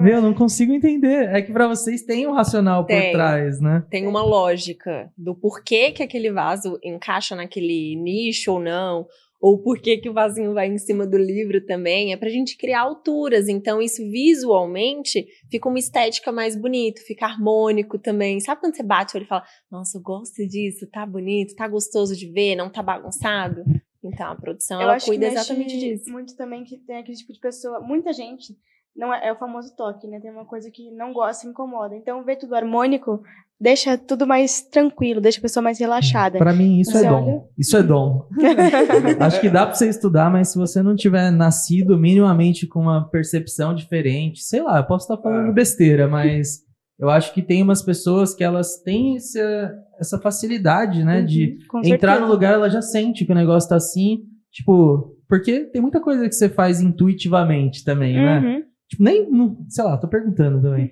Meu, 0.00 0.14
eu 0.16 0.22
não 0.22 0.34
consigo 0.34 0.72
entender. 0.72 1.28
É 1.28 1.42
que 1.42 1.52
pra 1.52 1.68
vocês 1.68 2.02
tem 2.02 2.26
um 2.26 2.32
racional 2.32 2.84
por 2.84 2.94
Tem. 2.94 3.12
trás, 3.12 3.60
né? 3.60 3.84
Tem 3.90 4.06
uma 4.06 4.22
lógica 4.22 5.12
do 5.16 5.34
porquê 5.34 5.92
que 5.92 6.02
aquele 6.02 6.32
vaso 6.32 6.78
encaixa 6.82 7.36
naquele 7.36 7.96
nicho 7.96 8.52
ou 8.52 8.60
não, 8.60 9.06
ou 9.40 9.62
porquê 9.62 9.96
que 9.96 10.08
o 10.08 10.12
vasinho 10.12 10.52
vai 10.52 10.68
em 10.68 10.78
cima 10.78 11.06
do 11.06 11.16
livro 11.16 11.64
também. 11.64 12.12
É 12.12 12.16
pra 12.16 12.28
gente 12.28 12.56
criar 12.56 12.82
alturas. 12.82 13.48
Então, 13.48 13.80
isso 13.80 14.02
visualmente 14.10 15.26
fica 15.50 15.68
uma 15.68 15.78
estética 15.78 16.30
mais 16.30 16.54
bonita, 16.56 17.00
fica 17.06 17.26
harmônico 17.26 17.98
também. 17.98 18.40
Sabe 18.40 18.60
quando 18.60 18.76
você 18.76 18.82
bate 18.82 19.14
o 19.14 19.18
olho 19.18 19.24
e 19.24 19.28
fala: 19.28 19.44
Nossa, 19.70 19.98
eu 19.98 20.02
gosto 20.02 20.46
disso, 20.46 20.86
tá 20.90 21.06
bonito, 21.06 21.54
tá 21.54 21.66
gostoso 21.68 22.16
de 22.16 22.30
ver, 22.30 22.56
não 22.56 22.70
tá 22.70 22.82
bagunçado? 22.82 23.62
Então, 24.02 24.32
a 24.32 24.34
produção 24.34 24.78
Eu 24.78 24.84
ela 24.84 24.94
acho 24.94 25.04
que 25.04 25.10
cuida 25.10 25.26
mexe 25.26 25.38
exatamente 25.38 25.78
disso. 25.78 26.10
muito 26.10 26.34
também 26.36 26.64
que 26.64 26.78
tem 26.78 26.96
aquele 26.96 27.16
tipo 27.16 27.32
de 27.32 27.38
pessoa, 27.38 27.80
muita 27.80 28.12
gente 28.14 28.54
não 28.96 29.12
é, 29.14 29.28
é 29.28 29.32
o 29.32 29.36
famoso 29.36 29.74
toque, 29.76 30.06
né? 30.06 30.20
Tem 30.20 30.30
uma 30.30 30.44
coisa 30.44 30.70
que 30.70 30.90
não 30.92 31.12
gosta, 31.12 31.46
incomoda. 31.46 31.94
Então 31.96 32.24
ver 32.24 32.36
tudo 32.36 32.54
harmônico 32.54 33.22
deixa 33.62 33.98
tudo 33.98 34.26
mais 34.26 34.62
tranquilo, 34.62 35.20
deixa 35.20 35.38
a 35.38 35.42
pessoa 35.42 35.62
mais 35.62 35.78
relaxada. 35.78 36.38
Pra 36.38 36.52
mim 36.52 36.80
isso 36.80 36.92
Você 36.92 37.04
é 37.04 37.08
dom. 37.08 37.22
olha- 37.28 37.42
Isso 37.58 37.76
é 37.76 37.82
dom. 37.82 38.26
Acho 39.20 39.40
que 39.40 39.50
dá 39.50 39.66
pra 39.66 39.74
você 39.74 39.88
estudar, 39.88 40.30
mas 40.30 40.48
se 40.48 40.58
você 40.58 40.82
não 40.82 40.96
tiver 40.96 41.30
nascido 41.30 41.98
minimamente 41.98 42.66
com 42.66 42.80
uma 42.80 43.08
percepção 43.08 43.74
diferente, 43.74 44.40
sei 44.42 44.62
lá, 44.62 44.78
eu 44.78 44.84
posso 44.86 45.04
estar 45.12 45.22
falando 45.22 45.50
É. 45.50 45.52
besteira, 45.52 46.08
mas 46.08 46.60
eu 46.98 47.08
acho 47.10 47.32
que 47.34 47.42
tem 47.42 47.62
umas 47.62 47.82
pessoas 47.82 48.34
que 48.34 48.42
elas 48.44 48.78
têm 48.82 49.16
essa, 49.16 49.74
essa 49.98 50.18
facilidade, 50.18 51.04
né, 51.04 51.22
de 51.22 51.58
Uhum, 51.60 51.82
com 51.82 51.86
entrar 51.86 52.18
no 52.20 52.26
lugar, 52.28 52.54
ela 52.54 52.68
já 52.70 52.80
sente 52.82 53.24
que 53.26 53.32
o 53.32 53.34
negócio 53.34 53.68
tá 53.68 53.76
assim, 53.76 54.22
tipo, 54.50 55.16
porque 55.28 55.66
tem 55.66 55.80
muita 55.82 56.00
coisa 56.00 56.26
que 56.28 56.34
você 56.34 56.48
faz 56.48 56.80
intuitivamente 56.80 57.84
também, 57.84 58.16
né? 58.16 58.64
Tipo, 58.90 59.02
nem, 59.04 59.30
não- 59.30 59.56
sei 59.68 59.84
lá, 59.84 59.96
tô 59.96 60.08
perguntando 60.08 60.60
também. 60.60 60.90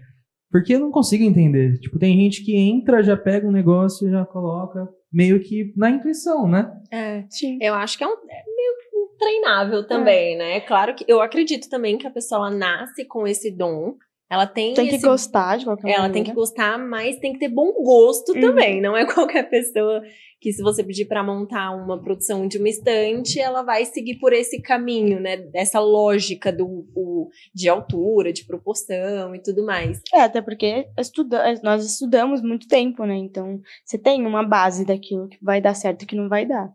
Porque 0.50 0.74
eu 0.74 0.80
não 0.80 0.90
consigo 0.90 1.24
entender. 1.24 1.78
Tipo, 1.80 1.98
tem 1.98 2.16
gente 2.16 2.42
que 2.44 2.56
entra, 2.56 3.02
já 3.02 3.16
pega 3.16 3.46
um 3.46 3.52
negócio 3.52 4.08
e 4.08 4.10
já 4.10 4.24
coloca 4.24 4.88
meio 5.12 5.40
que 5.40 5.72
na 5.76 5.90
intuição, 5.90 6.48
né? 6.48 6.70
É. 6.90 7.24
Sim. 7.28 7.58
Eu 7.60 7.74
acho 7.74 7.98
que 7.98 8.04
é, 8.04 8.06
um, 8.06 8.12
é 8.12 8.44
meio 8.46 9.08
treinável 9.18 9.86
também, 9.86 10.38
né? 10.38 10.60
Claro 10.60 10.94
que 10.94 11.04
eu 11.08 11.20
acredito 11.20 11.68
também 11.68 11.98
que 11.98 12.06
a 12.06 12.10
pessoa 12.10 12.50
nasce 12.50 13.04
com 13.04 13.26
esse 13.26 13.50
dom. 13.50 13.94
Ela 14.30 14.46
tem, 14.46 14.74
Tem 14.74 14.88
que 14.88 14.96
esse- 14.96 15.06
gostar 15.06 15.56
de 15.56 15.64
qualquer 15.64 15.88
Ela 15.88 16.02
maneira. 16.02 16.12
tem 16.12 16.24
que 16.24 16.32
gostar, 16.38 16.78
mas 16.78 17.18
tem 17.18 17.32
que 17.32 17.38
ter 17.38 17.48
bom 17.48 17.72
gosto 17.82 18.32
Uhum. 18.34 18.40
também. 18.40 18.80
Não 18.80 18.96
é 18.96 19.06
qualquer 19.42 19.48
pessoa 19.48 20.02
que, 20.40 20.52
se 20.52 20.62
você 20.62 20.84
pedir 20.84 21.06
pra 21.06 21.24
montar 21.24 21.70
uma 21.72 22.00
produção 22.00 22.46
de 22.46 22.58
uma 22.58 22.68
estante, 22.68 23.40
ela 23.40 23.62
vai 23.62 23.84
seguir 23.86 24.16
por 24.20 24.32
esse 24.32 24.60
caminho, 24.60 25.18
né? 25.18 25.36
Dessa 25.38 25.80
lógica 25.80 26.52
do, 26.52 26.86
o- 26.94 27.28
de 27.54 27.68
altura, 27.68 28.32
de 28.32 28.44
proporção 28.44 29.34
e 29.34 29.40
tudo 29.42 29.64
mais. 29.64 30.00
É, 30.14 30.20
até 30.20 30.40
porque 30.42 30.86
estuda, 30.98 31.42
nós 31.64 31.84
estudamos 31.84 32.42
muito 32.42 32.68
tempo, 32.68 33.04
né? 33.04 33.16
Então, 33.16 33.60
você 33.84 33.96
tem 33.98 34.24
uma 34.26 34.44
base 34.46 34.84
daquilo 34.84 35.26
que 35.28 35.38
vai 35.42 35.60
dar 35.60 35.74
certo 35.74 36.02
e 36.02 36.06
que 36.06 36.14
não 36.14 36.28
vai 36.28 36.44
dar. 36.46 36.70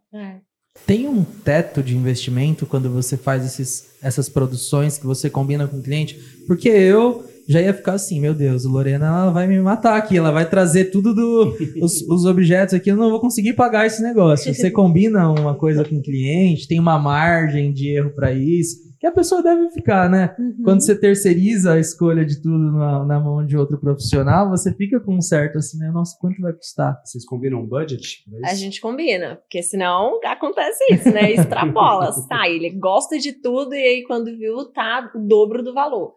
Tem 0.88 1.08
um 1.08 1.24
teto 1.24 1.84
de 1.84 1.96
investimento 1.96 2.66
quando 2.66 2.89
você 2.92 3.16
faz 3.16 3.46
esses, 3.46 3.96
essas 4.04 4.28
produções 4.28 4.98
que 4.98 5.06
você 5.06 5.30
combina 5.30 5.68
com 5.68 5.78
o 5.78 5.84
cliente? 5.84 6.20
Porque 6.48 6.68
eu 6.68 7.24
já 7.47 7.62
ia 7.62 7.73
ficar 7.73 7.93
assim, 7.93 8.19
meu 8.19 8.34
Deus, 8.34 8.65
Lorena 8.65 9.08
ela 9.08 9.32
vai 9.32 9.47
me 9.47 9.60
matar 9.60 9.97
aqui, 9.97 10.17
ela 10.17 10.32
vai 10.32 10.49
trazer 10.49 10.86
tudo 10.86 11.13
do, 11.13 11.56
os, 11.82 12.01
os 12.01 12.25
objetos 12.25 12.73
aqui, 12.73 12.89
eu 12.89 12.95
não 12.95 13.10
vou 13.10 13.19
conseguir 13.19 13.53
pagar 13.53 13.86
esse 13.86 14.01
negócio. 14.01 14.53
Você 14.53 14.69
combina 14.71 15.29
uma 15.29 15.56
coisa 15.56 15.84
com 15.84 15.95
o 15.95 16.01
cliente, 16.01 16.67
tem 16.67 16.79
uma 16.79 16.97
margem 16.97 17.73
de 17.73 17.89
erro 17.89 18.12
para 18.12 18.32
isso. 18.32 18.77
que 18.99 19.08
a 19.08 19.12
pessoa 19.12 19.43
deve 19.43 19.69
ficar, 19.71 20.10
né? 20.10 20.34
Uhum. 20.39 20.63
Quando 20.63 20.82
você 20.82 20.97
terceiriza 20.97 21.73
a 21.73 21.79
escolha 21.79 22.25
de 22.25 22.41
tudo 22.41 22.71
na, 22.71 23.06
na 23.06 23.19
mão 23.19 23.45
de 23.45 23.58
outro 23.58 23.77
profissional, 23.77 24.49
você 24.49 24.73
fica 24.73 24.99
com 24.99 25.15
um 25.15 25.21
certo 25.21 25.58
assim, 25.58 25.77
né? 25.77 25.91
Nossa, 25.91 26.17
quanto 26.19 26.41
vai 26.41 26.53
custar? 26.53 26.99
Vocês 27.03 27.25
combinam 27.25 27.60
um 27.60 27.67
budget? 27.67 28.23
pra 28.29 28.49
A 28.49 28.53
gente 28.53 28.79
combina, 28.79 29.38
porque 29.38 29.62
senão 29.62 30.19
acontece 30.23 30.84
isso, 30.93 31.10
né? 31.12 31.34
Extrapola, 31.34 32.12
sai, 32.27 32.53
ele 32.56 32.69
gosta 32.71 33.19
de 33.19 33.34
tudo 33.34 33.73
e 33.73 33.82
aí 33.82 34.03
quando 34.03 34.38
viu 34.38 34.71
tá 34.71 35.12
o 35.13 35.19
dobro 35.19 35.62
do 35.62 35.73
valor. 35.73 36.13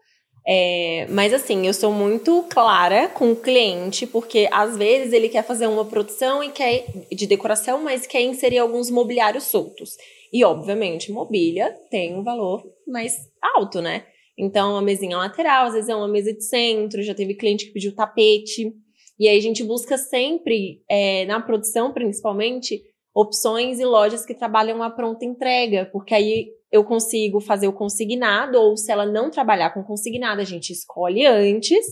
É, 0.49 1.05
mas 1.09 1.33
assim, 1.33 1.67
eu 1.67 1.73
sou 1.73 1.91
muito 1.91 2.43
clara 2.49 3.09
com 3.09 3.31
o 3.31 3.35
cliente, 3.35 4.07
porque 4.07 4.47
às 4.49 4.77
vezes 4.77 5.11
ele 5.11 5.27
quer 5.27 5.43
fazer 5.43 5.67
uma 5.67 5.83
produção 5.83 6.41
e 6.41 6.49
quer 6.49 6.85
de 7.11 7.27
decoração, 7.27 7.83
mas 7.83 8.07
quer 8.07 8.21
inserir 8.21 8.59
alguns 8.59 8.89
mobiliários 8.89 9.43
soltos. 9.43 9.97
E 10.31 10.45
obviamente, 10.45 11.11
mobília 11.11 11.75
tem 11.91 12.15
um 12.15 12.23
valor 12.23 12.63
mais 12.87 13.13
alto, 13.55 13.81
né? 13.81 14.05
Então, 14.37 14.71
uma 14.71 14.81
mesinha 14.81 15.17
lateral, 15.17 15.65
às 15.67 15.73
vezes 15.73 15.89
é 15.89 15.95
uma 15.95 16.07
mesa 16.07 16.31
de 16.31 16.43
centro, 16.43 17.01
já 17.01 17.13
teve 17.13 17.33
cliente 17.33 17.65
que 17.65 17.73
pediu 17.73 17.93
tapete. 17.93 18.71
E 19.19 19.27
aí 19.27 19.37
a 19.37 19.41
gente 19.41 19.63
busca 19.63 19.97
sempre, 19.97 20.81
é, 20.89 21.25
na 21.25 21.41
produção 21.41 21.91
principalmente, 21.91 22.81
opções 23.13 23.79
e 23.79 23.85
lojas 23.85 24.25
que 24.25 24.35
trabalham 24.35 24.81
a 24.83 24.91
pronta 24.91 25.25
entrega, 25.25 25.89
porque 25.91 26.13
aí 26.13 26.49
eu 26.71 26.83
consigo 26.83 27.39
fazer 27.39 27.67
o 27.67 27.73
consignado, 27.73 28.59
ou 28.59 28.75
se 28.75 28.91
ela 28.91 29.05
não 29.05 29.29
trabalhar 29.29 29.71
com 29.71 29.83
consignado, 29.83 30.41
a 30.41 30.45
gente 30.45 30.71
escolhe 30.71 31.25
antes, 31.25 31.85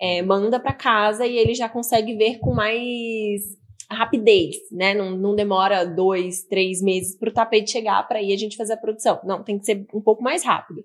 é, 0.00 0.22
manda 0.22 0.58
para 0.58 0.72
casa 0.72 1.26
e 1.26 1.36
ele 1.36 1.54
já 1.54 1.68
consegue 1.68 2.14
ver 2.16 2.38
com 2.38 2.52
mais 2.52 3.42
rapidez, 3.90 4.56
né? 4.70 4.94
Não, 4.94 5.12
não 5.12 5.34
demora 5.34 5.84
dois, 5.84 6.42
três 6.44 6.82
meses 6.82 7.16
para 7.16 7.30
o 7.30 7.32
tapete 7.32 7.70
chegar 7.70 8.06
para 8.06 8.18
aí 8.18 8.32
a 8.32 8.36
gente 8.36 8.56
fazer 8.56 8.74
a 8.74 8.78
produção. 8.78 9.20
Não, 9.24 9.42
tem 9.42 9.58
que 9.58 9.64
ser 9.64 9.86
um 9.94 10.00
pouco 10.00 10.22
mais 10.22 10.44
rápido. 10.44 10.84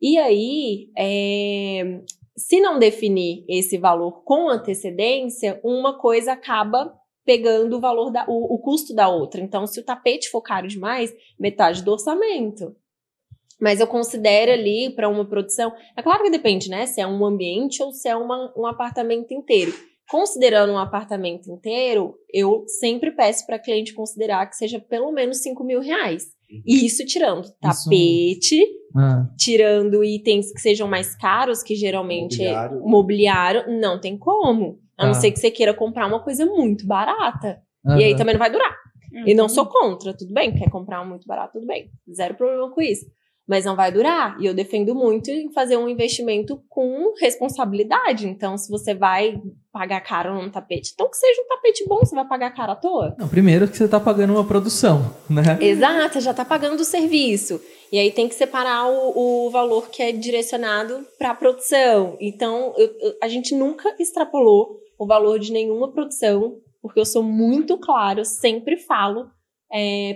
E 0.00 0.16
aí, 0.18 0.90
é, 0.96 2.00
se 2.36 2.60
não 2.60 2.78
definir 2.78 3.44
esse 3.48 3.78
valor 3.78 4.22
com 4.22 4.48
antecedência, 4.48 5.58
uma 5.64 5.98
coisa 5.98 6.32
acaba 6.32 6.92
pegando 7.26 7.76
o 7.76 7.80
valor 7.80 8.10
da, 8.10 8.24
o, 8.28 8.54
o 8.54 8.58
custo 8.58 8.94
da 8.94 9.08
outra. 9.08 9.40
Então, 9.40 9.66
se 9.66 9.80
o 9.80 9.84
tapete 9.84 10.30
for 10.30 10.40
caro 10.40 10.68
demais, 10.68 11.12
metade 11.38 11.82
do 11.82 11.90
orçamento. 11.92 12.74
Mas 13.60 13.80
eu 13.80 13.86
considero 13.86 14.52
ali 14.52 14.90
para 14.94 15.08
uma 15.08 15.24
produção. 15.26 15.72
É 15.96 16.02
claro 16.02 16.22
que 16.22 16.30
depende, 16.30 16.70
né? 16.70 16.86
Se 16.86 17.00
é 17.00 17.06
um 17.06 17.24
ambiente 17.24 17.82
ou 17.82 17.90
se 17.90 18.08
é 18.08 18.14
uma, 18.16 18.52
um 18.56 18.66
apartamento 18.66 19.32
inteiro. 19.34 19.72
Considerando 20.08 20.72
um 20.72 20.78
apartamento 20.78 21.50
inteiro, 21.50 22.14
eu 22.32 22.64
sempre 22.68 23.10
peço 23.10 23.44
para 23.44 23.58
cliente 23.58 23.92
considerar 23.92 24.46
que 24.46 24.54
seja 24.56 24.78
pelo 24.78 25.10
menos 25.10 25.38
5 25.42 25.64
mil 25.64 25.80
reais. 25.80 26.26
E 26.64 26.86
isso 26.86 27.04
tirando 27.04 27.48
tapete, 27.60 28.64
Ah, 28.96 29.26
tirando 29.36 30.04
itens 30.04 30.52
que 30.52 30.60
sejam 30.60 30.86
mais 30.86 31.16
caros, 31.16 31.60
que 31.60 31.74
geralmente 31.74 32.38
Mobiliário. 32.38 32.76
é 32.78 32.80
mobiliário, 32.88 33.80
não 33.80 34.00
tem 34.00 34.16
como. 34.16 34.78
A 34.98 35.06
não 35.06 35.12
Tá. 35.12 35.20
ser 35.20 35.30
que 35.30 35.38
você 35.38 35.50
queira 35.50 35.74
comprar 35.74 36.06
uma 36.06 36.20
coisa 36.20 36.44
muito 36.46 36.86
barata. 36.86 37.60
E 37.98 38.02
aí 38.04 38.16
também 38.16 38.34
não 38.34 38.40
vai 38.40 38.50
durar. 38.50 38.74
E 39.24 39.30
Uhum. 39.30 39.36
não 39.36 39.48
sou 39.48 39.66
contra, 39.66 40.12
tudo 40.12 40.32
bem. 40.34 40.52
Quer 40.54 40.68
comprar 40.70 41.00
um 41.02 41.06
muito 41.08 41.26
barato, 41.26 41.54
tudo 41.54 41.66
bem. 41.66 41.90
Zero 42.12 42.34
problema 42.34 42.70
com 42.70 42.80
isso. 42.82 43.06
Mas 43.48 43.64
não 43.64 43.76
vai 43.76 43.92
durar. 43.92 44.36
E 44.40 44.46
eu 44.46 44.52
defendo 44.52 44.92
muito 44.94 45.30
em 45.30 45.52
fazer 45.52 45.76
um 45.76 45.88
investimento 45.88 46.60
com 46.68 47.14
responsabilidade. 47.20 48.26
Então, 48.28 48.58
se 48.58 48.68
você 48.68 48.92
vai 48.94 49.40
pagar 49.72 50.00
caro 50.00 50.34
num 50.34 50.50
tapete, 50.50 50.90
então 50.92 51.08
que 51.08 51.16
seja 51.16 51.40
um 51.42 51.48
tapete 51.48 51.84
bom, 51.86 51.98
você 52.00 52.14
vai 52.14 52.26
pagar 52.26 52.50
caro 52.50 52.72
à 52.72 52.76
toa. 52.76 53.14
Não, 53.18 53.28
primeiro 53.28 53.68
que 53.68 53.76
você 53.76 53.86
tá 53.86 54.00
pagando 54.00 54.32
uma 54.32 54.44
produção, 54.44 55.14
né? 55.30 55.42
Exato, 55.60 56.14
você 56.14 56.20
já 56.22 56.32
está 56.32 56.44
pagando 56.44 56.80
o 56.80 56.84
serviço. 56.84 57.60
E 57.92 57.98
aí 58.00 58.10
tem 58.10 58.28
que 58.28 58.34
separar 58.34 58.88
o, 58.90 59.46
o 59.46 59.50
valor 59.50 59.88
que 59.90 60.02
é 60.02 60.10
direcionado 60.12 61.06
para 61.18 61.30
a 61.30 61.34
produção. 61.34 62.16
Então, 62.20 62.74
eu- 62.76 62.92
eu- 63.00 63.14
a 63.22 63.28
gente 63.28 63.54
nunca 63.54 63.94
extrapolou 64.00 64.80
o 64.98 65.06
valor 65.06 65.38
de 65.38 65.52
nenhuma 65.52 65.92
produção, 65.92 66.58
porque 66.80 67.00
eu 67.00 67.06
sou 67.06 67.22
muito 67.22 67.78
claro, 67.78 68.24
sempre 68.24 68.76
falo 68.76 69.30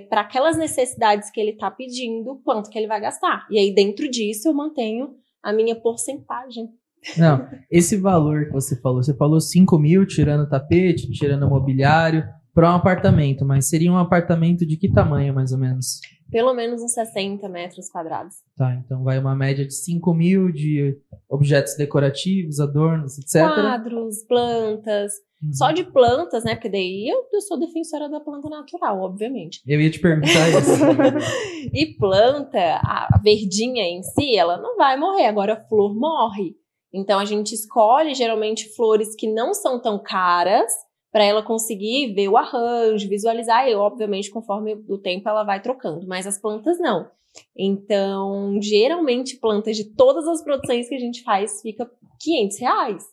para 0.09 0.21
aquelas 0.21 0.57
necessidades 0.57 1.31
que 1.31 1.40
ele 1.40 1.51
está 1.51 1.71
pedindo, 1.71 2.40
quanto 2.45 2.71
que 2.71 2.79
ele 2.79 2.87
vai 2.87 3.01
gastar. 3.01 3.47
E 3.51 3.59
aí, 3.59 3.75
dentro 3.75 4.09
disso, 4.09 4.49
eu 4.49 4.55
mantenho 4.55 5.14
a 5.43 5.53
minha 5.53 5.75
porcentagem. 5.75 6.69
Não, 7.16 7.49
esse 7.71 7.97
valor 7.97 8.47
que 8.47 8.53
você 8.53 8.81
falou, 8.81 9.03
você 9.03 9.16
falou 9.16 9.40
5 9.40 9.79
mil 9.79 10.07
tirando 10.07 10.49
tapete, 10.49 11.11
tirando 11.11 11.49
mobiliário, 11.49 12.25
para 12.55 12.71
um 12.73 12.77
apartamento, 12.77 13.45
mas 13.45 13.69
seria 13.69 13.93
um 13.93 13.99
apartamento 13.99 14.67
de 14.67 14.77
que 14.77 14.91
tamanho, 14.91 15.35
mais 15.35 15.53
ou 15.53 15.59
menos? 15.59 16.01
Pelo 16.31 16.55
menos 16.55 16.83
uns 16.83 16.93
60 16.93 17.49
metros 17.49 17.89
quadrados. 17.91 18.37
Tá, 18.57 18.75
então 18.75 19.03
vai 19.03 19.19
uma 19.19 19.35
média 19.35 19.67
de 19.67 19.75
5 19.75 20.15
mil 20.15 20.53
de 20.53 20.97
objetos 21.29 21.77
decorativos, 21.77 22.61
adornos, 22.61 23.19
etc. 23.19 23.43
Quadros, 23.49 24.25
plantas, 24.29 25.13
Uhum. 25.43 25.55
Só 25.55 25.73
de 25.73 25.85
plantas, 25.85 26.45
né? 26.45 26.55
Porque 26.55 26.69
daí 26.69 27.09
eu, 27.09 27.27
eu 27.33 27.41
sou 27.41 27.59
defensora 27.59 28.09
da 28.11 28.21
planta 28.21 28.49
natural, 28.49 29.01
obviamente. 29.01 29.63
Eu 29.67 29.81
ia 29.81 29.91
te 29.91 29.99
perguntar 29.99 30.49
isso. 30.53 31.71
E 31.73 31.97
planta, 31.97 32.77
a 32.85 33.19
verdinha 33.23 33.85
em 33.85 34.03
si, 34.03 34.37
ela 34.37 34.59
não 34.59 34.77
vai 34.77 34.99
morrer, 34.99 35.27
agora 35.27 35.55
a 35.55 35.69
flor 35.69 35.95
morre. 35.95 36.55
Então 36.93 37.19
a 37.19 37.25
gente 37.25 37.55
escolhe 37.55 38.15
geralmente 38.15 38.75
flores 38.75 39.15
que 39.17 39.33
não 39.33 39.55
são 39.55 39.81
tão 39.81 40.03
caras 40.03 40.71
para 41.12 41.25
ela 41.25 41.42
conseguir 41.42 42.12
ver 42.14 42.29
o 42.29 42.37
arranjo, 42.37 43.09
visualizar 43.09 43.68
e 43.68 43.75
obviamente 43.75 44.31
conforme 44.31 44.75
o 44.88 44.99
tempo 44.99 45.29
ela 45.29 45.42
vai 45.42 45.61
trocando, 45.61 46.07
mas 46.07 46.27
as 46.27 46.38
plantas 46.38 46.79
não. 46.79 47.11
Então, 47.57 48.61
geralmente 48.61 49.37
plantas 49.37 49.77
de 49.77 49.85
todas 49.85 50.27
as 50.27 50.42
produções 50.42 50.88
que 50.88 50.94
a 50.94 50.99
gente 50.99 51.23
faz 51.23 51.61
fica 51.61 51.90
500 52.20 52.59
reais. 52.59 53.05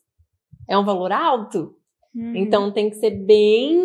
É 0.67 0.77
um 0.77 0.85
valor 0.85 1.11
alto, 1.11 1.75
Uhum. 2.17 2.35
então 2.35 2.71
tem 2.71 2.89
que 2.89 2.95
ser 2.95 3.11
bem 3.11 3.77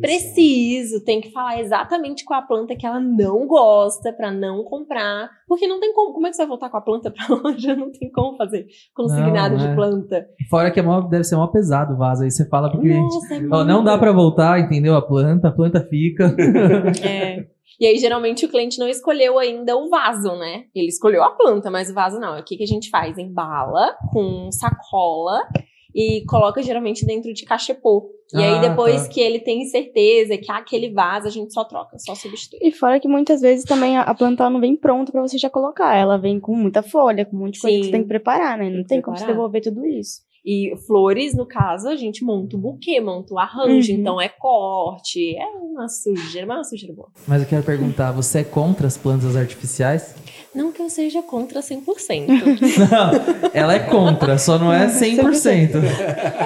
preciso, 0.00 1.02
tem 1.04 1.20
que 1.20 1.30
falar 1.30 1.60
exatamente 1.60 2.24
qual 2.24 2.40
a 2.40 2.42
planta 2.46 2.76
que 2.76 2.84
ela 2.84 3.00
não 3.00 3.46
gosta 3.46 4.12
pra 4.12 4.30
não 4.30 4.62
comprar, 4.64 5.30
porque 5.48 5.66
não 5.66 5.80
tem 5.80 5.92
como, 5.94 6.12
como 6.12 6.26
é 6.26 6.30
que 6.30 6.36
você 6.36 6.42
vai 6.42 6.48
voltar 6.48 6.68
com 6.68 6.76
a 6.76 6.80
planta 6.82 7.10
pra 7.10 7.24
loja? 7.42 7.74
Não 7.74 7.90
tem 7.90 8.10
como 8.12 8.36
fazer 8.36 8.66
consignado 8.94 9.56
Não, 9.56 9.64
é. 9.64 9.68
de 9.68 9.74
planta. 9.74 10.26
Fora 10.50 10.70
que 10.70 10.78
é 10.80 10.82
mó- 10.82 11.00
deve 11.00 11.24
ser 11.24 11.36
mó 11.36 11.46
pesado 11.46 11.94
o 11.94 11.96
vaso, 11.96 12.22
aí 12.22 12.30
você 12.30 12.46
fala 12.48 12.70
pro 12.70 12.80
cliente. 12.80 13.14
Nossa, 13.14 13.34
é 13.34 13.40
Ó, 13.50 13.64
não 13.64 13.82
dá 13.82 13.96
pra 13.96 14.12
voltar, 14.12 14.60
entendeu? 14.60 14.94
A 14.94 15.02
planta, 15.02 15.48
a 15.48 15.52
planta 15.52 15.80
fica. 15.88 16.34
É. 17.02 17.46
E 17.80 17.86
aí, 17.86 17.96
geralmente, 17.96 18.44
o 18.44 18.48
cliente 18.50 18.78
não 18.78 18.86
escolheu 18.88 19.38
ainda 19.38 19.74
o 19.74 19.88
vaso, 19.88 20.36
né? 20.36 20.64
Ele 20.74 20.88
escolheu 20.88 21.22
a 21.24 21.30
planta, 21.30 21.70
mas 21.70 21.88
o 21.88 21.94
vaso 21.94 22.20
não. 22.20 22.38
O 22.38 22.44
que, 22.44 22.56
que 22.58 22.62
a 22.64 22.66
gente 22.66 22.90
faz? 22.90 23.16
Embala 23.16 23.94
com 24.12 24.50
sacola 24.52 25.40
e 25.94 26.24
coloca 26.26 26.62
geralmente 26.62 27.04
dentro 27.04 27.32
de 27.32 27.44
cachepô. 27.44 28.10
E 28.32 28.36
Ah, 28.38 28.54
aí, 28.54 28.68
depois 28.68 29.02
tá. 29.02 29.08
que 29.08 29.20
ele 29.20 29.40
tem 29.40 29.64
certeza 29.66 30.36
que 30.38 30.50
aquele 30.52 30.90
vaso, 30.92 31.26
a 31.26 31.30
gente 31.30 31.52
só 31.52 31.64
troca, 31.64 31.98
só 31.98 32.14
substitui. 32.14 32.60
E 32.62 32.70
fora 32.70 33.00
que 33.00 33.08
muitas 33.08 33.40
vezes 33.40 33.64
também 33.64 33.96
a, 33.96 34.02
a 34.02 34.14
planta 34.14 34.48
não 34.48 34.60
vem 34.60 34.76
pronta 34.76 35.10
pra 35.10 35.20
você 35.20 35.36
já 35.36 35.50
colocar. 35.50 35.96
Ela 35.96 36.16
vem 36.16 36.38
com 36.38 36.54
muita 36.54 36.82
folha, 36.82 37.24
com 37.24 37.36
um 37.36 37.40
monte 37.40 37.54
de 37.54 37.60
coisa 37.60 37.76
que 37.78 37.84
você 37.86 37.90
tem 37.90 38.02
que 38.02 38.08
preparar, 38.08 38.56
né? 38.56 38.66
Não 38.66 38.76
Tem 38.76 38.84
tem 38.84 39.02
como 39.02 39.16
você 39.16 39.24
preparar. 39.24 39.36
devolver 39.36 39.62
tudo 39.62 39.84
isso. 39.84 40.20
E 40.46 40.72
flores, 40.86 41.34
no 41.34 41.44
caso, 41.44 41.86
a 41.88 41.96
gente 41.96 42.24
monta 42.24 42.56
o 42.56 42.58
buquê, 42.58 42.98
monta 43.00 43.34
o 43.34 43.38
arranjo, 43.38 43.92
Uhum. 43.92 43.98
então 43.98 44.18
é 44.20 44.28
corte, 44.28 45.36
é 45.36 45.44
uma 45.46 45.86
sujeira, 45.88 46.46
mas 46.46 46.54
é 46.56 46.58
uma 46.60 46.64
sujeira 46.64 46.94
boa. 46.94 47.08
Mas 47.28 47.42
eu 47.42 47.48
quero 47.48 47.62
perguntar, 47.62 48.12
você 48.12 48.38
é 48.38 48.44
contra 48.44 48.86
as 48.86 48.96
plantas 48.96 49.36
artificiais? 49.36 50.14
Não 50.52 50.72
que 50.72 50.82
eu 50.82 50.90
seja 50.90 51.22
contra 51.22 51.60
100%. 51.60 52.26
Não, 52.90 53.50
ela 53.54 53.74
é 53.74 53.78
contra, 53.78 54.36
só 54.36 54.58
não 54.58 54.72
é 54.72 54.86
100%. 54.88 55.76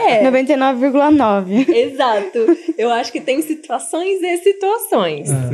é, 0.09 0.23
99,9. 0.31 1.69
exato. 1.69 2.39
Eu 2.77 2.91
acho 2.91 3.11
que 3.11 3.21
tem 3.21 3.41
situações 3.41 4.23
e 4.23 4.37
situações. 4.39 5.31
Ah, 5.31 5.51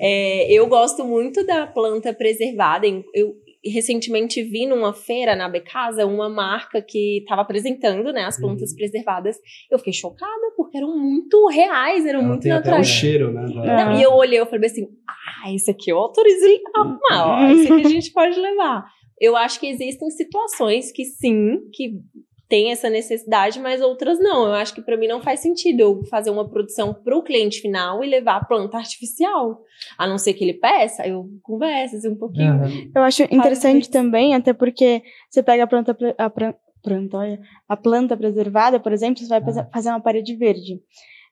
É, 0.00 0.52
eu 0.52 0.66
gosto 0.66 1.04
muito 1.04 1.46
da 1.46 1.66
planta 1.66 2.12
preservada. 2.12 2.86
Eu 3.14 3.36
recentemente 3.64 4.42
vi 4.42 4.66
numa 4.66 4.92
feira 4.92 5.36
na 5.36 5.48
Becasa 5.48 6.04
uma 6.06 6.28
marca 6.28 6.82
que 6.82 7.18
estava 7.18 7.42
apresentando 7.42 8.12
né, 8.12 8.24
as 8.24 8.38
plantas 8.40 8.70
Uhum. 8.70 8.76
preservadas. 8.76 9.36
Eu 9.70 9.78
fiquei 9.78 9.92
chocada 9.92 10.52
porque 10.56 10.76
eram 10.78 10.96
muito 10.98 11.46
reais, 11.48 12.04
eram 12.06 12.20
Ela 12.20 12.28
muito 12.28 12.42
tem 12.42 12.52
até 12.52 12.60
o 12.68 12.70
naturais. 12.70 12.88
cheiro, 12.88 13.32
né? 13.32 13.46
da-. 13.46 13.84
Não, 13.84 13.98
e 13.98 14.02
eu 14.02 14.12
olhei, 14.12 14.38
eu 14.40 14.46
falei 14.46 14.68
assim, 14.68 14.86
ah, 15.08 15.52
esse 15.54 15.70
aqui 15.70 15.90
eu 15.90 15.98
autorizo 15.98 16.44
ele 16.44 16.60
a 16.74 16.80
arrumar, 16.80 17.00
ó, 17.26 17.50
esse 17.52 17.72
aqui 17.72 17.86
a 17.86 17.90
gente 17.90 18.12
pode 18.12 18.38
levar. 18.38 18.84
Eu 19.20 19.36
acho 19.36 19.60
que 19.60 19.68
existem 19.68 20.10
situações 20.10 20.90
que 20.90 21.04
sim, 21.04 21.60
que 21.72 21.92
tem 22.52 22.70
essa 22.70 22.90
necessidade, 22.90 23.58
mas 23.58 23.80
outras 23.80 24.18
não. 24.18 24.44
Eu 24.46 24.52
acho 24.52 24.74
que 24.74 24.82
pra 24.82 24.94
mim 24.94 25.06
não 25.08 25.22
faz 25.22 25.40
sentido 25.40 25.80
eu 25.80 26.04
fazer 26.10 26.28
uma 26.28 26.46
produção 26.46 26.92
pro 26.92 27.22
cliente 27.22 27.62
final 27.62 28.04
e 28.04 28.06
levar 28.06 28.36
a 28.36 28.44
planta 28.44 28.76
artificial. 28.76 29.62
A 29.96 30.06
não 30.06 30.18
ser 30.18 30.34
que 30.34 30.44
ele 30.44 30.52
peça, 30.52 31.06
eu 31.08 31.30
converso 31.42 31.96
assim, 31.96 32.10
um 32.10 32.14
pouquinho. 32.18 32.52
aham. 32.52 32.70
Eu 32.94 33.02
acho 33.04 33.22
interessante 33.22 33.88
também, 33.90 34.34
até 34.34 34.52
porque 34.52 35.02
você 35.30 35.42
pega 35.42 35.64
a 35.64 35.66
planta, 35.66 35.96
a, 36.18 36.28
planta, 36.28 37.16
olha, 37.16 37.40
a 37.66 37.74
planta 37.74 38.14
preservada, 38.18 38.78
por 38.78 38.92
exemplo, 38.92 39.22
você 39.22 39.28
vai 39.28 39.38
Ah. 39.40 39.68
fazer- 39.72 39.88
uma 39.88 40.00
parede 40.00 40.36
verde. 40.36 40.78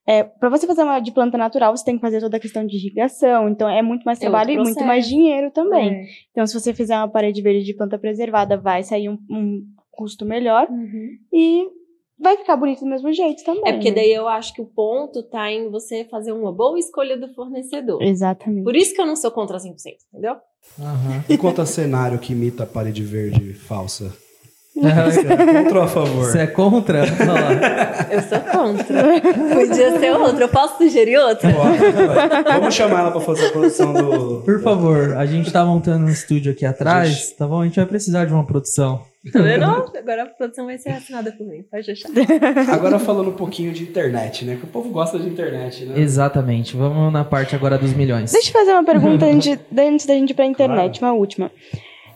É, 0.07 0.25
para 0.25 0.49
você 0.49 0.67
fazer 0.67 0.83
uma 0.85 1.01
de 1.01 1.13
planta 1.13 1.37
natural, 1.37 1.77
você 1.77 1.85
tem 1.85 1.97
que 1.97 2.01
fazer 2.01 2.21
toda 2.21 2.39
a 2.39 2.41
questão 2.41 2.67
de 2.67 2.77
irrigação. 2.79 3.47
Então 3.51 3.69
é 3.69 3.83
muito 3.83 4.05
mais 4.05 4.17
É 4.19 4.23
trabalho 4.23 4.53
e 4.53 4.57
muito 4.57 4.83
mais 4.83 5.07
dinheiro 5.07 5.51
também. 5.51 5.91
É. 5.91 6.05
Então, 6.31 6.47
se 6.47 6.55
você 6.59 6.73
fizer 6.73 6.97
uma 6.97 7.09
parede 7.09 7.43
verde 7.43 7.63
de 7.63 7.75
planta 7.75 7.99
preservada, 7.99 8.57
vai 8.57 8.83
sair 8.83 9.11
um, 9.11 9.19
um 9.31 9.63
custo 10.01 10.25
melhor 10.25 10.67
e 11.31 11.69
vai 12.19 12.39
ficar 12.39 12.57
bonito 12.57 12.81
do 12.81 12.87
mesmo 12.87 13.13
jeito 13.13 13.45
também. 13.45 13.63
É 13.67 13.73
porque 13.73 13.91
né? 13.91 13.97
daí 13.97 14.13
eu 14.13 14.27
acho 14.27 14.55
que 14.55 14.63
o 14.63 14.67
ponto 14.67 15.23
tá 15.23 15.53
em 15.53 15.71
você 15.71 16.07
fazer 16.11 16.33
uma 16.33 16.51
boa 16.51 16.79
escolha 16.79 17.19
do 17.19 17.29
fornecedor. 17.35 18.03
Exatamente. 18.03 18.65
Por 18.65 18.75
isso 18.75 18.95
que 18.95 19.01
eu 19.01 19.07
não 19.07 19.17
sou 19.17 19.31
contra 19.31 19.59
100%, 19.59 19.75
entendeu? 20.13 20.37
Aham. 20.79 21.25
E 21.29 21.37
quanto 21.37 21.61
a 21.61 21.67
cenário 21.67 22.19
que 22.19 22.33
imita 22.33 22.63
a 22.63 22.67
parede 22.67 23.03
verde 23.03 23.53
falsa? 23.53 24.11
Você 24.75 24.81
Você 25.13 25.27
é 25.27 25.37
contra 25.37 25.79
ou 25.79 25.85
a 25.85 25.89
favor? 25.89 26.37
é 26.37 26.47
contra? 26.47 27.05
Eu 28.11 28.23
sou 28.23 28.41
contra. 28.41 29.21
Podia 29.55 29.99
ser 29.99 30.11
outro. 30.13 30.41
Eu 30.41 30.49
posso 30.49 30.79
sugerir 30.79 31.19
outro? 31.19 31.49
Vamos 32.45 32.75
chamar 32.75 33.01
ela 33.01 33.11
pra 33.11 33.21
fazer 33.21 33.47
a 33.47 33.51
produção 33.51 33.93
do. 33.93 34.43
Por 34.43 34.63
favor, 34.63 35.17
a 35.17 35.27
gente 35.27 35.53
tá 35.53 35.65
montando 35.65 36.07
um 36.07 36.09
estúdio 36.09 36.53
aqui 36.53 36.65
atrás, 36.65 37.33
tá 37.33 37.47
bom? 37.47 37.61
A 37.61 37.65
gente 37.65 37.77
vai 37.77 37.87
precisar 37.87 38.25
de 38.25 38.33
uma 38.33 38.45
produção. 38.45 39.03
Tá 39.33 39.41
vendo? 39.43 39.65
Agora 39.99 40.23
a 40.23 40.27
produção 40.27 40.67
vai 40.67 40.79
ser 40.79 40.91
assinada 40.91 41.31
por 41.33 41.47
mim. 41.47 41.63
Pode 41.71 41.87
deixar. 41.87 42.09
Agora 42.73 42.99
falando 42.99 43.31
um 43.31 43.37
pouquinho 43.37 43.73
de 43.73 43.83
internet, 43.83 44.45
né? 44.45 44.57
Que 44.57 44.65
o 44.65 44.69
povo 44.69 44.89
gosta 44.91 45.19
de 45.19 45.29
internet, 45.29 45.85
né? 45.85 46.01
Exatamente. 46.01 46.77
Vamos 46.77 47.13
na 47.13 47.25
parte 47.25 47.55
agora 47.55 47.77
dos 47.77 47.93
milhões. 47.93 48.33
Deixa 48.33 48.49
eu 48.49 48.53
fazer 48.53 48.73
uma 48.73 48.85
pergunta 48.85 49.27
antes, 49.31 49.59
antes 49.77 50.07
da 50.07 50.15
gente 50.15 50.31
ir 50.31 50.35
pra 50.35 50.47
internet, 50.47 51.01
uma 51.03 51.13
última. 51.13 51.51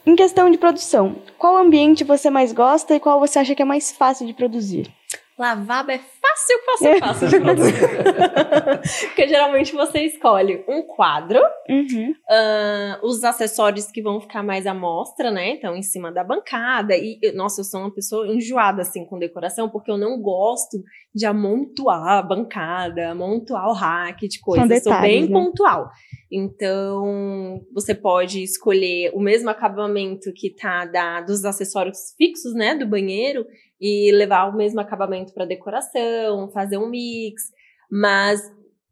Em 0.06 0.16
questão 0.16 0.50
de 0.50 0.58
produção, 0.58 1.16
qual 1.38 1.56
ambiente 1.56 2.04
você 2.04 2.28
mais 2.30 2.52
gosta 2.52 2.94
e 2.94 3.00
qual 3.00 3.18
você 3.20 3.38
acha 3.38 3.54
que 3.54 3.62
é 3.62 3.64
mais 3.64 3.90
fácil 3.92 4.26
de 4.26 4.34
produzir? 4.34 4.90
Lavabo 5.38 5.90
é 5.90 5.98
fácil, 5.98 6.58
fácil, 6.64 6.98
fácil 7.00 7.28
de 7.28 7.40
produzir. 7.40 7.74
Porque 9.06 9.26
geralmente 9.28 9.72
você 9.74 10.02
escolhe 10.02 10.64
um 10.68 10.82
quadro, 10.82 11.40
Uhum. 11.68 12.14
ah, 12.30 13.00
os 13.02 13.24
acessórios 13.24 13.90
que 13.90 14.02
vão 14.02 14.20
ficar 14.20 14.42
mais 14.42 14.66
à 14.66 14.72
mostra, 14.74 15.30
né? 15.30 15.50
Então, 15.50 15.74
em 15.74 15.82
cima 15.82 16.12
da 16.12 16.22
bancada. 16.22 16.94
E, 16.96 17.18
nossa, 17.34 17.60
eu 17.60 17.64
sou 17.64 17.80
uma 17.80 17.92
pessoa 17.92 18.28
enjoada, 18.28 18.82
assim, 18.82 19.04
com 19.06 19.18
decoração, 19.18 19.68
porque 19.68 19.90
eu 19.90 19.98
não 19.98 20.20
gosto 20.20 20.78
de 21.14 21.26
amontoar 21.26 22.18
a 22.18 22.22
bancada, 22.22 23.10
amontoar 23.10 23.68
o 23.68 23.72
rack 23.72 24.28
de 24.28 24.40
coisas. 24.40 24.70
Eu 24.70 24.76
sou 24.80 24.92
detalhes, 24.92 25.10
bem 25.10 25.28
né? 25.28 25.32
pontual. 25.32 25.90
Então, 26.30 27.60
você 27.72 27.94
pode 27.94 28.42
escolher 28.42 29.10
o 29.14 29.20
mesmo 29.20 29.48
acabamento 29.50 30.32
que 30.34 30.50
tá 30.50 30.84
da, 30.84 31.20
dos 31.20 31.44
acessórios 31.44 32.14
fixos, 32.16 32.54
né? 32.54 32.74
Do 32.74 32.86
banheiro, 32.86 33.46
e 33.86 34.10
levar 34.12 34.48
o 34.48 34.56
mesmo 34.56 34.80
acabamento 34.80 35.34
para 35.34 35.44
decoração, 35.44 36.48
fazer 36.52 36.78
um 36.78 36.88
mix. 36.88 37.42
Mas, 37.90 38.40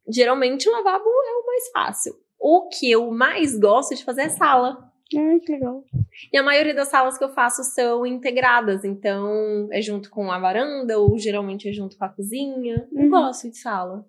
geralmente, 0.08 0.68
o 0.68 0.72
lavabo 0.72 1.04
é 1.08 1.32
o 1.42 1.46
mais 1.46 1.70
fácil. 1.72 2.14
O 2.38 2.68
que 2.68 2.90
eu 2.90 3.10
mais 3.10 3.58
gosto 3.58 3.94
de 3.94 4.04
fazer 4.04 4.22
é 4.22 4.28
sala. 4.28 4.76
Ai, 5.16 5.40
que 5.40 5.52
legal. 5.52 5.84
E 6.32 6.36
a 6.36 6.42
maioria 6.42 6.74
das 6.74 6.88
salas 6.88 7.16
que 7.16 7.24
eu 7.24 7.28
faço 7.32 7.62
são 7.64 8.04
integradas, 8.06 8.84
então 8.84 9.68
é 9.70 9.80
junto 9.80 10.10
com 10.10 10.30
a 10.30 10.38
varanda 10.38 10.98
ou 10.98 11.18
geralmente 11.18 11.68
é 11.68 11.72
junto 11.72 11.96
com 11.96 12.04
a 12.04 12.08
cozinha. 12.08 12.88
Eu 12.92 13.02
Uhum. 13.04 13.10
gosto 13.10 13.50
de 13.50 13.56
sala. 13.58 14.04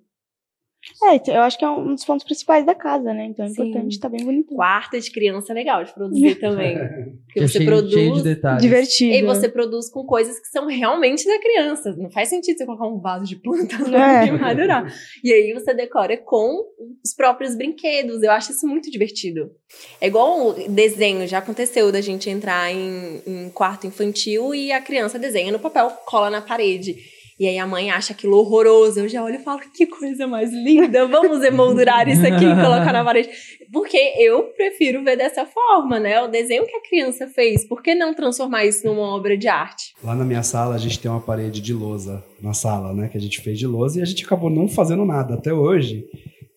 É, 1.04 1.38
eu 1.38 1.42
acho 1.42 1.58
que 1.58 1.64
é 1.66 1.70
um 1.70 1.94
dos 1.94 2.04
pontos 2.06 2.26
principais 2.26 2.66
da 2.66 2.76
casa, 2.76 3.14
né? 3.14 3.26
Então 3.26 3.46
é 3.46 3.50
Sim. 3.50 3.54
importante 3.70 3.94
estar 3.94 4.10
bem 4.10 4.24
bonito. 4.24 4.54
Quarto 4.54 5.00
de 5.00 5.12
criança 5.12 5.52
é 5.52 5.56
legal 5.56 5.84
de 5.84 5.94
produzir 5.94 6.36
também. 6.42 6.76
Que 6.78 6.84
Porque 7.26 7.40
é 7.40 7.48
você 7.48 7.58
cheio, 7.60 7.66
produz 7.70 7.94
cheio 7.94 8.14
de 8.16 8.24
detalhes. 8.24 8.62
Divertido. 8.62 9.14
e 9.16 9.22
você 9.24 9.50
produz 9.50 9.90
com 9.90 10.06
coisas 10.06 10.40
que 10.40 10.48
são 10.48 10.68
realmente 10.68 11.26
da 11.26 11.40
criança. 11.40 11.96
Não 11.98 12.10
faz 12.12 12.30
sentido 12.30 12.58
você 12.58 12.66
colocar 12.66 12.88
um 12.88 13.00
vaso 13.00 13.26
de 13.26 13.36
planta 13.38 13.76
É. 13.96 14.28
que 14.28 14.38
vai 14.38 14.56
durar. 14.56 14.94
E 15.24 15.32
aí 15.32 15.54
você 15.54 15.74
decora 15.74 16.18
com 16.18 16.64
os 17.04 17.14
próprios 17.14 17.56
brinquedos. 17.56 18.22
Eu 18.22 18.32
acho 18.32 18.52
isso 18.52 18.68
muito 18.68 18.92
divertido. 18.92 19.52
É 20.00 20.08
igual 20.08 20.50
o 20.50 20.54
desenho, 20.70 21.28
já 21.28 21.40
aconteceu 21.40 21.92
da 21.92 22.02
gente 22.02 22.30
entrar 22.30 22.72
em, 22.72 23.22
em 23.26 23.50
quarto 23.50 23.88
infantil 23.88 24.54
e 24.54 24.72
a 24.72 24.82
criança 24.82 25.18
desenha 25.18 25.52
no 25.52 25.60
papel, 25.60 25.90
cola 26.06 26.30
na 26.30 26.42
parede. 26.42 27.13
E 27.40 27.48
aí 27.48 27.58
a 27.58 27.66
mãe 27.68 27.90
acha 27.90 28.14
aquilo 28.14 28.38
horroroso. 28.38 29.00
Eu 29.00 29.10
já 29.10 29.24
olho 29.24 29.36
e 29.36 29.44
falo, 29.44 29.62
que 29.74 29.86
coisa 29.86 30.28
mais 30.28 30.52
linda, 30.52 31.08
vamos 31.08 31.44
emoldurar 31.44 32.08
isso 32.08 32.26
aqui 32.26 32.46
e 32.46 32.56
colocar 32.56 32.94
na 32.94 33.04
parede. 33.04 33.30
Porque 33.72 33.98
eu 34.20 34.44
prefiro 34.56 35.04
ver 35.04 35.18
dessa 35.18 35.46
forma, 35.46 36.00
né? 36.00 36.22
O 36.22 36.28
desenho 36.28 36.66
que 36.66 36.76
a 36.76 36.82
criança 36.82 37.28
fez. 37.28 37.68
Por 37.68 37.82
que 37.82 37.96
não 37.96 38.14
transformar 38.14 38.66
isso 38.66 38.86
numa 38.86 39.16
obra 39.16 39.38
de 39.38 39.48
arte? 39.48 39.94
Lá 40.04 40.16
na 40.16 40.24
minha 40.24 40.44
sala 40.44 40.76
a 40.76 40.78
gente 40.78 41.00
tem 41.00 41.10
uma 41.10 41.22
parede 41.22 41.60
de 41.60 41.74
lousa 41.74 42.24
na 42.42 42.54
sala, 42.54 42.94
né? 42.94 43.08
Que 43.08 43.18
a 43.18 43.22
gente 43.22 43.42
fez 43.42 43.58
de 43.58 43.66
lousa 43.66 44.00
e 44.00 44.02
a 44.02 44.06
gente 44.06 44.24
acabou 44.26 44.50
não 44.50 44.68
fazendo 44.68 45.06
nada 45.06 45.34
até 45.34 45.54
hoje. 45.54 46.06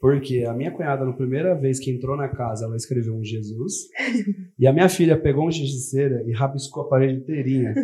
Porque 0.01 0.45
a 0.47 0.53
minha 0.53 0.71
cunhada, 0.71 1.05
na 1.05 1.13
primeira 1.13 1.55
vez 1.55 1.81
que 1.81 1.91
entrou 1.91 2.17
na 2.17 2.29
casa, 2.29 2.67
ela 2.67 2.77
escreveu 2.77 3.15
um 3.15 3.25
Jesus. 3.25 3.73
e 4.59 4.67
a 4.67 4.73
minha 4.73 4.89
filha 4.89 5.17
pegou 5.19 5.47
um 5.47 5.51
giz 5.51 5.71
de 5.71 5.81
cera 5.81 6.23
e 6.27 6.33
rabiscou 6.33 6.85
a 6.85 6.89
parede 6.89 7.15
inteirinha. 7.21 7.75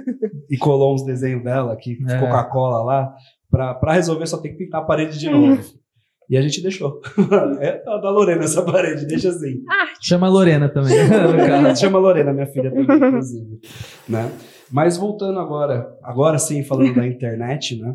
e 0.51 0.57
colou 0.59 0.95
uns 0.95 1.05
desenhos 1.05 1.43
dela, 1.43 1.77
que 1.77 1.99
É. 2.09 2.19
Coca-Cola 2.19 2.83
lá. 2.85 3.15
Pra, 3.51 3.75
pra 3.75 3.93
resolver, 3.95 4.27
só 4.27 4.39
tem 4.39 4.53
que 4.53 4.59
pintar 4.59 4.83
a 4.83 4.85
parede 4.85 5.19
de 5.19 5.29
novo. 5.29 5.63
e 6.29 6.37
a 6.37 6.43
gente 6.43 6.63
deixou. 6.63 7.01
é 7.61 7.83
a 7.87 7.97
da 7.99 8.11
Lorena 8.11 8.45
essa 8.45 8.63
parede, 8.63 9.07
deixa 9.07 9.29
assim. 9.31 9.63
Arte. 9.69 10.07
Chama 10.07 10.27
a 10.27 10.31
Lorena 10.31 10.69
também. 10.69 10.95
chama 11.77 11.99
Lorena, 11.99 12.33
minha 12.33 12.47
filha 12.47 12.71
também, 12.71 12.97
inclusive. 13.09 13.59
né? 14.09 14.31
Mas 14.71 14.97
voltando 14.97 15.39
agora, 15.39 15.87
agora 16.03 16.39
sim, 16.39 16.63
falando 16.63 16.95
da 16.95 17.07
internet, 17.07 17.79
né? 17.79 17.95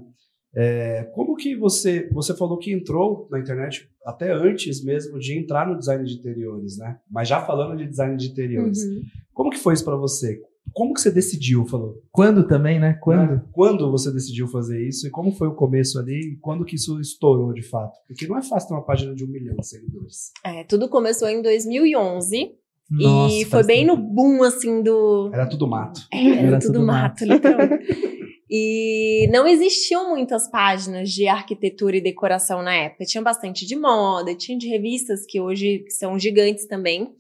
É, 0.56 1.04
como 1.14 1.36
que 1.36 1.56
você, 1.56 2.10
você 2.12 2.36
falou 2.36 2.58
que 2.58 2.72
entrou 2.74 3.28
na 3.30 3.40
internet 3.40 3.90
até 4.06 4.32
antes 4.32 4.84
mesmo 4.84 5.20
de 5.20 5.38
entrar 5.38 5.68
no 5.68 5.78
design 5.78 6.04
de 6.06 6.16
interiores, 6.16 6.78
né? 6.78 6.98
Mas 7.10 7.28
já 7.28 7.42
falando 7.42 7.78
de 7.78 7.86
design 7.88 8.16
de 8.18 8.28
interiores, 8.30 8.84
Uhum. 8.84 9.02
como 9.34 9.50
que 9.52 9.58
foi 9.60 9.74
isso 9.74 9.86
para 9.86 9.96
você? 9.96 10.42
Como 10.74 10.94
que 10.94 11.00
você 11.02 11.10
decidiu, 11.12 11.66
falou? 11.66 12.02
Quando 12.12 12.46
também, 12.46 12.80
né? 12.80 12.94
Quando? 13.02 13.32
Né? 13.32 13.42
Quando 13.54 13.90
você 13.90 14.12
decidiu 14.12 14.48
fazer 14.48 14.86
isso 14.86 15.08
e 15.08 15.10
como 15.10 15.32
foi 15.32 15.48
o 15.48 15.56
começo 15.56 15.98
ali 16.00 16.34
e 16.34 16.36
quando 16.38 16.66
que 16.66 16.76
isso 16.76 17.00
estourou 17.00 17.54
de 17.54 17.62
fato? 17.64 17.98
Porque 18.08 18.28
não 18.28 18.38
é 18.38 18.42
fácil 18.44 18.70
ter 18.70 18.76
uma 18.76 18.84
página 18.86 19.16
de 19.16 19.24
um 19.24 19.28
milhão 19.28 19.56
de 19.56 19.66
seguidores. 19.68 20.32
É, 20.44 20.64
tudo 20.66 20.90
começou 20.90 21.30
em 21.30 21.42
2011 21.42 22.52
Nossa, 22.92 23.34
e 23.34 23.46
foi 23.46 23.64
bem 23.64 23.86
tempo. 23.88 23.96
no 23.98 24.04
boom, 24.14 24.44
assim, 24.44 24.84
do... 24.84 25.30
Era 25.34 25.46
tudo 25.48 25.68
mato. 25.68 26.02
Era, 26.12 26.40
Era 26.48 26.60
tudo, 26.60 26.74
tudo 26.74 26.86
mato, 26.86 27.24
literalmente. 27.26 27.86
E 28.50 29.28
não 29.30 29.46
existiam 29.46 30.10
muitas 30.10 30.50
páginas 30.50 31.10
de 31.10 31.28
arquitetura 31.28 31.98
e 31.98 32.02
decoração 32.02 32.62
na 32.62 32.74
época. 32.74 33.06
Tinha 33.06 33.22
bastante 33.22 33.66
de 33.66 33.76
moda, 33.76 34.34
tinha 34.36 34.58
de 34.58 34.68
revistas 34.68 35.26
que 35.26 35.40
hoje 35.40 35.84
são 35.90 36.18
gigantes 36.18 36.66
também. 36.66 37.14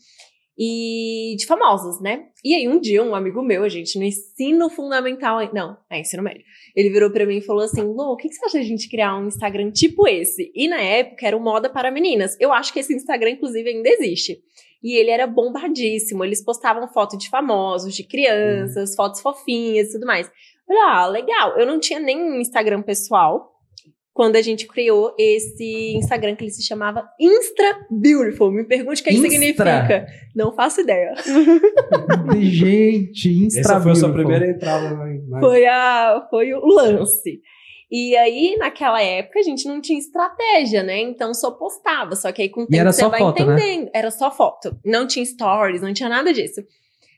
E 0.60 1.36
de 1.38 1.46
famosos, 1.46 2.02
né? 2.02 2.30
E 2.44 2.56
aí 2.56 2.68
um 2.68 2.80
dia 2.80 3.04
um 3.04 3.13
amigo 3.13 3.44
meu, 3.44 3.63
a 3.63 3.70
gente 3.70 4.00
no 4.00 4.04
ensino 4.04 4.72
fundamental, 4.72 5.38
não, 5.54 5.78
é 5.88 6.00
ensino 6.00 6.24
médio. 6.24 6.44
Ele 6.76 6.90
virou 6.90 7.12
pra 7.12 7.28
mim 7.28 7.38
e 7.38 7.42
falou 7.42 7.62
assim: 7.62 7.82
Lu, 7.82 8.13
o 8.13 8.18
que, 8.18 8.28
que 8.28 8.34
você 8.34 8.46
acha 8.46 8.60
de 8.60 8.66
a 8.66 8.68
gente 8.68 8.90
criar 8.90 9.16
um 9.18 9.28
Instagram 9.28 9.70
tipo 9.70 10.08
esse? 10.08 10.52
E 10.56 10.68
na 10.68 10.82
época 10.82 11.28
era 11.28 11.38
o 11.38 11.40
Moda 11.40 11.70
para 11.70 11.92
Meninas. 11.92 12.36
Eu 12.40 12.52
acho 12.52 12.74
que 12.74 12.80
esse 12.80 12.92
Instagram, 12.92 13.32
inclusive, 13.32 13.70
ainda 13.70 13.88
existe. 13.88 14.40
E 14.82 14.96
ele 14.96 15.12
era 15.12 15.28
bombadíssimo. 15.28 16.24
Eles 16.24 16.44
postavam 16.44 16.88
foto 16.88 17.18
de 17.18 17.30
famosos, 17.30 17.96
de 17.96 18.04
crianças, 18.04 18.96
fotos 18.96 19.22
fofinhas 19.22 19.90
e 19.90 19.92
tudo 19.92 20.08
mais. 20.08 20.28
Falei, 20.67 20.82
ah, 20.84 21.08
legal. 21.08 21.58
Eu 21.58 21.65
não 21.65 21.80
tinha 21.80 21.99
nem 21.99 22.21
um 22.21 22.39
Instagram 22.39 22.82
pessoal 22.82 23.53
quando 24.17 24.36
a 24.36 24.41
gente 24.41 24.65
criou 24.65 25.13
esse 25.17 25.93
Instagram 25.95 26.36
que 26.36 26.43
ele 26.43 26.51
se 26.51 26.65
chamava 26.65 27.08
Instra 27.19 27.86
Beautiful. 27.89 28.51
Me 28.51 28.65
pergunte 28.65 29.01
o 29.01 29.03
que 29.03 29.12
isso 29.12 29.25
Instra? 29.25 29.32
significa. 29.32 30.08
Não 30.36 30.51
faço 30.51 30.82
ideia. 30.82 31.13
Gente, 32.41 33.30
instra 33.45 33.62
Essa 33.62 33.82
foi 33.82 33.91
a 33.91 33.95
sua 33.95 34.12
primeira 34.12 34.49
entrada 34.49 34.89
na, 34.89 35.06
na 35.06 35.39
Foi, 35.39 35.65
a, 35.67 36.27
foi 36.32 36.53
o 36.53 36.65
lance. 36.65 37.41
E 37.91 38.17
aí, 38.17 38.58
naquela 38.58 39.01
época, 39.01 39.39
a 39.39 39.43
gente 39.43 39.67
não 39.67 39.80
tinha 39.80 39.99
estratégia, 39.99 40.84
né? 40.84 40.99
Então 40.99 41.34
só 41.34 41.51
postava. 41.51 42.15
Só 42.15 42.32
que 42.32 42.41
aí 42.41 42.49
com 42.49 42.63
o 42.63 42.67
tempo 42.67 42.82
era 42.82 42.91
você 42.91 43.01
só 43.01 43.10
vai 43.10 43.19
foto, 43.19 43.45
né? 43.45 43.53
entendendo. 43.53 43.91
Era 43.93 44.12
só 44.12 44.32
foto. 44.32 44.77
Não 44.84 45.08
tinha 45.08 45.23
stories, 45.23 45.82
não 45.82 45.93
tinha 45.93 46.10
nada 46.10 46.34
disso. 46.34 46.62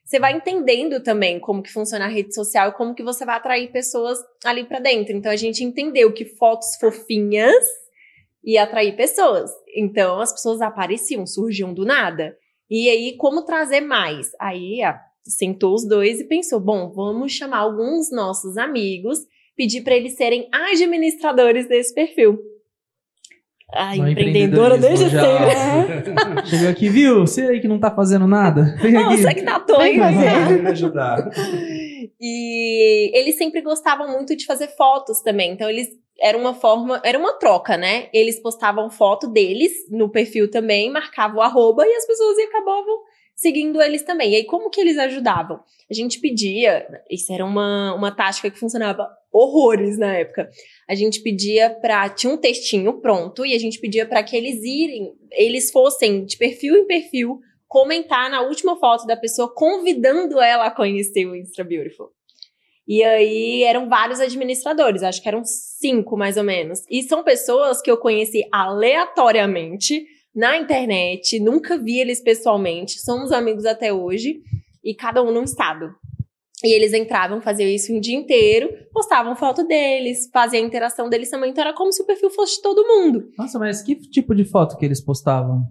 Você 0.09 0.19
vai 0.19 0.35
entendendo 0.35 1.03
também 1.03 1.39
como 1.39 1.61
que 1.61 1.71
funciona 1.71 2.05
a 2.05 2.07
rede 2.07 2.33
social 2.33 2.69
e 2.69 2.73
como 2.73 2.95
que 2.95 3.03
você 3.03 3.23
vai 3.23 3.35
atrair 3.35 3.71
pessoas 3.71 4.17
ali 4.43 4.63
pra 4.63 4.79
dentro. 4.79 5.15
Então 5.15 5.31
a 5.31 5.35
gente 5.35 5.63
entendeu 5.63 6.11
que 6.11 6.25
fotos 6.25 6.77
fofinhas 6.79 7.63
ia 8.43 8.63
atrair 8.63 8.95
pessoas. 8.95 9.51
Então 9.75 10.19
as 10.19 10.33
pessoas 10.33 10.61
apareciam, 10.61 11.27
surgiam 11.27 11.75
do 11.75 11.85
nada. 11.85 12.35
E 12.67 12.89
aí, 12.89 13.17
como 13.17 13.45
trazer 13.45 13.81
mais? 13.81 14.31
Aí 14.39 14.81
ah, 14.81 14.99
sentou 15.23 15.75
os 15.75 15.87
dois 15.87 16.19
e 16.19 16.23
pensou: 16.23 16.59
bom, 16.59 16.89
vamos 16.89 17.31
chamar 17.31 17.59
alguns 17.59 18.11
nossos 18.11 18.57
amigos, 18.57 19.19
pedir 19.55 19.83
para 19.83 19.95
eles 19.95 20.15
serem 20.15 20.49
administradores 20.51 21.67
desse 21.67 21.93
perfil. 21.93 22.39
A 23.71 23.95
No 23.95 24.07
empreendedora 24.09 24.77
desde 24.77 25.05
sempre. 25.09 25.21
né? 25.21 26.43
Chegou 26.45 26.69
aqui, 26.69 26.89
viu? 26.89 27.19
Você 27.21 27.41
aí 27.43 27.59
que 27.59 27.67
não 27.67 27.79
tá 27.79 27.91
fazendo 27.91 28.25
nada. 28.27 28.75
Vem 28.81 28.93
Não, 28.93 29.11
aqui. 29.11 29.17
você 29.21 29.33
que 29.33 29.43
tá 29.43 29.59
doido. 29.59 29.81
Vem 29.83 29.99
fazer. 29.99 30.47
Vem 30.47 30.61
me 30.63 30.69
ajudar. 30.69 31.29
E 32.21 33.17
eles 33.17 33.37
sempre 33.37 33.61
gostavam 33.61 34.09
muito 34.11 34.35
de 34.35 34.45
fazer 34.45 34.67
fotos 34.75 35.21
também. 35.21 35.53
Então, 35.53 35.69
eles 35.69 35.87
era 36.21 36.37
uma 36.37 36.53
forma, 36.53 36.99
era 37.05 37.17
uma 37.17 37.33
troca, 37.39 37.77
né? 37.77 38.09
Eles 38.13 38.41
postavam 38.41 38.89
foto 38.89 39.25
deles 39.27 39.71
no 39.89 40.09
perfil 40.09 40.51
também, 40.51 40.91
marcavam 40.91 41.37
o 41.37 41.41
arroba 41.41 41.85
e 41.87 41.93
as 41.95 42.05
pessoas 42.05 42.37
acabavam 42.39 42.97
seguindo 43.39 43.81
eles 43.81 44.03
também. 44.03 44.33
E 44.33 44.35
aí, 44.35 44.43
como 44.43 44.69
que 44.69 44.81
eles 44.81 44.97
ajudavam? 44.97 45.61
A 45.89 45.93
gente 45.93 46.19
pedia, 46.19 46.85
isso 47.09 47.31
era 47.31 47.45
uma, 47.45 47.93
uma 47.95 48.11
tática 48.11 48.51
que 48.51 48.59
funcionava 48.59 49.09
horrores 49.31 49.97
na 49.97 50.13
época. 50.17 50.49
A 50.89 50.93
gente 50.93 51.21
pedia 51.21 51.69
para 51.69 52.09
tinha 52.09 52.33
um 52.33 52.37
textinho 52.37 52.99
pronto 52.99 53.45
e 53.45 53.55
a 53.55 53.59
gente 53.59 53.79
pedia 53.79 54.05
para 54.05 54.21
que 54.23 54.35
eles 54.35 54.61
irem, 54.61 55.13
eles 55.31 55.71
fossem 55.71 56.25
de 56.25 56.35
perfil 56.35 56.75
em 56.75 56.85
perfil 56.85 57.39
comentar 57.65 58.29
na 58.29 58.41
última 58.41 58.75
foto 58.77 59.05
da 59.05 59.15
pessoa, 59.15 59.53
convidando 59.53 60.41
ela 60.41 60.65
a 60.65 60.71
conhecer 60.71 61.25
o 61.25 61.35
Instra 61.35 61.63
Beautiful. 61.63 62.09
E 62.85 63.03
aí 63.03 63.63
eram 63.63 63.87
vários 63.87 64.19
administradores, 64.19 65.03
acho 65.03 65.21
que 65.21 65.29
eram 65.29 65.45
cinco 65.45 66.17
mais 66.17 66.35
ou 66.35 66.43
menos. 66.43 66.83
E 66.89 67.03
são 67.03 67.23
pessoas 67.23 67.81
que 67.81 67.89
eu 67.89 67.97
conheci 67.97 68.41
aleatoriamente 68.51 70.03
na 70.39 70.57
internet, 70.57 71.39
nunca 71.39 71.77
vi 71.77 71.99
eles 71.99 72.21
pessoalmente, 72.21 72.99
somos 73.01 73.31
amigos 73.31 73.65
até 73.65 73.91
hoje, 73.93 74.41
e 74.83 74.95
cada 74.95 75.21
um 75.21 75.31
num 75.31 75.43
estado. 75.43 75.93
E 76.63 76.73
eles 76.73 76.93
entravam, 76.93 77.41
faziam 77.41 77.69
isso 77.69 77.93
o 77.95 78.01
dia 78.01 78.15
inteiro, 78.17 78.69
postavam 78.93 79.35
foto 79.35 79.65
deles, 79.65 80.29
faziam 80.33 80.63
a 80.63 80.67
interação 80.67 81.09
deles 81.09 81.29
também. 81.29 81.51
Então 81.51 81.63
era 81.63 81.73
como 81.73 81.91
se 81.91 82.01
o 82.01 82.05
perfil 82.05 82.29
fosse 82.29 82.55
de 82.55 82.61
todo 82.61 82.85
mundo. 82.87 83.29
Nossa, 83.37 83.57
mas 83.59 83.81
que 83.81 83.95
tipo 83.95 84.33
de 84.35 84.43
foto 84.45 84.77
que 84.77 84.85
eles 84.85 84.99
postavam? 85.01 85.63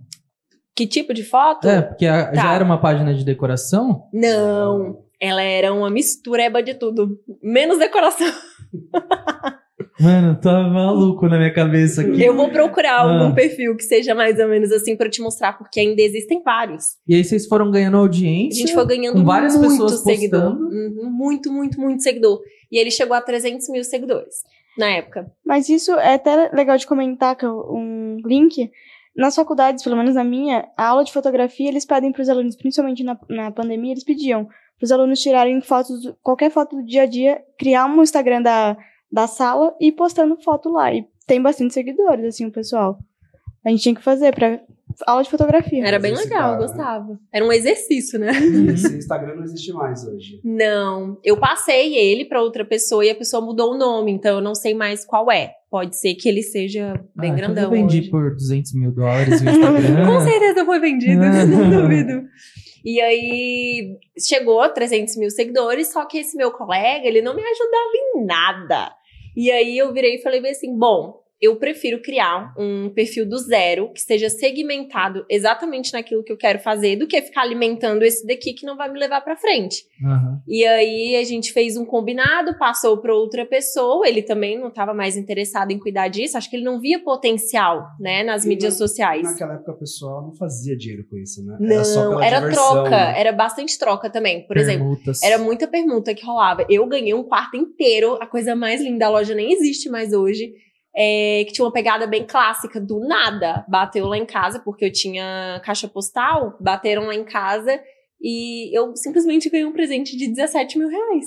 Que 0.75 0.87
tipo 0.87 1.13
de 1.13 1.25
foto? 1.25 1.69
É, 1.69 1.83
porque 1.83 2.07
a- 2.07 2.27
Tá. 2.31 2.35
já 2.43 2.55
era 2.55 2.65
uma 2.65 2.81
página 2.81 3.13
de 3.15 3.25
decoração? 3.25 4.05
Não. 4.13 5.03
Ela 5.21 5.43
era 5.43 5.75
uma 5.75 5.91
mistureba 5.91 6.63
de 6.63 6.75
tudo. 6.75 7.19
Menos 7.43 7.79
decoração. 7.79 8.33
Mano, 10.01 10.39
tá 10.41 10.63
maluco 10.69 11.27
na 11.29 11.37
minha 11.39 11.53
cabeça 11.53 12.03
aqui. 12.03 12.23
Eu 12.23 12.37
vou 12.37 12.49
procurar 12.51 12.99
Ah. 12.99 13.03
algum 13.03 13.35
perfil 13.35 13.77
que 13.77 13.83
seja 13.83 14.15
mais 14.15 14.39
ou 14.39 14.49
menos 14.49 14.71
assim 14.71 14.97
pra 14.97 15.09
te 15.11 15.21
mostrar, 15.21 15.55
porque 15.59 15.81
ainda 15.81 16.01
existem 16.01 16.41
vários. 16.43 16.97
E 17.07 17.15
aí 17.15 17.25
vocês 17.25 17.47
foram 17.47 17.71
ganhando 17.71 17.97
A 17.97 18.01
audiência. 18.01 18.61
gente 18.61 18.75
foi 18.75 18.87
ganhando 18.87 19.15
com 19.17 19.25
várias 19.25 19.57
muito 19.57 19.71
pessoas 19.71 20.01
seguidor. 20.03 20.57
Uhum, 20.57 21.11
muito, 21.11 21.53
muito, 21.53 21.81
muito 21.81 22.03
seguidor. 22.03 22.41
E 22.71 22.79
ele 22.79 22.91
chegou 22.91 23.17
a 23.17 23.21
300 23.21 23.69
mil 23.71 23.83
seguidores 23.83 24.37
na 24.79 24.89
época. 24.91 25.31
Mas 25.45 25.69
isso 25.69 25.93
é 25.95 26.15
até 26.15 26.51
legal 26.53 26.77
de 26.77 26.87
comentar, 26.87 27.35
que 27.37 27.47
um 27.47 28.19
link. 28.25 28.71
Nas 29.17 29.35
faculdades, 29.35 29.83
pelo 29.83 29.97
menos 29.97 30.15
na 30.15 30.23
minha, 30.23 30.69
a 30.77 30.87
aula 30.91 31.03
de 31.03 31.13
fotografia, 31.13 31.69
eles 31.69 31.85
pedem 31.85 32.13
para 32.13 32.23
os 32.23 32.29
alunos, 32.29 32.55
principalmente 32.55 33.03
na, 33.03 33.19
na 33.29 33.51
pandemia, 33.51 33.91
eles 33.91 34.05
pediam 34.05 34.45
para 34.45 34.85
os 34.85 34.93
alunos 34.93 35.21
tirarem 35.21 35.61
fotos, 35.61 36.15
qualquer 36.23 36.53
foto 36.53 36.77
do 36.77 36.85
dia 36.85 37.03
a 37.03 37.07
dia, 37.07 37.43
criar 37.59 37.87
um 37.87 38.01
Instagram 38.01 38.43
da, 38.43 38.77
da 39.11 39.27
sala 39.27 39.75
e 39.81 39.91
postando 39.93 40.37
foto 40.43 40.71
lá. 40.71 40.93
E 40.93 41.07
tem 41.27 41.41
bastante 41.41 41.75
seguidores, 41.75 42.25
assim, 42.25 42.47
o 42.47 42.53
pessoal. 42.53 42.99
A 43.65 43.71
gente 43.71 43.83
tinha 43.83 43.95
que 43.95 44.03
fazer 44.03 44.35
para 44.35 44.61
aula 45.07 45.23
de 45.23 45.31
fotografia. 45.31 45.87
Era 45.87 45.99
bem 45.99 46.15
legal, 46.15 46.55
eu 46.55 46.61
né? 46.61 46.67
gostava. 46.67 47.19
Era 47.33 47.45
um 47.45 47.53
exercício, 47.53 48.19
né? 48.19 48.31
Esse 48.73 48.97
Instagram 48.97 49.37
não 49.37 49.45
existe 49.45 49.73
mais 49.73 50.05
hoje. 50.07 50.41
Não, 50.43 51.19
eu 51.23 51.37
passei 51.37 51.95
ele 51.95 52.25
pra 52.25 52.41
outra 52.43 52.65
pessoa 52.65 53.05
e 53.05 53.11
a 53.11 53.15
pessoa 53.15 53.45
mudou 53.45 53.75
o 53.75 53.79
nome, 53.79 54.11
então 54.13 54.37
eu 54.37 54.43
não 54.43 54.55
sei 54.55 54.75
mais 54.75 55.05
qual 55.05 55.31
é. 55.31 55.53
Pode 55.71 55.99
ser 55.99 56.15
que 56.15 56.29
ele 56.29 56.43
seja 56.43 56.95
bem 57.15 57.33
Ah, 57.33 57.35
então 57.35 57.37
grandão. 57.37 57.65
Eu 57.65 57.71
vendi 57.71 58.01
hoje. 58.01 58.11
por 58.11 58.35
200 58.35 58.73
mil 58.75 58.91
dólares 58.91 59.41
o 59.41 59.45
Instagram. 59.45 60.07
Com 60.07 60.21
certeza 60.21 60.65
foi 60.65 60.81
vendido, 60.81 61.21
não 61.47 61.83
duvido. 61.83 62.23
E 62.85 63.01
aí 63.01 63.99
chegou 64.19 64.63
a 64.63 64.69
300 64.71 65.17
mil 65.17 65.31
seguidores, 65.31 65.89
só 65.93 66.07
que 66.07 66.19
esse 66.19 66.37
meu 66.37 66.51
colega, 66.53 67.07
ele 67.07 67.21
não 67.21 67.35
me 67.35 67.43
ajudava 67.43 67.91
em 67.95 68.25
nada. 68.25 68.93
E 69.39 69.53
aí 69.53 69.79
eu 69.79 69.93
virei 69.93 70.17
e 70.17 70.23
falei 70.23 70.41
assim, 70.51 70.77
bom, 70.77 71.18
eu 71.41 71.57
prefiro 71.57 72.01
criar 72.03 72.53
um 72.59 72.91
perfil 72.91 73.25
do 73.29 73.39
zero, 73.39 73.93
que 73.93 74.01
seja 74.01 74.29
segmentado 74.29 75.25
exatamente 75.31 75.93
naquilo 75.93 76.23
que 76.25 76.33
eu 76.33 76.37
quero 76.37 76.59
fazer, 76.59 76.97
do 76.97 77.07
que 77.07 77.21
ficar 77.23 77.43
alimentando 77.43 78.03
esse 78.03 78.27
daqui 78.27 78.53
que 78.53 78.67
não 78.67 78.77
vai 78.77 78.91
me 78.91 78.99
levar 78.99 79.21
pra 79.21 79.37
frente. 79.37 79.85
Aham. 80.05 80.41
E 80.49 80.65
aí 80.67 81.17
a 81.17 81.25
gente 81.25 81.53
fez 81.53 81.77
um 81.77 81.85
combinado, 81.85 82.59
passou 82.59 82.99
para 82.99 83.15
outra 83.15 83.47
pessoa, 83.47 84.07
ele 84.09 84.23
também 84.23 84.59
não 84.59 84.69
estava 84.69 84.93
mais 84.93 85.17
interessado 85.17 85.71
em 85.71 85.79
cuidar 85.79 86.09
disso, 86.09 86.37
acho 86.37 86.51
que 86.51 86.57
ele 86.57 86.65
não 86.65 86.81
via 86.81 86.99
potencial, 86.99 87.87
né, 88.01 88.23
nas 88.25 88.45
E 88.45 88.49
mídias 88.49 88.75
na- 88.75 88.79
sociais. 88.87 89.23
Naquela 89.23 89.55
época 89.55 89.73
o 89.73 89.79
pessoal 89.79 90.23
não 90.23 90.35
fazia 90.35 90.77
dinheiro 90.77 91.05
com 91.09 91.17
isso, 91.17 91.45
né? 91.45 91.57
Não, 91.61 91.85
só 91.85 92.09
pela 92.09 92.27
era 92.27 92.41
diversão, 92.41 92.73
troca, 92.73 92.91
né? 92.91 93.15
era 93.21 93.33
bastante 93.33 93.79
troca 93.79 94.11
também. 94.11 94.47
Por 94.47 94.57
exemplo, 94.57 94.87
Permutas. 94.87 95.23
era 95.23 95.39
muita 95.39 95.67
permuta 95.69 96.15
que 96.15 96.25
rolava. 96.25 96.67
Eu 96.69 96.87
ganhei 96.87 97.15
um 97.15 97.23
quarto 97.23 97.57
inteiro, 97.57 98.19
a 98.21 98.27
coisa 98.27 98.57
mais 98.57 98.81
linda 98.81 98.99
da 98.99 99.09
loja 99.11 99.35
nem 99.35 99.53
existe 99.53 99.89
mais 99.89 100.13
hoje. 100.13 100.53
É, 100.97 101.45
que 101.47 101.53
tinha 101.53 101.65
uma 101.65 101.73
pegada 101.73 102.07
bem 102.07 102.27
clássica, 102.27 102.81
do 102.81 103.01
nada. 103.01 103.65
Bateu 103.69 104.07
lá 104.07 104.17
em 104.19 104.27
casa, 104.27 104.61
porque 104.61 104.85
eu 104.85 104.93
tinha 104.93 105.61
caixa 105.65 105.87
postal, 105.89 106.57
bateram 106.61 107.07
lá 107.07 107.15
em 107.15 107.25
casa 107.25 107.81
e 108.21 108.77
eu 108.77 108.97
simplesmente 108.97 109.49
ganhei 109.49 109.65
um 109.67 109.73
presente 109.73 110.17
de 110.17 110.29
17 110.29 110.79
mil 110.79 110.89
reais. 110.89 111.27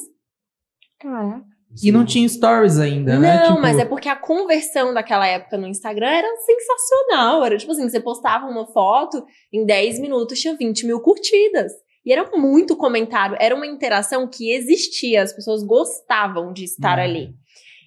Caraca. 1.00 1.44
E 1.82 1.90
não 1.90 2.04
tinha 2.04 2.28
stories 2.28 2.78
ainda, 2.80 3.14
Não, 3.14 3.22
né? 3.22 3.44
Tipo, 3.48 3.62
mas 3.62 3.80
é 3.80 3.86
porque 3.86 4.10
a 4.10 4.16
conversão 4.16 4.94
daquela 4.94 5.26
época 5.26 5.58
no 5.58 5.68
Instagram 5.68 6.10
era 6.10 6.28
sensacional. 6.38 7.46
Era 7.46 7.58
tipo 7.58 7.72
assim, 7.72 7.88
você 7.90 8.00
postava 8.02 8.46
uma 8.46 8.68
foto, 8.68 9.26
em 9.54 9.66
10 9.66 10.00
minutos 10.00 10.38
tinha 10.40 10.54
20 10.56 10.86
mil 10.86 11.00
curtidas. 11.00 11.72
E 12.06 12.12
era 12.12 12.30
muito 12.36 12.76
comentário, 12.76 13.38
era 13.40 13.56
uma 13.56 13.66
interação 13.68 14.28
que 14.28 14.52
existia, 14.52 15.22
as 15.22 15.32
pessoas 15.32 15.64
gostavam 15.64 16.52
de 16.52 16.66
estar 16.66 16.98
Uhum. 16.98 17.04
ali. 17.04 17.30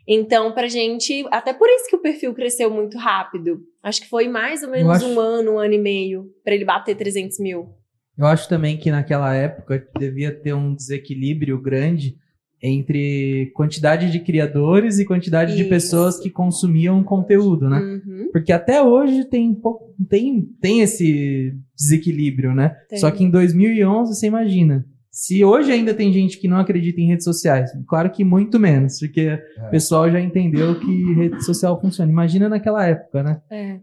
Então, 0.07 0.53
pra 0.53 0.69
gente, 0.69 1.25
até 1.31 1.53
por 1.53 1.69
isso 1.69 1.89
que 1.89 1.97
o 1.97 2.03
perfil 2.03 2.35
cresceu 2.35 2.71
muito 2.71 2.99
rápido. 2.99 3.61
Acho 3.83 4.03
que 4.03 4.09
foi 4.09 4.29
mais 4.29 4.63
ou 4.63 4.71
menos 4.71 4.97
acho- 4.97 5.07
um 5.07 5.19
ano, 5.19 5.53
um 5.53 5.59
ano 5.59 5.75
e 5.75 5.79
meio, 5.79 6.31
pra 6.43 6.55
ele 6.55 6.65
bater 6.65 6.95
300 6.97 7.39
mil. 7.39 7.69
Eu 8.17 8.27
acho 8.27 8.49
também 8.49 8.77
que 8.77 8.91
naquela 8.91 9.35
época 9.35 9.87
devia 9.99 10.31
ter 10.31 10.53
um 10.55 10.75
desequilíbrio 10.75 11.61
grande 11.61 12.17
entre 12.63 13.51
quantidade 13.55 14.11
de 14.11 14.21
criadores 14.21 14.99
e 14.99 15.05
quantidade 15.05 15.55
de 15.55 15.63
Isso. 15.63 15.69
pessoas 15.71 16.19
que 16.19 16.31
consumiam 16.31 17.03
conteúdo, 17.03 17.69
né? 17.69 17.79
Uhum. 17.79 18.29
Porque 18.33 18.53
até 18.53 18.81
hoje 18.83 19.25
tem, 19.27 19.53
pouco- 19.55 19.95
tem, 20.09 20.43
tem 20.61 20.81
esse 20.81 21.55
desequilíbio, 21.77 22.55
né? 22.55 22.71
Tem. 22.89 22.99
Só 22.99 23.11
que 23.11 23.23
em 23.25 23.31
2011, 23.31 24.15
você 24.15 24.27
imagina. 24.27 24.87
Se 25.15 25.45
hoje 25.45 25.71
ainda 25.71 25.95
tem 25.95 26.13
gente 26.13 26.41
que 26.41 26.49
não 26.49 26.59
acredita 26.59 27.01
em 27.01 27.07
redes 27.07 27.23
sociais, 27.23 27.71
claro 27.87 28.11
que 28.11 28.25
muito 28.25 28.59
menos, 28.59 28.99
porque 28.99 29.41
o 29.65 29.71
pessoal 29.71 30.11
já 30.11 30.21
entendeu 30.21 30.81
que 30.81 31.15
rede 31.15 31.41
social 31.45 31.81
funciona. 31.81 32.11
Imagina 32.11 32.49
naquela 32.49 32.85
época, 32.85 33.23
né? 33.23 33.41
É, 33.49 33.79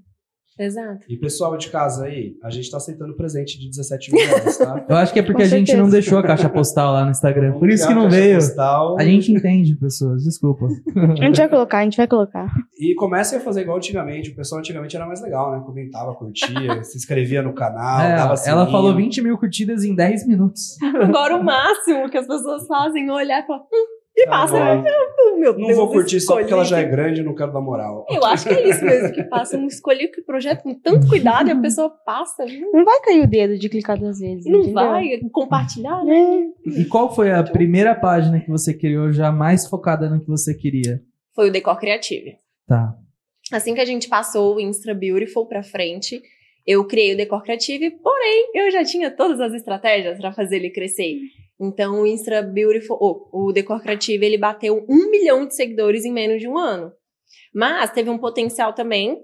exato. 0.60 1.06
E 1.10 1.18
pessoal 1.18 1.58
de 1.58 1.70
casa 1.70 2.06
aí, 2.06 2.36
a 2.44 2.50
gente 2.50 2.70
tá 2.70 2.78
aceitando 2.78 3.16
presente 3.16 3.60
de 3.60 3.70
17 3.70 4.14
mil 4.14 4.26
reais, 4.28 4.58
tá? 4.58 4.86
Eu 4.88 4.96
acho 4.98 5.14
que 5.14 5.20
é 5.20 5.24
porque 5.24 5.42
Com 5.42 5.48
a 5.48 5.50
gente 5.50 5.76
não 5.76 5.90
deixou 5.90 6.18
a 6.20 6.24
caixa 6.24 6.50
postal 6.50 6.94
lá 6.94 7.06
no 7.06 7.12
Instagram. 7.12 7.54
Por 7.54 7.70
isso 7.70 7.88
que 7.88 7.94
não 7.94 8.06
a 8.06 8.10
veio. 8.10 8.36
postal 8.36 8.98
A 9.00 9.04
gente 9.04 9.32
entende, 9.32 9.76
pessoas, 9.76 10.24
desculpa. 10.24 10.66
A 11.20 11.26
gente 11.26 11.38
vai 11.38 11.50
colocar, 11.50 11.80
a 11.80 11.84
gente 11.84 11.98
vai 11.98 12.08
colocar. 12.08 12.48
E 12.80 12.94
comecem 12.96 13.38
a 13.38 13.42
fazer 13.42 13.62
igual 13.62 13.78
antigamente. 13.78 14.32
O 14.32 14.36
pessoal 14.36 14.60
antigamente 14.60 14.96
era 14.96 15.06
mais 15.06 15.22
legal, 15.22 15.52
né? 15.52 15.64
Comentava, 15.66 16.14
curtia, 16.16 16.48
se 16.84 16.98
inscrevia 16.98 17.42
no 17.42 17.54
canal, 17.54 18.02
É, 18.02 18.16
dava 18.16 18.28
ela 18.30 18.38
sininho. 18.38 18.72
falou 18.72 18.96
20 18.96 19.22
mil 19.22 19.38
curtidas 19.38 19.84
em 19.84 19.96
10 19.96 20.28
minutos. 20.28 20.78
Agora 21.02 21.38
o 21.38 21.44
máximo 21.44 22.10
que 22.10 22.18
as 22.18 22.28
pessoas 22.28 22.66
fazem 22.68 23.08
é 23.08 23.12
olhar 23.14 23.44
e 23.44 23.48
falar, 23.48 23.60
hum, 23.62 24.01
Tá 24.26 24.48
né? 24.48 24.84
Meu 25.38 25.54
Não 25.58 25.68
Deus, 25.68 25.78
vou 25.78 25.90
curtir 25.90 26.20
só 26.20 26.38
porque 26.38 26.54
ela 26.54 26.64
já 26.64 26.78
é 26.78 26.82
escolhi. 26.82 26.96
grande 26.96 27.22
e 27.22 27.24
não 27.24 27.34
quero 27.34 27.52
dar 27.52 27.62
moral. 27.62 28.06
Eu 28.10 28.24
acho 28.26 28.48
que 28.48 28.54
é 28.54 28.70
isso 28.70 28.84
mesmo, 28.86 29.12
que 29.12 29.24
passa 29.24 29.58
um 29.58 29.66
escolhi 29.66 30.08
que 30.10 30.22
projeto 30.22 30.62
com 30.64 30.74
tanto 30.76 31.08
cuidado 31.08 31.48
e 31.50 31.52
a 31.52 31.60
pessoa 31.60 31.90
passa, 31.90 32.46
não, 32.46 32.72
Não 32.74 32.86
vai 32.86 33.00
cair 33.02 33.22
o 33.24 33.28
dedo 33.28 33.58
de 33.58 33.68
clicar 33.70 33.98
duas 33.98 34.20
vezes. 34.20 34.46
não 34.46 34.60
entendeu? 34.60 34.74
vai 34.76 35.20
compartilhar, 35.32 36.04
né? 36.04 36.44
É. 36.68 36.82
E 36.82 36.86
qual 36.86 37.14
foi 37.16 37.32
a 37.32 37.42
primeira 37.44 37.96
página 37.96 38.40
que 38.40 38.50
você 38.50 38.74
criou 38.74 39.12
já 39.12 39.32
mais 39.32 39.66
focada 39.68 40.10
no 40.10 40.20
que 40.22 40.28
você 40.28 40.54
queria? 40.54 41.02
Foi 41.36 41.50
o 41.50 41.52
Decor 41.52 41.80
Creative. 41.80 42.36
Tá. 42.68 42.94
Assim 43.52 43.74
que 43.74 43.82
a 43.82 43.86
gente 43.86 44.08
passou 44.08 44.56
o 44.56 44.60
Instra 44.60 44.94
Beautiful 44.94 45.48
pra 45.48 45.64
frente, 45.64 46.22
eu 46.68 46.86
criei 46.86 47.14
o 47.14 47.18
Decor 47.18 47.42
Creative, 47.42 47.90
porém, 47.92 48.52
eu 48.54 48.70
já 48.72 48.84
tinha 48.84 49.10
todas 49.10 49.40
as 49.40 49.54
estratégias 49.54 50.18
pra 50.20 50.32
fazer 50.32 50.58
ele 50.58 50.70
crescer. 50.70 51.18
Então, 51.64 52.02
o 52.02 52.08
Instra 52.08 52.42
Beautiful, 52.42 52.98
oh, 53.00 53.30
o 53.32 53.52
Decor 53.52 53.84
Creative, 53.84 54.26
ele 54.26 54.38
bateu 54.38 54.84
um 54.90 55.12
milhão 55.12 55.46
de 55.46 55.56
seguidores 55.56 56.04
em 56.04 56.12
menos 56.12 56.42
de 56.42 56.48
um 56.48 56.58
ano. 56.58 56.92
Mas 57.54 57.92
teve 57.92 58.10
um 58.10 58.18
potencial 58.18 58.74
também 58.74 59.24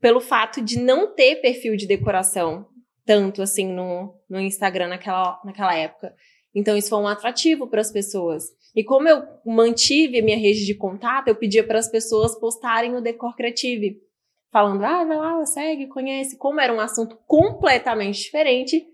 pelo 0.00 0.20
fato 0.20 0.60
de 0.60 0.80
não 0.80 1.14
ter 1.14 1.36
perfil 1.36 1.76
de 1.76 1.86
decoração 1.86 2.66
tanto 3.06 3.40
assim 3.40 3.72
no, 3.72 4.12
no 4.28 4.40
Instagram 4.40 4.88
naquela, 4.88 5.40
naquela 5.44 5.74
época. 5.76 6.12
Então, 6.52 6.76
isso 6.76 6.88
foi 6.90 6.98
um 6.98 7.06
atrativo 7.06 7.68
para 7.68 7.80
as 7.80 7.92
pessoas. 7.92 8.44
E 8.74 8.82
como 8.82 9.08
eu 9.08 9.22
mantive 9.46 10.18
a 10.18 10.24
minha 10.24 10.36
rede 10.36 10.66
de 10.66 10.74
contato, 10.74 11.28
eu 11.28 11.36
pedia 11.36 11.64
para 11.64 11.78
as 11.78 11.88
pessoas 11.88 12.34
postarem 12.38 12.96
o 12.96 13.00
Decor 13.00 13.36
Creative. 13.36 14.00
Falando, 14.50 14.84
ah, 14.84 15.04
vai 15.04 15.16
lá, 15.16 15.46
segue, 15.46 15.86
conhece. 15.86 16.36
Como 16.36 16.60
era 16.60 16.72
um 16.72 16.80
assunto 16.80 17.16
completamente 17.26 18.22
diferente, 18.22 18.84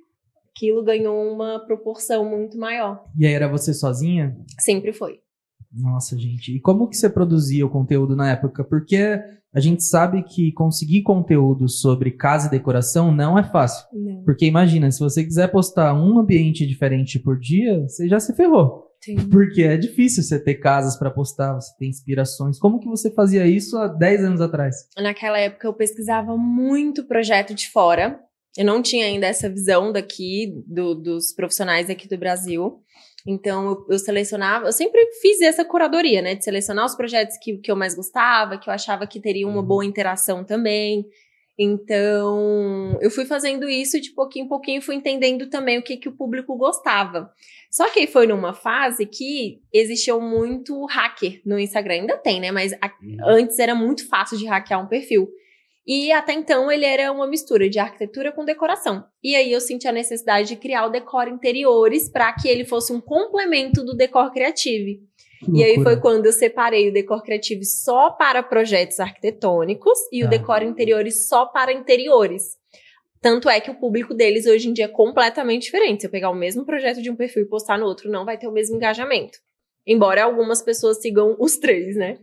aquilo 0.55 0.85
ganhou 0.85 1.33
uma 1.33 1.59
proporção 1.61 2.29
muito 2.29 2.59
maior. 2.59 3.05
E 3.19 3.27
aí 3.27 3.33
era 3.33 3.49
você 3.49 3.73
sozinha? 3.75 4.37
Sempre 4.59 4.93
foi. 4.93 5.21
Nossa, 5.73 6.17
gente. 6.19 6.55
E 6.55 6.61
como 6.61 6.89
que 6.89 6.97
você 6.97 7.09
produzia 7.09 7.65
o 7.65 7.71
conteúdo 7.71 8.15
na 8.15 8.31
época? 8.31 8.63
Porque 8.63 9.19
a 9.55 9.61
gente 9.61 9.83
sabe 9.83 10.23
que 10.23 10.53
conseguir 10.53 11.03
conteúdo 11.03 11.69
sobre 11.69 12.11
casa 12.11 12.47
e 12.47 12.51
decoração 12.51 13.11
não 13.11 13.39
é 13.39 13.43
fácil. 13.43 13.87
Não. 13.93 14.23
Porque 14.23 14.45
imagina, 14.45 14.91
se 14.91 15.01
você 15.01 15.25
quiser 15.25 15.49
postar 15.51 15.95
um 15.95 16.19
ambiente 16.19 16.67
diferente 16.67 17.19
por 17.19 17.39
dia, 17.39 17.81
você 17.83 18.07
já 18.07 18.21
se 18.21 18.35
ferrou. 18.35 18.91
Sim. 19.03 19.17
Porque 19.31 19.63
é 19.63 19.77
difícil 19.77 20.23
você 20.23 20.39
ter 20.39 20.55
casas 20.55 20.97
para 20.97 21.11
postar, 21.11 21.55
você 21.55 21.75
ter 21.77 21.87
inspirações. 21.87 22.59
Como 22.59 22.79
que 22.79 22.89
você 22.89 23.11
fazia 23.11 23.47
isso 23.47 23.77
há 23.77 23.89
10 23.89 24.25
anos 24.25 24.41
atrás? 24.41 24.89
Naquela 24.97 25.39
época 25.39 25.67
eu 25.67 25.75
pesquisava 25.75 26.37
muito 26.37 27.05
projeto 27.05 27.53
de 27.53 27.69
fora. 27.69 28.21
Eu 28.57 28.65
não 28.65 28.83
tinha 28.83 29.07
ainda 29.07 29.27
essa 29.27 29.49
visão 29.49 29.91
daqui, 29.93 30.53
do- 30.67 30.95
dos 30.95 31.33
profissionais 31.33 31.89
aqui 31.89 32.07
do 32.09 32.19
Brasil. 32.19 32.81
Então 33.27 33.71
eu, 33.71 33.87
eu 33.91 33.99
selecionava, 33.99 34.67
eu 34.67 34.73
sempre 34.73 35.01
fiz 35.23 35.41
essa 35.41 35.65
curadoria, 35.65 36.21
né? 36.21 36.35
De 36.35 36.45
selecionar 36.45 36.85
os 36.85 36.95
projetos 36.95 37.37
que, 37.41 37.57
que 37.59 37.71
eu 37.71 37.77
mais 37.77 37.95
gostava, 37.95 38.59
que 38.59 38.69
eu 38.69 38.73
achava 38.75 39.07
que 39.07 39.21
teriam 39.21 39.49
uma 39.51 39.63
boa 39.63 39.85
interação 39.85 40.45
também. 40.45 41.07
Então, 41.87 42.99
eu 43.01 43.11
fui 43.11 43.25
fazendo 43.25 43.69
isso 43.69 44.01
de 44.01 44.11
pouquinho 44.13 44.47
em 44.47 44.49
pouquinho, 44.49 44.83
fui 44.83 44.95
entendendo 44.95 45.49
também 45.49 45.79
o 45.79 45.83
que, 45.83 45.97
que 45.97 46.09
o 46.09 46.17
público 46.17 46.57
gostava. 46.57 47.31
Só 47.71 47.89
que 47.91 48.01
aí 48.01 48.07
foi 48.07 48.27
numa 48.27 48.53
fase 48.55 49.07
que 49.07 49.61
existia 49.73 50.17
muito 50.19 50.85
hacker 50.87 51.41
no 51.45 51.59
Instagram. 51.59 51.95
Ainda 51.95 52.17
tem, 52.19 52.41
né? 52.41 52.51
Mas 52.51 52.73
a- 52.75 52.93
antes 53.27 53.59
era 53.59 53.75
muito 53.75 54.09
fácil 54.09 54.37
de 54.39 54.47
hackear 54.47 54.83
um 54.83 54.89
perfil. 54.89 55.29
E 55.87 56.13
até 56.13 56.33
então 56.33 56.71
ele 56.71 56.85
era 56.85 57.11
uma 57.11 57.27
mistura 57.27 57.69
de 57.69 57.79
arquitetura 57.79 58.31
com 58.31 58.45
decoração. 58.45 59.05
E 59.23 59.35
aí 59.35 59.51
eu 59.51 59.61
senti 59.61 59.89
a 59.89 59.93
necessidade 59.93 60.49
de 60.49 60.57
criar 60.57 60.87
o 60.87 60.91
decor 60.91 61.27
interiores 61.27 62.09
para 62.09 62.33
que 62.33 62.49
ele 62.49 62.65
fosse 62.65 62.93
um 62.93 63.01
complemento 63.01 63.85
do 63.85 63.97
decor 63.97 64.31
criativo. 64.33 65.01
E 65.53 65.65
aí 65.65 65.83
foi 65.83 66.01
quando 66.01 66.27
eu 66.27 66.33
separei 66.33 66.89
o 66.89 66.93
decor 66.93 67.21
criativo 67.25 67.65
só 67.65 68.11
para 68.11 68.45
projetos 68.45 69.01
arquitetônicos 69.01 69.99
e 70.13 70.23
o 70.23 70.27
Tá. 70.27 70.31
decor 70.31 70.63
interiores 70.63 71.27
só 71.27 71.47
para 71.47 71.73
interiores. 71.73 72.57
Tanto 73.21 73.49
é 73.49 73.61
que 73.61 73.71
o 73.71 73.75
público 73.75 74.15
deles 74.15 74.47
hoje 74.47 74.69
em 74.69 74.73
dia 74.73 74.85
é 74.85 74.89
completamente 74.89 75.63
diferente. 75.63 76.03
Se 76.03 76.07
eu 76.07 76.11
pegar 76.11 76.31
o 76.31 76.35
mesmo 76.35 76.65
projeto 76.65 77.03
de 77.03 77.11
um 77.11 77.17
perfil 77.17 77.43
e 77.43 77.49
postar 77.49 77.77
no 77.79 77.87
outro, 77.87 78.11
não 78.11 78.25
vai 78.25 78.39
ter 78.39 78.47
o 78.47 78.53
mesmo 78.53 78.77
engajamento. 78.77 79.39
Embora 79.85 80.23
algumas 80.23 80.63
pessoas 80.63 81.01
sigam 81.01 81.37
os 81.41 81.57
três, 81.57 81.97
né? 81.97 82.19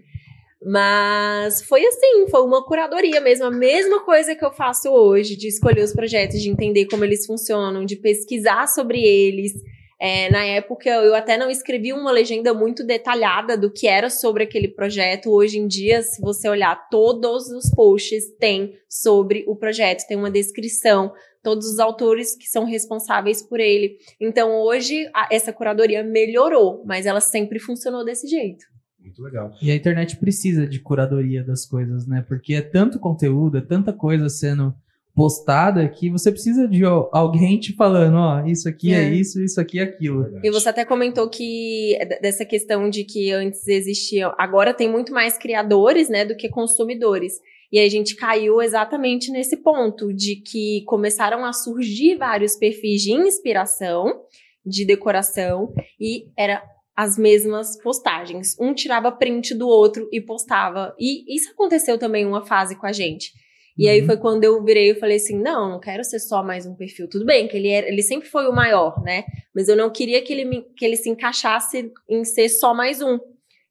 Mas 0.61 1.61
foi 1.63 1.85
assim, 1.85 2.27
foi 2.29 2.41
uma 2.41 2.65
curadoria 2.65 3.21
mesmo, 3.21 3.45
a 3.45 3.51
mesma 3.51 4.03
coisa 4.03 4.35
que 4.35 4.43
eu 4.43 4.51
faço 4.51 4.89
hoje, 4.89 5.35
de 5.35 5.47
escolher 5.47 5.83
os 5.83 5.93
projetos, 5.93 6.41
de 6.41 6.49
entender 6.49 6.85
como 6.87 7.05
eles 7.05 7.25
funcionam, 7.25 7.85
de 7.85 7.95
pesquisar 7.95 8.67
sobre 8.67 9.01
eles. 9.01 9.53
É, 10.01 10.29
na 10.29 10.43
época 10.45 10.89
eu 10.89 11.13
até 11.13 11.37
não 11.37 11.49
escrevi 11.49 11.91
uma 11.91 12.11
legenda 12.11 12.53
muito 12.53 12.85
detalhada 12.85 13.57
do 13.57 13.69
que 13.71 13.85
era 13.87 14.09
sobre 14.09 14.43
aquele 14.43 14.67
projeto. 14.69 15.29
Hoje 15.29 15.59
em 15.59 15.67
dia, 15.67 16.01
se 16.01 16.21
você 16.21 16.47
olhar, 16.47 16.87
todos 16.89 17.49
os 17.49 17.69
posts 17.71 18.29
têm 18.37 18.75
sobre 18.87 19.43
o 19.47 19.55
projeto, 19.55 20.07
tem 20.07 20.17
uma 20.17 20.31
descrição, 20.31 21.13
todos 21.43 21.67
os 21.67 21.79
autores 21.79 22.35
que 22.35 22.47
são 22.47 22.63
responsáveis 22.65 23.41
por 23.41 23.59
ele. 23.59 23.97
Então 24.19 24.61
hoje 24.61 25.09
a- 25.13 25.27
essa 25.31 25.51
curadoria 25.51 26.03
melhorou, 26.03 26.81
mas 26.85 27.05
ela 27.05 27.21
sempre 27.21 27.59
funcionou 27.59 28.05
desse 28.05 28.27
jeito. 28.27 28.65
Muito 29.01 29.21
legal. 29.23 29.51
E 29.61 29.71
a 29.71 29.75
internet 29.75 30.17
precisa 30.17 30.67
de 30.67 30.79
curadoria 30.79 31.43
das 31.43 31.65
coisas, 31.65 32.05
né? 32.05 32.23
Porque 32.27 32.53
é 32.53 32.61
tanto 32.61 32.99
conteúdo, 32.99 33.57
é 33.57 33.61
tanta 33.61 33.93
coisa 33.93 34.29
sendo 34.29 34.73
postada 35.15 35.87
que 35.89 36.09
você 36.09 36.31
precisa 36.31 36.67
de 36.67 36.85
ó, 36.85 37.09
alguém 37.11 37.59
te 37.59 37.73
falando, 37.75 38.15
ó, 38.15 38.45
isso 38.45 38.69
aqui 38.69 38.93
é, 38.93 39.03
É. 39.03 39.13
isso, 39.13 39.41
isso 39.41 39.59
aqui 39.59 39.79
é 39.79 39.83
aquilo. 39.83 40.25
E 40.41 40.49
você 40.49 40.69
até 40.69 40.85
comentou 40.85 41.29
que 41.29 41.97
dessa 42.21 42.45
questão 42.45 42.89
de 42.89 43.03
que 43.03 43.31
antes 43.31 43.67
existia, 43.67 44.33
agora 44.37 44.73
tem 44.73 44.89
muito 44.89 45.11
mais 45.11 45.37
criadores, 45.37 46.07
né, 46.07 46.23
do 46.23 46.37
que 46.37 46.47
consumidores. 46.47 47.33
E 47.71 47.77
aí 47.77 47.85
a 47.85 47.89
gente 47.89 48.15
caiu 48.15 48.61
exatamente 48.61 49.29
nesse 49.31 49.57
ponto 49.57 50.13
de 50.13 50.37
que 50.37 50.83
começaram 50.85 51.43
a 51.43 51.51
surgir 51.51 52.15
vários 52.15 52.55
perfis 52.55 53.01
de 53.01 53.11
inspiração, 53.11 54.21
de 54.65 54.85
decoração 54.85 55.73
e 55.99 56.27
era 56.37 56.63
as 57.01 57.17
mesmas 57.17 57.81
postagens. 57.81 58.57
Um 58.59 58.73
tirava 58.73 59.09
print 59.11 59.53
do 59.55 59.67
outro 59.69 60.09
e 60.11 60.19
postava. 60.19 60.93
E 60.99 61.33
isso 61.33 61.49
aconteceu 61.51 61.97
também 61.97 62.25
uma 62.25 62.45
fase 62.45 62.75
com 62.75 62.85
a 62.85 62.91
gente. 62.91 63.31
E 63.77 63.87
aí 63.87 64.01
Uhum. 64.01 64.05
foi 64.07 64.17
quando 64.17 64.43
eu 64.43 64.61
virei 64.61 64.91
e 64.91 64.95
falei 64.95 65.15
assim: 65.15 65.39
não, 65.39 65.69
não 65.69 65.79
quero 65.79 66.03
ser 66.03 66.19
só 66.19 66.43
mais 66.43 66.65
um 66.65 66.75
perfil. 66.75 67.07
Tudo 67.07 67.25
bem, 67.25 67.47
que 67.47 67.55
ele, 67.55 67.69
era, 67.69 67.87
ele 67.87 68.01
sempre 68.03 68.27
foi 68.27 68.47
o 68.47 68.51
maior, 68.53 69.01
né? 69.01 69.23
Mas 69.55 69.69
eu 69.69 69.77
não 69.77 69.89
queria 69.89 70.21
que 70.21 70.33
ele, 70.33 70.43
me- 70.43 70.65
que 70.75 70.83
ele 70.83 70.97
se 70.97 71.09
encaixasse 71.09 71.89
em 72.09 72.25
ser 72.25 72.49
só 72.49 72.73
mais 72.73 73.01
um. 73.01 73.17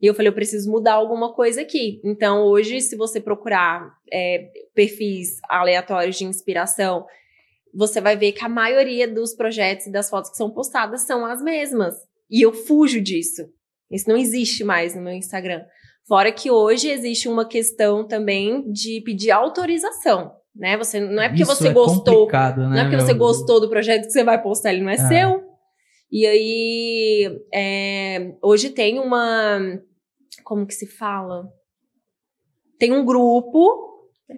E 0.00 0.06
eu 0.06 0.14
falei, 0.14 0.30
eu 0.30 0.34
preciso 0.34 0.70
mudar 0.70 0.94
alguma 0.94 1.34
coisa 1.34 1.60
aqui. 1.60 2.00
Então, 2.04 2.44
hoje, 2.46 2.80
se 2.80 2.96
você 2.96 3.20
procurar 3.20 3.92
é, 4.10 4.48
perfis 4.74 5.38
aleatórios 5.50 6.16
de 6.16 6.24
inspiração, 6.24 7.04
você 7.74 8.00
vai 8.00 8.16
ver 8.16 8.32
que 8.32 8.42
a 8.44 8.48
maioria 8.48 9.06
dos 9.06 9.34
projetos 9.34 9.86
e 9.86 9.92
das 9.92 10.08
fotos 10.08 10.30
que 10.30 10.36
são 10.38 10.48
postadas 10.50 11.02
são 11.02 11.26
as 11.26 11.42
mesmas. 11.42 11.94
E 12.30 12.44
eu 12.44 12.52
fujo 12.52 13.00
disso. 13.00 13.42
Isso 13.90 14.08
não 14.08 14.16
existe 14.16 14.62
mais 14.64 14.94
no 14.94 15.02
meu 15.02 15.12
Instagram. 15.14 15.64
Fora 16.06 16.30
que 16.32 16.50
hoje 16.50 16.90
existe 16.90 17.28
uma 17.28 17.46
questão 17.46 18.06
também 18.06 18.70
de 18.72 19.00
pedir 19.04 19.30
autorização, 19.30 20.32
né? 20.54 20.76
Você 20.76 21.00
não 21.00 21.22
é 21.22 21.28
porque 21.28 21.42
Isso 21.42 21.54
você 21.54 21.68
é 21.68 21.72
gostou 21.72 22.26
né, 22.30 22.66
não 22.68 22.76
é 22.78 22.82
porque 22.84 22.96
meu? 22.96 23.04
você 23.06 23.14
gostou 23.14 23.60
do 23.60 23.68
projeto 23.68 24.04
que 24.06 24.10
você 24.12 24.24
vai 24.24 24.42
postar, 24.42 24.72
ele 24.72 24.82
não 24.82 24.90
é 24.90 24.94
Ah. 24.94 25.08
seu. 25.08 25.48
E 26.10 26.26
aí, 26.26 27.38
é, 27.52 28.32
hoje 28.42 28.70
tem 28.70 28.98
uma. 28.98 29.58
Como 30.44 30.66
que 30.66 30.72
se 30.74 30.86
fala? 30.86 31.46
Tem 32.78 32.92
um 32.92 33.04
grupo. 33.04 33.86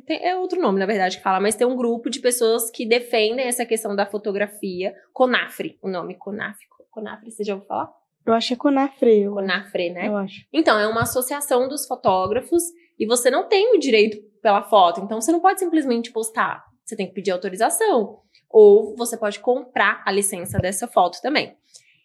tem- 0.06 0.24
é 0.24 0.36
outro 0.36 0.60
nome, 0.60 0.78
na 0.78 0.86
verdade, 0.86 1.16
que 1.16 1.22
fala, 1.22 1.40
mas 1.40 1.56
tem 1.56 1.66
um 1.66 1.76
grupo 1.76 2.08
de 2.10 2.20
pessoas 2.20 2.70
que 2.70 2.86
defendem 2.86 3.46
essa 3.46 3.66
questão 3.66 3.94
da 3.96 4.06
fotografia. 4.06 4.94
Conafre, 5.12 5.78
o 5.82 5.88
nome 5.88 6.16
Conafre. 6.16 6.64
Conafre, 6.90 7.30
você 7.30 7.44
já 7.44 7.54
ouviu 7.54 7.68
falar? 7.68 7.90
Eu 8.26 8.34
acho 8.34 8.48
que 8.48 8.54
é 8.54 8.56
Conafre. 8.56 9.22
Eu, 9.22 9.34
Conafre, 9.34 9.90
né? 9.90 10.08
eu 10.08 10.16
acho. 10.16 10.44
Então, 10.52 10.78
é 10.78 10.86
uma 10.86 11.02
associação 11.02 11.68
dos 11.68 11.86
fotógrafos 11.86 12.62
e 12.98 13.06
você 13.06 13.30
não 13.30 13.48
tem 13.48 13.74
o 13.74 13.78
direito 13.78 14.18
pela 14.42 14.62
foto. 14.62 15.00
Então, 15.00 15.20
você 15.20 15.32
não 15.32 15.40
pode 15.40 15.58
simplesmente 15.58 16.12
postar. 16.12 16.64
Você 16.84 16.96
tem 16.96 17.06
que 17.06 17.14
pedir 17.14 17.30
autorização. 17.30 18.18
Ou 18.48 18.94
você 18.96 19.16
pode 19.16 19.38
comprar 19.38 20.02
a 20.04 20.12
licença 20.12 20.58
dessa 20.58 20.86
foto 20.86 21.20
também. 21.22 21.56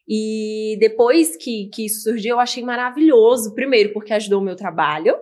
E 0.07 0.77
depois 0.79 1.35
que, 1.35 1.67
que 1.73 1.85
isso 1.85 2.03
surgiu, 2.03 2.35
eu 2.35 2.39
achei 2.39 2.63
maravilhoso. 2.63 3.53
Primeiro, 3.53 3.91
porque 3.91 4.13
ajudou 4.13 4.39
o 4.39 4.43
meu 4.43 4.55
trabalho. 4.55 5.15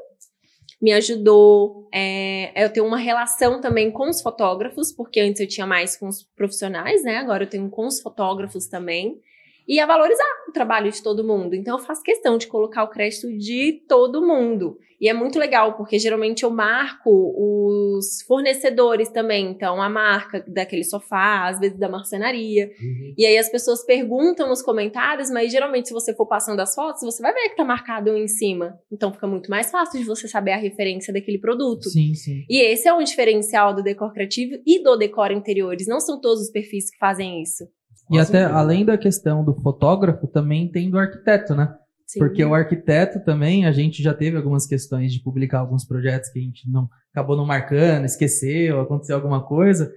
Me 0.81 0.91
ajudou 0.91 1.87
é, 1.93 2.51
eu 2.61 2.69
ter 2.71 2.81
uma 2.81 2.97
relação 2.97 3.61
também 3.61 3.89
com 3.89 4.09
os 4.09 4.21
fotógrafos, 4.21 4.91
porque 4.91 5.21
antes 5.21 5.39
eu 5.39 5.47
tinha 5.47 5.65
mais 5.65 5.95
com 5.95 6.09
os 6.09 6.23
profissionais, 6.35 7.03
né? 7.03 7.17
Agora 7.17 7.45
eu 7.45 7.49
tenho 7.49 7.69
com 7.69 7.87
os 7.87 8.01
fotógrafos 8.01 8.67
também. 8.67 9.21
E 9.67 9.79
a 9.79 9.85
valorizar 9.85 10.23
o 10.47 10.51
trabalho 10.51 10.91
de 10.91 11.01
todo 11.01 11.23
mundo. 11.23 11.55
Então 11.55 11.77
eu 11.77 11.83
faço 11.83 12.03
questão 12.03 12.37
de 12.37 12.47
colocar 12.47 12.83
o 12.83 12.89
crédito 12.89 13.31
de 13.37 13.83
todo 13.87 14.25
mundo. 14.25 14.77
E 15.03 15.09
é 15.09 15.13
muito 15.13 15.37
legal, 15.37 15.73
porque 15.75 15.99
geralmente 15.99 16.43
eu 16.43 16.49
marco 16.49 17.33
os 17.37 18.21
fornecedores 18.21 19.09
também. 19.09 19.49
Então, 19.49 19.81
a 19.81 19.89
marca 19.89 20.41
daquele 20.47 20.85
sofá, 20.85 21.49
às 21.49 21.59
vezes 21.59 21.77
da 21.77 21.89
marcenaria. 21.89 22.71
E 23.17 23.25
aí 23.25 23.37
as 23.37 23.49
pessoas 23.49 23.85
perguntam 23.85 24.47
nos 24.47 24.61
comentários, 24.61 25.29
mas 25.29 25.51
geralmente, 25.51 25.89
se 25.89 25.93
você 25.93 26.15
for 26.15 26.25
passando 26.25 26.61
as 26.61 26.73
fotos, 26.73 27.01
você 27.01 27.21
vai 27.21 27.33
ver 27.33 27.49
que 27.49 27.57
tá 27.57 27.65
marcado 27.65 28.11
um 28.11 28.15
em 28.15 28.29
cima. 28.29 28.79
Então 28.89 29.11
fica 29.11 29.27
muito 29.27 29.49
mais 29.49 29.69
fácil 29.69 29.99
de 29.99 30.05
você 30.05 30.25
saber 30.25 30.53
a 30.53 30.57
referência 30.57 31.13
daquele 31.13 31.37
produto. 31.37 31.89
Sim, 31.89 32.13
sim. 32.13 32.45
E 32.49 32.61
esse 32.61 32.87
é 32.87 32.93
um 32.93 33.03
diferencial 33.03 33.75
do 33.75 33.83
decor 33.83 34.13
criativo 34.13 34.55
e 34.65 34.81
do 34.81 34.95
decor 34.95 35.31
interiores. 35.31 35.85
Não 35.85 35.99
são 35.99 36.21
todos 36.21 36.43
os 36.43 36.49
perfis 36.49 36.89
que 36.89 36.97
fazem 36.97 37.41
isso. 37.41 37.65
E 38.11 38.19
até 38.19 38.43
além 38.43 38.85
da 38.85 38.97
questão 38.97 39.43
do 39.43 39.53
fotógrafo, 39.53 40.27
também 40.27 40.69
tem 40.69 40.89
do 40.89 40.97
arquiteto, 40.97 41.55
né? 41.55 41.73
Sim. 42.05 42.19
Porque 42.19 42.43
o 42.43 42.53
arquiteto 42.53 43.19
também, 43.23 43.65
a 43.65 43.71
gente 43.71 44.03
já 44.03 44.13
teve 44.13 44.37
algumas 44.37 44.67
questões 44.67 45.11
de 45.11 45.21
publicar 45.21 45.59
alguns 45.59 45.85
projetos 45.85 46.29
que 46.29 46.39
a 46.39 46.41
gente 46.41 46.69
não 46.69 46.87
acabou 47.11 47.37
não 47.37 47.45
marcando, 47.45 48.05
esqueceu, 48.05 48.81
aconteceu 48.81 49.15
alguma 49.15 49.43
coisa. 49.43 49.91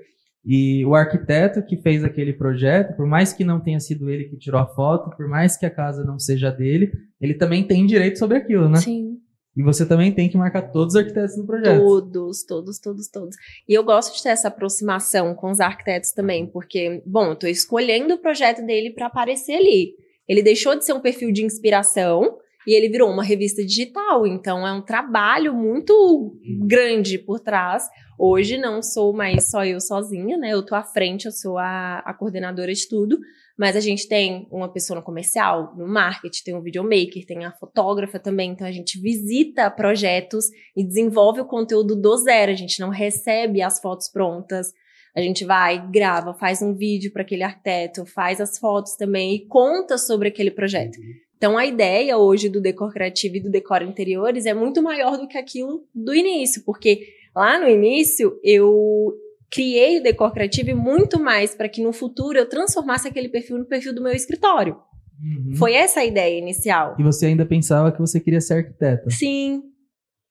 E 0.44 0.84
o 0.86 0.94
arquiteto 0.94 1.60
que 1.62 1.76
fez 1.76 2.04
aquele 2.04 2.32
projeto, 2.32 2.96
por 2.96 3.04
mais 3.04 3.32
que 3.32 3.44
não 3.44 3.60
tenha 3.60 3.80
sido 3.80 4.08
ele 4.08 4.24
que 4.24 4.36
tirou 4.36 4.60
a 4.60 4.66
foto, 4.66 5.14
por 5.16 5.28
mais 5.28 5.56
que 5.56 5.66
a 5.66 5.70
casa 5.70 6.04
não 6.04 6.18
seja 6.18 6.50
dele, 6.50 6.92
ele 7.20 7.34
também 7.34 7.66
tem 7.66 7.84
direito 7.84 8.18
sobre 8.18 8.38
aquilo, 8.38 8.68
né? 8.68 8.78
Sim. 8.78 9.18
E 9.56 9.62
você 9.62 9.86
também 9.86 10.12
tem 10.12 10.28
que 10.28 10.36
marcar 10.36 10.70
todos 10.70 10.94
os 10.94 11.00
arquitetos 11.00 11.36
no 11.38 11.46
projeto. 11.46 11.80
Todos, 11.80 12.44
todos, 12.44 12.78
todos, 12.78 13.08
todos. 13.08 13.36
E 13.66 13.72
eu 13.72 13.82
gosto 13.82 14.14
de 14.14 14.22
ter 14.22 14.28
essa 14.28 14.48
aproximação 14.48 15.34
com 15.34 15.50
os 15.50 15.60
arquitetos 15.60 16.12
também, 16.12 16.46
porque, 16.46 17.02
bom, 17.06 17.30
eu 17.30 17.36
tô 17.36 17.46
escolhendo 17.46 18.14
o 18.14 18.18
projeto 18.18 18.64
dele 18.66 18.90
para 18.90 19.06
aparecer 19.06 19.54
ali. 19.54 19.94
Ele 20.28 20.42
deixou 20.42 20.76
de 20.76 20.84
ser 20.84 20.92
um 20.92 21.00
perfil 21.00 21.32
de 21.32 21.42
inspiração 21.42 22.36
e 22.66 22.74
ele 22.74 22.88
virou 22.88 23.10
uma 23.10 23.22
revista 23.22 23.64
digital. 23.64 24.26
Então 24.26 24.66
é 24.66 24.72
um 24.72 24.82
trabalho 24.82 25.54
muito 25.54 26.36
grande 26.66 27.18
por 27.18 27.40
trás. 27.40 27.88
Hoje 28.18 28.58
não 28.58 28.82
sou 28.82 29.12
mais 29.12 29.48
só 29.50 29.64
eu 29.64 29.80
sozinha, 29.80 30.36
né? 30.36 30.50
Eu 30.50 30.64
tô 30.64 30.74
à 30.74 30.82
frente, 30.82 31.26
eu 31.26 31.32
sou 31.32 31.56
a, 31.56 32.00
a 32.00 32.12
coordenadora 32.12 32.72
de 32.72 32.88
tudo. 32.88 33.18
Mas 33.58 33.74
a 33.74 33.80
gente 33.80 34.06
tem 34.06 34.46
uma 34.50 34.70
pessoa 34.70 34.98
no 34.98 35.04
comercial, 35.04 35.74
no 35.76 35.88
marketing, 35.88 36.44
tem 36.44 36.54
um 36.54 36.60
videomaker, 36.60 37.24
tem 37.26 37.44
a 37.44 37.52
fotógrafa 37.52 38.18
também. 38.18 38.50
Então 38.50 38.66
a 38.66 38.72
gente 38.72 39.00
visita 39.00 39.70
projetos 39.70 40.46
e 40.76 40.84
desenvolve 40.84 41.40
o 41.40 41.46
conteúdo 41.46 41.96
do 41.96 42.16
zero. 42.18 42.52
A 42.52 42.56
gente 42.56 42.80
não 42.80 42.90
recebe 42.90 43.62
as 43.62 43.80
fotos 43.80 44.08
prontas. 44.08 44.72
A 45.16 45.20
gente 45.22 45.46
vai, 45.46 45.90
grava, 45.90 46.34
faz 46.34 46.60
um 46.60 46.74
vídeo 46.74 47.10
para 47.10 47.22
aquele 47.22 47.42
arquiteto, 47.42 48.04
faz 48.04 48.38
as 48.38 48.58
fotos 48.58 48.94
também 48.96 49.34
e 49.34 49.46
conta 49.46 49.96
sobre 49.96 50.28
aquele 50.28 50.50
projeto. 50.50 50.98
Então 51.38 51.56
a 51.56 51.64
ideia 51.64 52.18
hoje 52.18 52.50
do 52.50 52.60
decor 52.60 52.92
criativo 52.92 53.36
e 53.36 53.40
do 53.40 53.50
decor 53.50 53.80
interiores 53.80 54.44
é 54.44 54.52
muito 54.52 54.82
maior 54.82 55.16
do 55.16 55.26
que 55.26 55.38
aquilo 55.38 55.86
do 55.94 56.14
início, 56.14 56.62
porque 56.64 57.08
lá 57.34 57.58
no 57.58 57.68
início 57.68 58.38
eu 58.42 59.14
criei 59.50 59.98
o 59.98 60.02
decor 60.02 60.32
criativo 60.32 60.76
muito 60.76 61.18
mais 61.22 61.54
para 61.54 61.68
que 61.68 61.82
no 61.82 61.92
futuro 61.92 62.38
eu 62.38 62.48
transformasse 62.48 63.08
aquele 63.08 63.28
perfil 63.28 63.58
no 63.58 63.64
perfil 63.66 63.94
do 63.94 64.02
meu 64.02 64.12
escritório. 64.12 64.76
Uhum. 65.20 65.56
Foi 65.56 65.72
essa 65.72 66.00
a 66.00 66.04
ideia 66.04 66.38
inicial. 66.38 66.94
E 66.98 67.02
você 67.02 67.26
ainda 67.26 67.46
pensava 67.46 67.90
que 67.90 67.98
você 67.98 68.20
queria 68.20 68.40
ser 68.40 68.54
arquiteta? 68.54 69.10
Sim. 69.10 69.62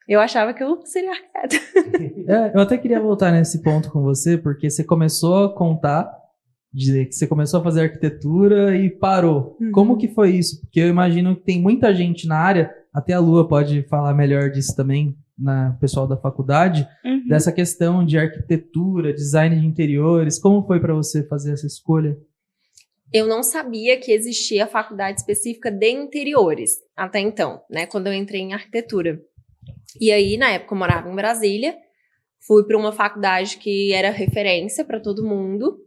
Eu 0.08 0.20
achava 0.20 0.54
que 0.54 0.64
eu 0.64 0.82
seria 0.86 1.12
arquiteta. 1.12 1.56
É, 2.28 2.56
eu 2.56 2.62
até 2.62 2.76
queria 2.76 3.00
voltar 3.00 3.32
nesse 3.32 3.62
ponto 3.62 3.92
com 3.92 4.02
você, 4.02 4.36
porque 4.36 4.68
você 4.68 4.84
começou 4.84 5.46
a 5.46 5.56
contar, 5.56 6.12
dizer 6.74 7.06
que 7.06 7.14
você 7.14 7.28
começou 7.28 7.60
a 7.60 7.64
fazer 7.64 7.82
arquitetura 7.82 8.76
e 8.76 8.90
parou. 8.90 9.56
Uhum. 9.62 9.72
Como 9.72 9.98
que 9.98 10.08
foi 10.08 10.32
isso? 10.32 10.60
Porque 10.62 10.80
eu 10.80 10.88
imagino 10.88 11.36
que 11.36 11.44
tem 11.44 11.62
muita 11.62 11.94
gente 11.94 12.28
na 12.28 12.38
área, 12.38 12.74
até 12.92 13.14
a 13.14 13.20
Lua 13.20 13.48
pode 13.48 13.84
falar 13.84 14.16
melhor 14.16 14.50
disso 14.50 14.76
também, 14.76 15.16
na 15.38 15.74
pessoal 15.82 16.08
da 16.08 16.18
faculdade, 16.18 16.88
Uhum. 17.04 17.28
dessa 17.28 17.52
questão 17.52 18.06
de 18.06 18.18
arquitetura, 18.18 19.14
design 19.14 19.60
de 19.60 19.66
interiores. 19.66 20.40
Como 20.40 20.66
foi 20.66 20.80
para 20.80 20.94
você 20.94 21.26
fazer 21.28 21.54
essa 21.54 21.68
escolha? 21.68 22.18
Eu 23.14 23.28
não 23.28 23.44
sabia 23.44 24.00
que 24.00 24.12
existia 24.12 24.66
faculdade 24.68 25.20
específica 25.20 25.70
de 25.72 25.90
interiores 25.92 26.72
até 26.96 27.20
então, 27.20 27.62
né? 27.70 27.86
Quando 27.86 28.08
eu 28.08 28.14
entrei 28.14 28.42
em 28.42 28.54
arquitetura. 28.54 29.22
E 30.02 30.12
aí, 30.12 30.38
na 30.38 30.50
época, 30.52 30.74
eu 30.74 30.80
morava 30.80 31.10
em 31.10 31.16
Brasília, 31.16 31.76
fui 32.46 32.64
para 32.66 32.78
uma 32.78 32.92
faculdade 32.92 33.58
que 33.58 33.94
era 33.94 34.10
referência 34.10 34.84
para 34.84 35.00
todo 35.00 35.26
mundo. 35.26 35.78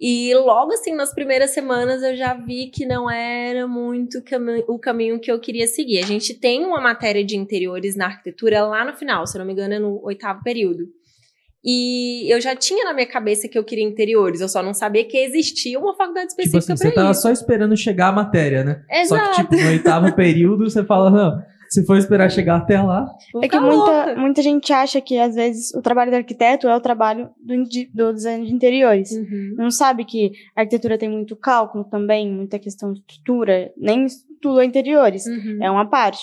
E 0.00 0.34
logo 0.34 0.72
assim, 0.72 0.92
nas 0.94 1.14
primeiras 1.14 1.50
semanas, 1.50 2.02
eu 2.02 2.16
já 2.16 2.34
vi 2.34 2.66
que 2.66 2.84
não 2.84 3.08
era 3.10 3.66
muito 3.66 4.22
cami- 4.24 4.64
o 4.66 4.78
caminho 4.78 5.20
que 5.20 5.30
eu 5.30 5.38
queria 5.38 5.66
seguir. 5.68 5.98
A 6.00 6.06
gente 6.06 6.34
tem 6.34 6.64
uma 6.64 6.80
matéria 6.80 7.24
de 7.24 7.36
interiores 7.36 7.94
na 7.96 8.06
arquitetura 8.06 8.64
lá 8.64 8.84
no 8.84 8.92
final, 8.94 9.26
se 9.26 9.36
eu 9.36 9.38
não 9.40 9.46
me 9.46 9.52
engano, 9.52 9.74
é 9.74 9.78
no 9.78 10.00
oitavo 10.04 10.42
período. 10.42 10.84
E 11.66 12.30
eu 12.30 12.40
já 12.42 12.54
tinha 12.54 12.84
na 12.84 12.92
minha 12.92 13.06
cabeça 13.06 13.48
que 13.48 13.56
eu 13.58 13.64
queria 13.64 13.84
interiores, 13.84 14.40
eu 14.42 14.48
só 14.48 14.62
não 14.62 14.74
sabia 14.74 15.02
que 15.04 15.16
existia 15.16 15.78
uma 15.78 15.94
faculdade 15.96 16.28
Tipo 16.28 16.42
específica 16.42 16.74
assim, 16.74 16.82
você 16.82 16.88
para 16.92 17.02
tava 17.02 17.12
isso. 17.12 17.22
só 17.22 17.30
esperando 17.30 17.74
chegar 17.76 18.08
a 18.08 18.12
matéria, 18.12 18.62
né? 18.62 18.82
Só 19.06 19.16
Exato. 19.16 19.30
que, 19.30 19.42
tipo, 19.42 19.56
no 19.62 19.68
oitavo 19.70 20.14
período, 20.14 20.68
você 20.68 20.84
fala, 20.84 21.10
não, 21.10 21.42
se 21.74 21.84
for 21.84 21.96
esperar 21.98 22.30
chegar 22.30 22.56
até 22.56 22.80
lá, 22.80 23.04
É 23.36 23.40
que 23.40 23.56
ficar 23.56 23.60
muita, 23.60 24.14
muita 24.16 24.42
gente 24.42 24.72
acha 24.72 25.00
que, 25.00 25.18
às 25.18 25.34
vezes, 25.34 25.74
o 25.74 25.82
trabalho 25.82 26.12
do 26.12 26.16
arquiteto 26.16 26.68
é 26.68 26.76
o 26.76 26.80
trabalho 26.80 27.30
do, 27.40 27.54
do 27.92 28.12
design 28.14 28.46
de 28.46 28.54
interiores. 28.54 29.10
Uhum. 29.10 29.54
Não 29.56 29.70
sabe 29.72 30.04
que 30.04 30.30
a 30.54 30.60
arquitetura 30.60 30.96
tem 30.96 31.08
muito 31.10 31.34
cálculo 31.34 31.82
também, 31.84 32.30
muita 32.30 32.60
questão 32.60 32.92
de 32.92 33.00
estrutura, 33.00 33.72
nem 33.76 34.06
tudo 34.40 34.60
é 34.60 34.64
interiores, 34.64 35.26
Uhum. 35.26 35.58
é 35.60 35.68
uma 35.68 35.88
parte. 35.88 36.22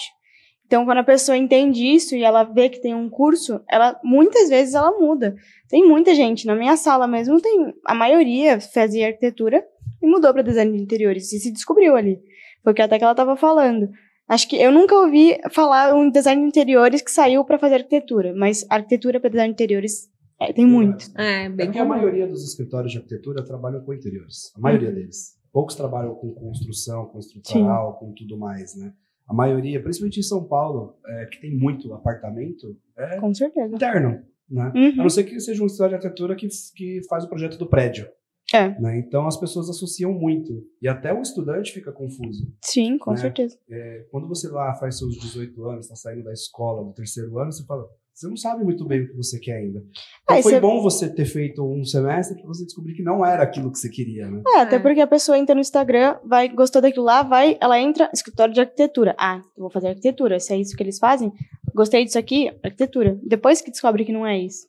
Então, 0.66 0.86
quando 0.86 1.00
a 1.00 1.04
pessoa 1.04 1.36
entende 1.36 1.86
isso 1.86 2.16
e 2.16 2.24
ela 2.24 2.46
vê 2.46 2.70
que 2.70 2.80
tem 2.80 2.96
um 2.96 3.10
curso, 3.10 3.60
ela 3.70 4.00
muitas 4.02 4.48
vezes 4.48 4.74
ela 4.74 4.98
muda. 4.98 5.36
Tem 5.68 5.86
muita 5.86 6.16
gente, 6.16 6.48
na 6.48 6.56
minha 6.56 6.78
sala 6.78 7.06
mesmo, 7.08 7.42
tem 7.42 7.74
a 7.86 7.94
maioria 7.94 8.58
fazia 8.62 9.08
arquitetura 9.08 9.62
e 10.02 10.08
mudou 10.08 10.32
para 10.32 10.42
design 10.44 10.72
de 10.72 10.82
interiores 10.82 11.34
e 11.34 11.40
se 11.40 11.52
descobriu 11.52 11.94
ali. 11.98 12.20
Foi 12.64 12.72
o 12.72 12.76
que 12.76 12.82
até 12.82 12.98
que 12.98 13.04
ela 13.04 13.12
estava 13.12 13.36
falando. 13.36 13.90
Acho 14.32 14.48
que 14.48 14.56
eu 14.56 14.72
nunca 14.72 14.96
ouvi 14.96 15.38
falar 15.52 15.94
um 15.94 16.10
design 16.10 16.42
de 16.42 16.48
interiores 16.48 17.02
que 17.02 17.12
saiu 17.12 17.44
para 17.44 17.60
fazer 17.60 17.76
arquitetura, 17.76 18.34
mas 18.34 18.66
arquitetura 18.70 19.20
para 19.20 19.30
design 19.30 19.50
de 19.50 19.56
interiores 19.56 20.10
é, 20.40 20.54
tem 20.54 20.66
muito. 20.66 21.06
É, 21.18 21.48
É 21.48 21.50
bem 21.50 21.66
porque 21.66 21.80
a 21.80 21.84
maioria 21.84 22.26
dos 22.26 22.42
escritórios 22.48 22.94
de 22.94 23.00
arquitetura 23.00 23.44
trabalham 23.44 23.84
com 23.84 23.94
interiores. 23.94 24.54
A 24.56 24.62
maioria 24.62 24.90
deles. 24.90 25.38
Poucos 25.52 25.76
trabalham 25.76 26.16
com 26.16 26.34
construção, 26.34 27.08
com 27.08 27.20
estrutural, 27.20 28.00
com 28.00 28.14
tudo 28.14 28.38
mais, 28.38 28.74
né? 28.74 28.94
A 29.28 29.34
maioria, 29.34 29.84
principalmente 29.84 30.22
em 30.22 30.24
São 30.24 30.46
Paulo, 30.46 30.96
é, 31.06 31.26
que 31.26 31.42
tem 31.42 31.54
muito 31.54 31.94
apartamento, 31.94 32.74
é 32.98 33.20
Com 33.20 33.34
certeza. 33.34 33.76
interno, 33.76 34.24
né? 34.50 34.72
Uhum. 34.74 34.94
A 34.94 35.04
não 35.04 35.10
ser 35.10 35.26
que 35.26 35.38
seja 35.42 35.62
um 35.62 35.66
escritório 35.66 35.92
de 35.92 35.96
arquitetura 35.96 36.38
que, 36.38 36.48
que 36.74 37.02
faz 37.10 37.26
o 37.26 37.28
projeto 37.28 37.58
do 37.58 37.68
prédio. 37.68 38.08
É. 38.54 38.70
Né? 38.80 39.00
Então 39.00 39.26
as 39.28 39.38
pessoas 39.40 39.70
associam 39.70 40.12
muito. 40.14 40.64
E 40.82 40.88
até 40.88 41.14
o 41.14 41.22
estudante 41.22 41.72
fica 41.72 41.92
confuso. 41.92 42.52
Sim, 42.64 42.98
com 42.98 43.12
né? 43.12 43.18
certeza. 43.18 43.58
É, 43.70 44.06
quando 44.12 44.28
você 44.28 44.48
lá 44.50 44.74
faz 44.76 44.98
seus 44.98 45.16
18 45.18 45.64
anos, 45.66 45.86
está 45.86 45.96
saindo 45.96 46.24
da 46.24 46.34
escola, 46.34 46.84
do 46.84 46.94
terceiro 46.94 47.38
ano, 47.40 47.52
você 47.52 47.66
fala, 47.66 47.86
você 48.14 48.28
não 48.28 48.36
sabe 48.36 48.64
muito 48.64 48.86
bem 48.86 49.02
o 49.04 49.08
que 49.08 49.16
você 49.16 49.40
quer 49.40 49.56
ainda. 49.58 49.80
Então 50.24 50.36
Aí 50.36 50.44
foi 50.44 50.54
você- 50.54 50.60
bom 50.60 50.82
você 50.82 51.10
ter 51.10 51.26
feito 51.26 51.64
um 51.66 51.84
semestre 51.84 52.38
para 52.38 52.48
você 52.48 52.66
descobrir 52.66 52.94
que 52.94 53.02
não 53.02 53.26
era 53.26 53.42
aquilo 53.42 53.72
que 53.72 53.80
você 53.80 53.90
queria, 53.90 54.30
né? 54.30 54.42
É, 54.56 54.60
até 54.60 54.76
É. 54.76 54.80
porque 54.80 55.00
a 55.00 55.08
pessoa 55.08 55.38
entra 55.38 55.56
no 55.56 55.62
Instagram, 55.62 56.18
vai, 56.26 56.50
gostou 56.50 56.82
daquilo 56.82 57.06
lá, 57.06 57.24
vai, 57.24 57.58
ela 57.62 57.80
entra, 57.80 58.10
escritório 58.14 58.54
de 58.54 58.60
arquitetura. 58.60 59.16
Ah, 59.18 59.42
vou 59.58 59.70
fazer 59.72 59.88
arquitetura. 59.88 60.40
Se 60.40 60.54
é 60.54 60.58
isso 60.58 60.76
que 60.76 60.84
eles 60.84 61.00
fazem, 61.00 61.32
gostei 61.74 62.04
disso 62.04 62.20
aqui, 62.20 62.50
arquitetura. 62.64 63.18
Depois 63.24 63.62
que 63.62 63.72
descobre 63.72 64.04
que 64.06 64.12
não 64.12 64.28
é 64.28 64.38
isso. 64.38 64.68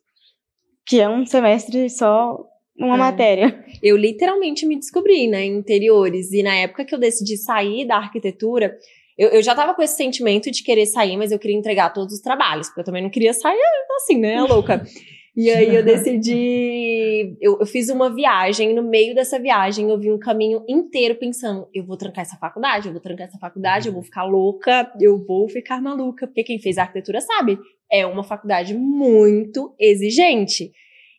Que 0.85 0.99
é 0.99 1.07
um 1.09 1.25
semestre 1.25 1.89
só, 1.89 2.43
uma 2.77 2.95
É. 2.95 2.97
matéria. 2.97 3.65
Eu 3.81 3.95
literalmente 3.97 4.65
me 4.65 4.75
descobri, 4.77 5.27
né, 5.27 5.45
em 5.45 5.57
interiores. 5.57 6.31
E 6.31 6.41
na 6.43 6.55
época 6.55 6.85
que 6.85 6.93
eu 6.93 6.99
decidi 6.99 7.37
sair 7.37 7.85
da 7.85 7.97
arquitetura, 7.97 8.77
eu, 9.17 9.29
eu 9.29 9.43
já 9.43 9.53
tava 9.53 9.73
com 9.73 9.81
esse 9.81 9.95
sentimento 9.95 10.49
de 10.49 10.63
querer 10.63 10.85
sair, 10.85 11.17
mas 11.17 11.31
eu 11.31 11.39
queria 11.39 11.57
entregar 11.57 11.93
todos 11.93 12.15
os 12.15 12.21
trabalhos, 12.21 12.67
porque 12.67 12.81
eu 12.81 12.85
também 12.85 13.03
não 13.03 13.09
queria 13.09 13.33
sair 13.33 13.59
assim, 13.97 14.17
né, 14.17 14.41
louca. 14.41 14.83
E 15.35 15.49
aí 15.49 15.73
eu 15.75 15.83
decidi. 15.83 17.35
Eu, 17.41 17.57
eu 17.59 17.65
fiz 17.65 17.89
uma 17.89 18.13
viagem, 18.13 18.71
e 18.71 18.73
no 18.73 18.83
meio 18.83 19.15
dessa 19.15 19.39
viagem 19.39 19.89
eu 19.89 19.97
vi 19.97 20.11
um 20.11 20.19
caminho 20.19 20.63
inteiro 20.67 21.15
pensando: 21.15 21.67
eu 21.73 21.83
vou 21.83 21.97
trancar 21.97 22.21
essa 22.21 22.37
faculdade, 22.37 22.87
eu 22.87 22.91
vou 22.91 23.01
trancar 23.01 23.27
essa 23.27 23.39
faculdade, 23.39 23.87
eu 23.87 23.93
vou 23.93 24.03
ficar 24.03 24.25
louca, 24.25 24.91
eu 25.01 25.23
vou 25.25 25.49
ficar 25.49 25.81
maluca, 25.81 26.27
porque 26.27 26.43
quem 26.43 26.59
fez 26.59 26.77
arquitetura 26.77 27.19
sabe, 27.19 27.57
é 27.91 28.05
uma 28.05 28.23
faculdade 28.23 28.75
muito 28.75 29.73
exigente. 29.79 30.71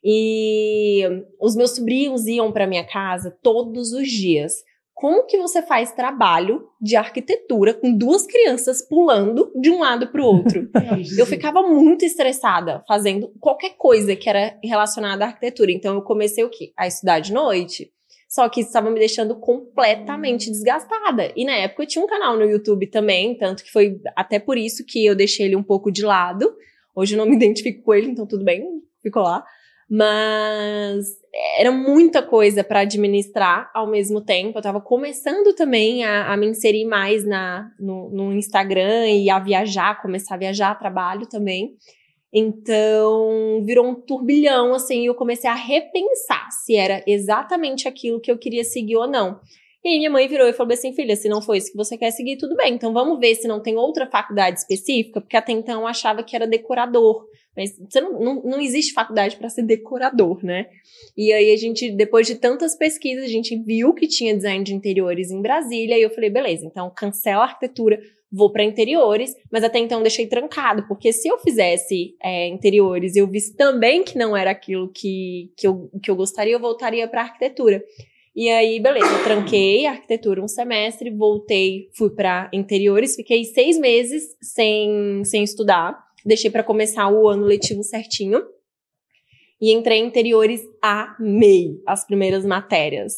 E 0.04 1.02
os 1.40 1.56
meus 1.56 1.74
sobrinhos 1.74 2.26
iam 2.26 2.52
para 2.52 2.66
minha 2.66 2.84
casa 2.84 3.34
todos 3.42 3.92
os 3.92 4.06
dias. 4.06 4.62
Como 4.92 5.26
que 5.26 5.38
você 5.38 5.60
faz 5.60 5.92
trabalho 5.92 6.68
de 6.80 6.94
arquitetura 6.94 7.74
com 7.74 7.92
duas 7.92 8.26
crianças 8.26 8.80
pulando 8.80 9.50
de 9.60 9.70
um 9.70 9.80
lado 9.80 10.06
para 10.08 10.22
o 10.22 10.26
outro? 10.26 10.70
Eu 11.18 11.26
ficava 11.26 11.62
muito 11.62 12.04
estressada 12.04 12.84
fazendo 12.86 13.32
qualquer 13.40 13.76
coisa 13.76 14.14
que 14.14 14.28
era 14.28 14.56
relacionada 14.62 15.24
à 15.24 15.28
arquitetura. 15.28 15.72
Então 15.72 15.94
eu 15.94 16.02
comecei 16.02 16.44
o 16.44 16.50
quê? 16.50 16.72
A 16.76 16.86
estudar 16.86 17.18
de 17.18 17.32
noite. 17.32 17.90
Só 18.28 18.48
que 18.48 18.60
isso 18.60 18.70
estava 18.70 18.90
me 18.90 18.98
deixando 18.98 19.36
completamente 19.36 20.50
desgastada. 20.50 21.32
E 21.36 21.44
na 21.44 21.54
época 21.54 21.82
eu 21.82 21.86
tinha 21.86 22.04
um 22.04 22.08
canal 22.08 22.36
no 22.36 22.44
YouTube 22.44 22.86
também, 22.86 23.36
tanto 23.36 23.64
que 23.64 23.70
foi 23.70 24.00
até 24.16 24.38
por 24.38 24.58
isso 24.58 24.84
que 24.84 25.04
eu 25.04 25.14
deixei 25.14 25.46
ele 25.46 25.56
um 25.56 25.62
pouco 25.62 25.90
de 25.90 26.04
lado. 26.04 26.52
Hoje 26.94 27.14
eu 27.14 27.18
não 27.18 27.26
me 27.26 27.36
identifico 27.36 27.82
com 27.82 27.94
ele, 27.94 28.10
então 28.10 28.26
tudo 28.26 28.44
bem, 28.44 28.64
ficou 29.02 29.22
lá. 29.22 29.44
Mas 29.90 31.06
era 31.58 31.70
muita 31.70 32.22
coisa 32.22 32.64
para 32.64 32.80
administrar 32.80 33.70
ao 33.74 33.86
mesmo 33.86 34.20
tempo. 34.20 34.56
Eu 34.56 34.60
estava 34.60 34.80
começando 34.80 35.54
também 35.54 36.04
a, 36.04 36.32
a 36.32 36.36
me 36.36 36.46
inserir 36.46 36.84
mais 36.84 37.24
na, 37.24 37.70
no, 37.78 38.08
no 38.10 38.32
Instagram 38.32 39.08
e 39.08 39.28
a 39.28 39.38
viajar, 39.38 40.00
começar 40.00 40.36
a 40.36 40.38
viajar 40.38 40.70
a 40.70 40.74
trabalho 40.74 41.26
também. 41.26 41.76
Então, 42.32 43.62
virou 43.64 43.86
um 43.86 43.94
turbilhão, 43.94 44.74
assim, 44.74 45.02
e 45.02 45.06
eu 45.06 45.14
comecei 45.14 45.48
a 45.48 45.54
repensar 45.54 46.50
se 46.50 46.74
era 46.74 47.00
exatamente 47.06 47.86
aquilo 47.86 48.20
que 48.20 48.30
eu 48.30 48.36
queria 48.36 48.64
seguir 48.64 48.96
ou 48.96 49.06
não. 49.06 49.38
E 49.84 49.88
aí 49.88 49.98
minha 49.98 50.10
mãe 50.10 50.26
virou 50.26 50.48
e 50.48 50.52
falou 50.54 50.72
assim, 50.72 50.94
filha, 50.94 51.14
se 51.14 51.28
não 51.28 51.42
for 51.42 51.54
isso 51.54 51.70
que 51.70 51.76
você 51.76 51.98
quer 51.98 52.10
seguir, 52.10 52.38
tudo 52.38 52.56
bem. 52.56 52.72
Então 52.72 52.92
vamos 52.94 53.20
ver 53.20 53.34
se 53.34 53.46
não 53.46 53.60
tem 53.60 53.76
outra 53.76 54.06
faculdade 54.06 54.58
específica, 54.58 55.20
porque 55.20 55.36
até 55.36 55.52
então 55.52 55.82
eu 55.82 55.86
achava 55.86 56.22
que 56.22 56.34
era 56.34 56.46
decorador. 56.46 57.26
Mas 57.54 57.78
você 57.78 58.00
não, 58.00 58.18
não, 58.18 58.42
não 58.42 58.60
existe 58.60 58.94
faculdade 58.94 59.36
para 59.36 59.48
ser 59.50 59.62
decorador, 59.62 60.44
né? 60.44 60.66
E 61.16 61.32
aí 61.32 61.52
a 61.52 61.56
gente, 61.56 61.90
depois 61.90 62.26
de 62.26 62.36
tantas 62.36 62.76
pesquisas, 62.76 63.24
a 63.24 63.28
gente 63.28 63.56
viu 63.62 63.92
que 63.92 64.08
tinha 64.08 64.34
design 64.34 64.64
de 64.64 64.74
interiores 64.74 65.30
em 65.30 65.40
Brasília, 65.40 65.98
e 65.98 66.02
eu 66.02 66.10
falei, 66.10 66.30
beleza, 66.30 66.66
então 66.66 66.90
cancela 66.96 67.42
a 67.42 67.46
arquitetura, 67.46 68.00
vou 68.32 68.50
para 68.50 68.64
interiores, 68.64 69.32
mas 69.52 69.62
até 69.62 69.78
então 69.78 70.02
deixei 70.02 70.26
trancado, 70.26 70.88
porque 70.88 71.12
se 71.12 71.28
eu 71.28 71.38
fizesse 71.38 72.16
é, 72.20 72.48
interiores 72.48 73.14
e 73.14 73.20
eu 73.20 73.28
visse 73.28 73.54
também 73.54 74.02
que 74.02 74.18
não 74.18 74.36
era 74.36 74.50
aquilo 74.50 74.90
que, 74.92 75.52
que, 75.56 75.66
eu, 75.66 75.88
que 76.02 76.10
eu 76.10 76.16
gostaria, 76.16 76.54
eu 76.54 76.60
voltaria 76.60 77.06
para 77.06 77.22
arquitetura. 77.22 77.84
E 78.36 78.50
aí, 78.50 78.80
beleza, 78.80 79.06
eu 79.06 79.22
tranquei 79.22 79.86
a 79.86 79.92
arquitetura 79.92 80.42
um 80.42 80.48
semestre, 80.48 81.08
voltei, 81.08 81.88
fui 81.96 82.10
para 82.10 82.50
interiores, 82.52 83.14
fiquei 83.14 83.44
seis 83.44 83.78
meses 83.78 84.24
sem, 84.42 85.22
sem 85.24 85.44
estudar, 85.44 85.96
deixei 86.26 86.50
para 86.50 86.64
começar 86.64 87.08
o 87.08 87.28
ano 87.28 87.44
letivo 87.44 87.84
certinho. 87.84 88.42
E 89.60 89.72
entrei 89.72 89.98
em 90.00 90.06
interiores, 90.06 90.60
amei 90.82 91.80
as 91.86 92.04
primeiras 92.04 92.44
matérias. 92.44 93.14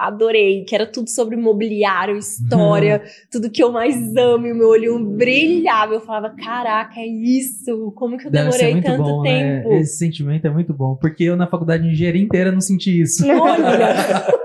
adorei, 0.00 0.64
que 0.64 0.74
era 0.74 0.86
tudo 0.86 1.10
sobre 1.10 1.36
mobiliário, 1.36 2.16
história, 2.16 3.02
tudo 3.30 3.50
que 3.50 3.62
eu 3.62 3.70
mais 3.70 3.94
amo, 4.16 4.46
e 4.46 4.52
o 4.52 4.56
meu 4.56 4.68
olho 4.68 4.98
brilhava. 5.04 5.92
Eu 5.94 6.00
falava, 6.00 6.30
caraca, 6.30 6.98
é 7.00 7.06
isso? 7.06 7.92
Como 7.96 8.16
que 8.16 8.26
eu 8.26 8.30
Deve 8.30 8.50
demorei 8.50 8.72
muito 8.72 8.84
tanto 8.86 9.02
bom, 9.02 9.22
né? 9.22 9.62
tempo? 9.62 9.74
Esse 9.74 9.98
sentimento 9.98 10.46
é 10.46 10.50
muito 10.50 10.72
bom, 10.72 10.94
porque 10.96 11.24
eu 11.24 11.36
na 11.36 11.46
faculdade 11.46 11.82
de 11.82 11.90
engenharia 11.90 12.22
inteira 12.22 12.50
não 12.50 12.62
senti 12.62 12.98
isso. 13.02 13.26
Olha, 13.28 13.94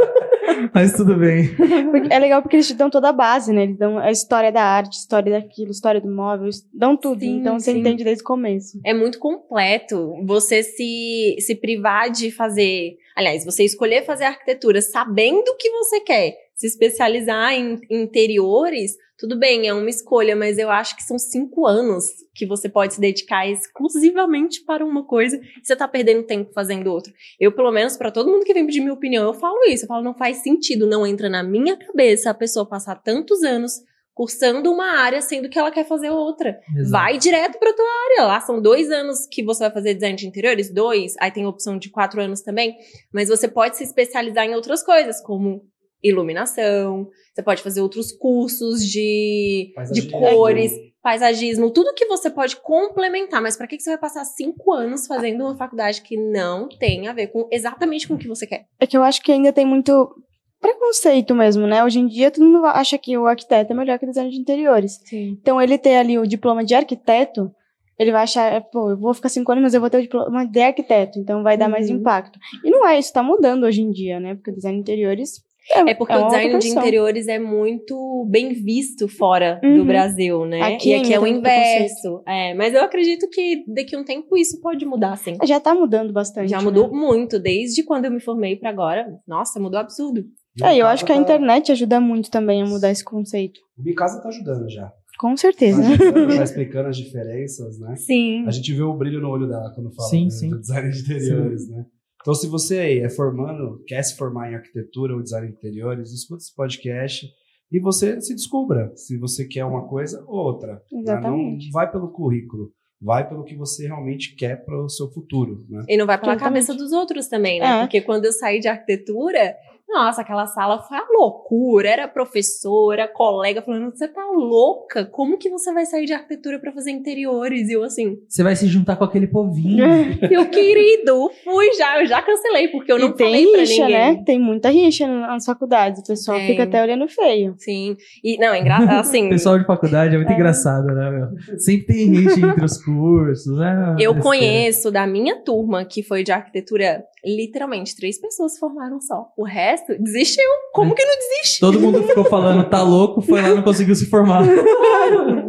Mas 0.74 0.94
tudo 0.94 1.16
bem. 1.16 1.50
Porque 1.92 2.14
é 2.14 2.20
legal 2.20 2.42
porque 2.42 2.56
eles 2.56 2.68
te 2.68 2.74
dão 2.74 2.90
toda 2.90 3.10
a 3.10 3.14
base, 3.14 3.54
né? 3.54 3.64
Eles 3.64 3.78
dão 3.78 3.98
a 3.98 4.12
história 4.12 4.52
da 4.52 4.64
arte, 4.64 4.98
história 4.98 5.32
daquilo, 5.32 5.72
história 5.72 6.02
do 6.02 6.10
móvel, 6.10 6.50
dão 6.74 6.96
tudo. 6.96 7.22
Sim, 7.22 7.40
então 7.40 7.60
você 7.60 7.72
sim. 7.72 7.80
entende 7.80 8.04
desde 8.04 8.24
o 8.24 8.26
começo. 8.26 8.80
é 8.84 8.94
muito 8.94 9.20
completo 9.20 10.16
você 10.26 10.64
se, 10.64 11.38
se 11.40 11.56
privar 11.56 12.10
de 12.10 12.32
fazer. 12.32 12.98
Aliás, 13.16 13.46
você 13.46 13.64
escolher 13.64 14.06
fazer 14.06 14.26
arquitetura 14.26 14.82
sabendo 14.82 15.48
o 15.48 15.58
que 15.58 15.70
você 15.70 16.02
quer, 16.02 16.34
se 16.56 16.68
especializar 16.68 17.54
em 17.54 17.80
interiores, 17.90 18.94
tudo 19.18 19.38
bem, 19.40 19.68
é 19.68 19.74
uma 19.74 19.90
escolha, 19.90 20.36
mas 20.36 20.58
eu 20.58 20.70
acho 20.70 20.96
que 20.96 21.04
são 21.04 21.18
cinco 21.18 21.66
anos 21.66 22.06
que 22.34 22.46
você 22.46 22.68
pode 22.68 22.96
se 22.96 23.00
dedicar 23.00 23.48
exclusivamente 23.48 24.64
para 24.66 24.86
uma 24.86 25.06
coisa 25.06 25.38
e 25.38 25.66
você 25.66 25.74
tá 25.74 25.88
perdendo 25.88 26.24
tempo 26.24 26.52
fazendo 26.54 26.92
outra. 26.92 27.14
Eu, 27.40 27.54
pelo 27.54 27.72
menos, 27.72 27.96
para 27.96 28.12
todo 28.12 28.30
mundo 28.30 28.44
que 28.44 28.54
vem 28.54 28.66
pedir 28.66 28.82
minha 28.82 28.94
opinião, 28.94 29.24
eu 29.26 29.34
falo 29.34 29.64
isso. 29.68 29.86
Eu 29.86 29.88
falo, 29.88 30.04
não 30.04 30.14
faz 30.14 30.44
sentido, 30.44 30.86
não 30.86 31.08
entra 31.08 31.30
na 31.30 31.42
minha 31.44 31.78
cabeça 31.78 32.30
a 32.30 32.34
pessoa 32.34 32.68
passar 32.68 32.96
tantos 32.96 33.42
anos 33.42 33.74
cursando 34.14 34.72
uma 34.72 34.98
área, 34.98 35.22
sendo 35.22 35.50
que 35.50 35.60
ela 35.60 35.72
quer 35.72 35.86
fazer 35.86 36.10
outra. 36.10 36.60
Exato. 36.76 36.92
Vai 36.92 37.18
direto 37.18 37.58
pra 37.58 37.74
tua 37.74 37.86
área. 37.86 38.28
Lá 38.28 38.40
são 38.42 38.62
dois 38.62 38.90
anos 38.90 39.28
que 39.30 39.44
você 39.44 39.66
vai 39.66 39.72
fazer 39.72 39.94
design 39.94 40.18
de 40.18 40.28
interiores, 40.28 40.74
dois. 40.74 41.16
Aí 41.20 41.32
tem 41.32 41.44
a 41.44 41.50
opção 41.50 41.78
de 41.78 41.90
quatro 41.90 42.22
anos 42.22 42.42
também. 42.42 42.78
Mas 43.14 43.30
você 43.30 43.48
pode 43.48 43.78
se 43.78 43.84
especializar 43.84 44.46
em 44.46 44.56
outras 44.56 44.84
coisas, 44.84 45.22
como 45.22 45.64
iluminação. 46.08 47.08
Você 47.34 47.44
pode 47.44 47.62
fazer 47.62 47.82
outros 47.82 48.12
cursos 48.12 48.82
de, 48.86 49.74
de 49.92 50.10
cores, 50.10 50.72
paisagismo, 51.02 51.72
tudo 51.72 51.94
que 51.94 52.06
você 52.06 52.30
pode 52.30 52.56
complementar. 52.58 53.42
Mas 53.42 53.58
pra 53.58 53.68
que 53.68 53.78
que 53.78 53.84
você 53.84 53.92
vai 53.92 54.00
passar 54.00 54.24
cinco 54.26 54.72
anos 54.74 55.06
fazendo 55.08 55.42
uma 55.44 55.56
faculdade 55.58 56.02
que 56.02 56.18
não 56.18 56.68
tem 56.70 57.08
a 57.08 57.14
ver 57.14 57.28
com 57.28 57.48
exatamente 57.52 58.08
com 58.08 58.14
o 58.16 58.18
que 58.18 58.28
você 58.28 58.48
quer? 58.48 58.66
É 58.80 58.88
que 58.88 58.96
eu 58.98 59.04
acho 59.04 59.22
que 59.22 59.32
ainda 59.32 59.52
tem 59.52 59.66
muito 59.66 60.16
preconceito 60.60 61.36
mesmo, 61.36 61.68
né? 61.68 61.84
Hoje 61.84 62.00
em 62.00 62.08
dia 62.08 62.32
todo 62.32 62.46
mundo 62.46 62.66
acha 62.66 62.98
que 62.98 63.18
o 63.18 63.28
arquiteto 63.28 63.72
é 63.72 63.76
melhor 63.76 64.00
que 64.00 64.06
o 64.06 64.08
designer 64.08 64.32
de 64.32 64.40
interiores. 64.40 65.00
Sim. 65.06 65.38
Então 65.42 65.62
ele 65.62 65.78
ter 65.78 65.98
ali 65.98 66.18
o 66.18 66.26
diploma 66.26 66.64
de 66.64 66.74
arquiteto, 66.74 67.52
ele 68.00 68.12
vai 68.12 68.24
achar, 68.24 68.52
é, 68.52 68.60
pô, 68.60 68.90
eu 68.92 68.98
vou 68.98 69.14
ficar 69.14 69.30
cinco 69.30 69.52
anos, 69.52 69.62
mas 69.64 69.74
eu 69.74 69.82
vou 69.82 69.90
ter 69.90 70.00
o 70.00 70.02
diploma 70.02 70.46
de 70.46 70.60
arquiteto, 70.62 71.20
então 71.20 71.44
vai 71.44 71.56
dar 71.58 71.70
mais 71.70 71.90
Uhum. 71.90 71.98
impacto. 71.98 72.40
E 72.64 72.70
não 72.72 72.88
é 72.88 72.98
isso, 72.98 73.14
tá 73.14 73.22
mudando 73.22 73.64
hoje 73.66 73.82
em 73.82 73.92
dia, 73.92 74.20
né? 74.20 74.34
Porque 74.36 74.50
o 74.52 74.56
design 74.56 74.78
de 74.78 74.82
interiores 74.82 75.42
É 75.74 75.94
porque 75.96 76.14
é 76.14 76.18
o 76.18 76.26
design 76.28 76.60
de 76.60 76.68
interiores 76.70 77.28
é 77.28 77.40
muito 77.40 78.26
bem 78.30 78.54
visto 78.54 79.08
fora 79.08 79.60
do 79.62 79.68
Uhum. 79.68 79.86
Brasil, 79.86 80.46
né? 80.46 80.62
Aqui 80.62 80.90
e 80.92 80.96
aqui 80.96 81.14
é 81.14 81.20
o 81.20 81.26
inverso. 81.26 82.22
É, 82.28 82.54
mas 82.54 82.74
eu 82.74 82.82
acredito 82.84 83.28
que 83.30 83.64
daqui 83.68 83.96
a 83.96 84.00
um 84.00 84.04
tempo 84.04 84.38
isso 84.38 84.60
pode 84.62 84.86
mudar, 84.86 85.16
sim. 85.18 85.36
Já 85.44 85.60
tá 85.60 85.74
mudando 85.74 86.14
bastante. 86.14 86.50
Já 86.50 86.58
né? 86.60 86.64
mudou 86.64 86.94
muito, 86.94 87.40
desde 87.40 87.84
quando 87.84 88.06
eu 88.06 88.12
me 88.12 88.20
formei 88.20 88.56
pra 88.56 88.70
agora. 88.70 89.08
Nossa, 89.28 89.60
mudou 89.60 89.80
absurdo. 89.80 90.24
É, 90.64 90.78
eu 90.78 90.86
acho 90.88 91.04
que 91.06 91.12
a 91.12 91.16
tá- 91.16 91.22
internet 91.22 91.72
ajuda 91.72 92.00
muito 92.00 92.30
também 92.32 92.62
a 92.62 92.66
mudar 92.66 92.90
esse 92.92 93.04
conceito. 93.04 93.60
O 93.78 93.82
Bicasa 93.82 94.22
tá 94.22 94.30
ajudando 94.30 94.70
já. 94.70 94.90
Com 95.20 95.32
Tá, 95.32 95.38
certeza. 95.38 95.82
ajudando, 95.82 96.36
tá 96.38 96.44
explicando 96.44 96.90
as 96.90 96.98
diferenças, 96.98 97.80
né? 97.80 97.96
Sim. 97.96 98.46
A 98.48 98.52
gente 98.52 98.74
vê 98.74 98.82
o 98.84 98.94
brilho 98.94 99.20
no 99.22 99.30
olho 99.30 99.48
dela 99.48 99.72
quando 99.74 99.92
fala 99.94 100.10
Sim, 100.10 100.26
do, 100.28 100.32
sim. 100.32 100.50
do 100.50 100.60
design 100.60 100.92
de 100.92 101.00
interiores, 101.02 101.70
né? 101.70 101.86
Então, 102.26 102.34
se 102.34 102.48
você 102.48 102.80
aí 102.80 103.00
é 103.02 103.10
formando, 103.10 103.84
quer 103.86 104.02
se 104.02 104.18
formar 104.18 104.52
em 104.52 104.56
arquitetura 104.56 105.14
ou 105.14 105.22
design 105.22 105.48
de 105.48 105.54
interiores, 105.54 106.12
escuta 106.12 106.42
esse 106.42 106.56
podcast 106.56 107.28
e 107.72 107.80
você 107.80 108.20
se 108.20 108.34
descubra 108.34 108.92
se 108.96 109.16
você 109.16 109.46
quer 109.46 109.64
uma 109.64 109.88
coisa 109.88 110.26
ou 110.26 110.38
outra. 110.38 110.74
né? 110.92 111.02
Exatamente. 111.02 111.66
Não 111.66 111.72
vai 111.72 111.92
pelo 111.92 112.12
currículo, 112.12 112.72
vai 113.00 113.30
pelo 113.30 113.44
que 113.44 113.56
você 113.56 113.86
realmente 113.86 114.36
quer 114.36 114.66
para 114.66 114.76
o 114.76 114.90
seu 114.90 115.08
futuro, 115.12 115.68
né? 115.70 115.86
E 115.88 115.96
não 115.96 116.08
vai 116.08 116.20
pela 116.20 116.32
Exatamente. 116.34 116.66
cabeça 116.66 116.74
dos 116.74 116.92
outros 116.92 117.28
também, 117.28 117.60
né? 117.60 117.68
É. 117.68 117.82
Porque 117.82 118.02
quando 118.02 118.26
eu 118.26 118.34
saí 118.34 118.60
de 118.60 118.68
arquitetura, 118.68 119.56
nossa, 119.88 120.22
aquela 120.22 120.46
sala 120.48 120.80
foi 120.80 120.98
a 120.98 121.06
loucura. 121.12 121.88
Era 121.90 122.08
professora, 122.08 123.08
colega 123.08 123.62
falando: 123.62 123.92
você 123.96 124.08
tá 124.08 124.24
louca? 124.34 125.06
Como 125.06 125.38
que 125.38 125.50
você 125.50 125.72
vai 125.74 125.86
sair 125.86 126.06
de 126.06 126.14
arquitetura 126.14 126.60
pra 126.60 126.72
fazer 126.74 126.92
interiores? 126.92 127.70
E 127.70 127.74
eu 127.74 127.84
assim, 127.84 128.18
Você 128.28 128.44
vai 128.44 128.56
se 128.56 128.68
juntar 128.68 128.96
com 128.96 129.04
aquele 129.04 129.28
povinho. 129.28 129.86
meu 130.30 130.50
querido, 130.50 131.30
fui 131.44 131.72
já, 131.74 132.02
eu 132.02 132.08
já 132.08 132.22
cancelei, 132.22 132.68
porque 132.70 132.92
eu 132.92 133.00
não 133.00 133.10
e 133.10 133.14
tem 133.16 133.56
rixa, 133.58 133.84
ninguém. 133.86 134.16
né? 134.18 134.24
Tem 134.26 134.40
muita 134.40 134.70
rixa 134.70 135.08
nas 135.08 135.46
faculdades. 135.46 136.02
O 136.02 136.06
pessoal 136.08 136.38
Tem. 136.38 136.48
fica 136.48 136.64
até 136.64 136.82
olhando 136.82 137.08
feio. 137.08 137.56
Sim. 137.58 137.96
E 138.24 138.38
não, 138.38 138.54
é 138.54 138.60
engraçado, 138.60 138.90
assim. 139.00 139.28
O 139.28 139.30
pessoal 139.30 139.58
de 139.60 139.66
faculdade 139.66 140.14
é 140.16 140.18
muito 140.18 140.32
É. 140.32 140.36
engraçado, 140.36 140.88
né, 140.88 141.10
meu? 141.12 141.60
Sempre 141.60 141.86
tem 141.88 142.14
gente 142.16 142.40
entre 142.44 142.66
os 142.66 142.84
cursos, 142.84 143.58
né? 143.58 143.96
Eu 144.00 144.20
conheço 144.20 144.92
da 144.92 145.06
minha 145.08 145.42
turma 145.44 145.86
que 145.86 146.02
foi 146.04 146.24
de 146.24 146.32
arquitetura, 146.32 147.04
literalmente, 147.24 147.96
três 147.96 148.20
pessoas 148.20 148.58
formaram 148.58 149.00
só. 149.00 149.28
O 149.38 149.44
resto 149.44 149.75
desistiu. 150.00 150.44
Como 150.74 150.94
que 150.94 151.04
não 151.04 151.16
desiste? 151.16 151.60
Todo 151.60 151.80
mundo 151.80 152.04
ficou 152.04 152.26
falando, 152.26 152.70
tá 152.70 152.82
louco, 152.82 153.22
foi 153.22 153.42
lá 153.42 153.50
e 153.50 153.56
não 153.56 153.64
conseguiu 153.64 153.96
se 153.96 154.10
formar. 154.10 154.44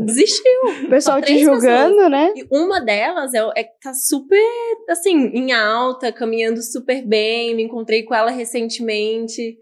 Desistiu. 0.05 0.61
O 0.85 0.89
pessoal 0.89 1.21
te 1.21 1.39
julgando, 1.39 2.09
né? 2.09 2.33
E 2.37 2.47
uma 2.51 2.81
delas 2.81 3.35
é, 3.35 3.39
é 3.57 3.65
que 3.65 3.81
tá 3.83 3.93
super, 3.93 4.41
assim, 4.89 5.27
em 5.35 5.53
alta, 5.53 6.13
caminhando 6.13 6.63
super 6.63 7.05
bem. 7.07 7.55
Me 7.55 7.65
encontrei 7.65 8.05
com 8.05 8.15
ela 8.15 8.31
recentemente. 8.31 9.57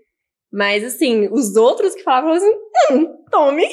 Mas, 0.52 0.84
assim, 0.84 1.28
os 1.32 1.56
outros 1.56 1.94
que 1.94 2.02
falavam 2.02 2.32
assim, 2.32 2.52
hum, 2.90 3.06
tome. 3.30 3.64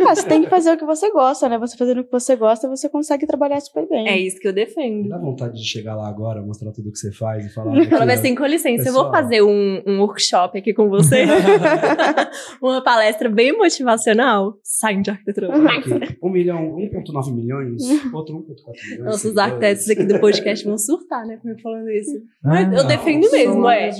Ah, 0.00 0.14
você 0.14 0.26
tem 0.26 0.42
que 0.42 0.48
fazer 0.50 0.72
o 0.72 0.76
que 0.76 0.84
você 0.84 1.10
gosta, 1.10 1.48
né? 1.48 1.58
Você 1.58 1.76
fazendo 1.76 2.00
o 2.00 2.04
que 2.04 2.12
você 2.12 2.34
gosta, 2.36 2.68
você 2.68 2.88
consegue 2.88 3.26
trabalhar 3.26 3.60
super 3.60 3.86
bem. 3.88 4.08
É 4.08 4.18
isso 4.18 4.38
que 4.40 4.48
eu 4.48 4.52
defendo. 4.52 5.08
Dá 5.08 5.18
vontade 5.18 5.54
de 5.54 5.64
chegar 5.64 5.94
lá 5.94 6.08
agora, 6.08 6.40
mostrar 6.42 6.72
tudo 6.72 6.90
que 6.90 6.98
você 6.98 7.12
faz 7.12 7.44
e 7.46 7.52
falar. 7.52 7.72
Ela 7.72 7.82
aqui, 7.82 7.90
vai 7.90 8.08
ó. 8.08 8.12
assim, 8.12 8.34
com 8.34 8.46
licença, 8.46 8.88
eu 8.88 8.92
vou 8.92 9.04
Pessoal. 9.04 9.22
fazer 9.22 9.42
um, 9.42 9.82
um 9.86 10.00
workshop 10.00 10.58
aqui 10.58 10.72
com 10.72 10.88
você. 10.88 11.24
Uma 12.60 12.82
palestra 12.82 13.28
bem 13.28 13.56
motivacional. 13.56 14.58
Saem 14.62 15.02
de 15.02 15.10
arquitetura. 15.10 15.52
Aqui, 15.72 16.18
1 16.22 16.30
milhão, 16.30 16.76
1,9 16.76 17.32
milhões, 17.34 17.82
outro 18.12 18.36
1,4 18.36 18.90
milhões. 18.90 19.04
Nossa, 19.04 19.28
os 19.28 19.36
arquitetos 19.36 19.88
aqui 19.90 20.04
do 20.04 20.18
podcast 20.20 20.64
vão 20.66 20.78
surtar, 20.78 21.26
né? 21.26 21.36
Comigo 21.36 21.60
falando 21.60 21.90
isso. 21.90 22.12
Ah, 22.44 22.62
eu 22.62 22.84
defendo 22.86 23.30
mesmo, 23.30 23.68
é. 23.68 23.90